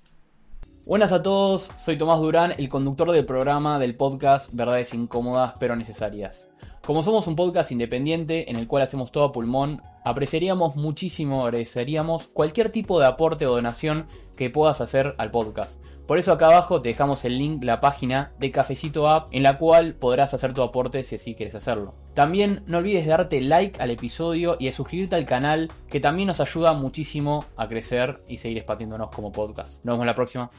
Buenas 0.86 1.12
a 1.12 1.22
todos, 1.22 1.70
soy 1.76 1.96
Tomás 1.96 2.20
Durán, 2.20 2.54
el 2.58 2.70
conductor 2.70 3.12
del 3.12 3.26
programa 3.26 3.78
del 3.78 3.96
podcast 3.96 4.52
Verdades 4.52 4.94
Incómodas 4.96 5.54
pero 5.60 5.76
Necesarias. 5.76 6.51
Como 6.86 7.04
somos 7.04 7.28
un 7.28 7.36
podcast 7.36 7.72
independiente 7.72 8.50
en 8.50 8.56
el 8.56 8.68
cual 8.68 8.82
hacemos 8.82 9.12
todo 9.12 9.26
a 9.26 9.32
pulmón, 9.32 9.84
apreciaríamos 10.04 10.76
muchísimo, 10.76 11.46
agradeceríamos 11.46 12.28
cualquier 12.28 12.72
tipo 12.72 13.00
de 13.00 13.06
aporte 13.06 13.46
o 13.46 13.52
donación 13.52 14.08
que 14.36 14.50
puedas 14.50 14.82
hacer 14.82 15.14
al 15.20 15.30
podcast. 15.30 15.80
Por 16.08 16.18
eso 16.18 16.32
acá 16.34 16.48
abajo 16.48 16.82
te 16.82 16.90
dejamos 16.90 17.24
el 17.24 17.38
link, 17.38 17.64
la 17.64 17.82
página 17.82 18.34
de 18.40 18.50
Cafecito 18.50 19.08
App, 19.08 19.28
en 19.32 19.44
la 19.44 19.60
cual 19.60 19.94
podrás 19.94 20.34
hacer 20.34 20.56
tu 20.56 20.64
aporte 20.64 21.04
si 21.04 21.16
así 21.16 21.36
quieres 21.36 21.54
hacerlo. 21.54 21.94
También 22.16 22.64
no 22.66 22.80
olvides 22.80 23.06
darte 23.06 23.40
like 23.42 23.80
al 23.80 23.92
episodio 23.92 24.58
y 24.60 24.66
de 24.66 24.72
suscribirte 24.72 25.16
al 25.16 25.28
canal, 25.28 25.72
que 25.88 26.00
también 26.00 26.28
nos 26.28 26.40
ayuda 26.40 26.74
muchísimo 26.74 27.46
a 27.58 27.68
crecer 27.68 28.24
y 28.28 28.40
seguir 28.40 28.58
expandiéndonos 28.58 29.12
como 29.12 29.32
podcast. 29.32 29.86
Nos 29.86 29.94
vemos 29.94 30.08
la 30.08 30.16
próxima. 30.16 30.50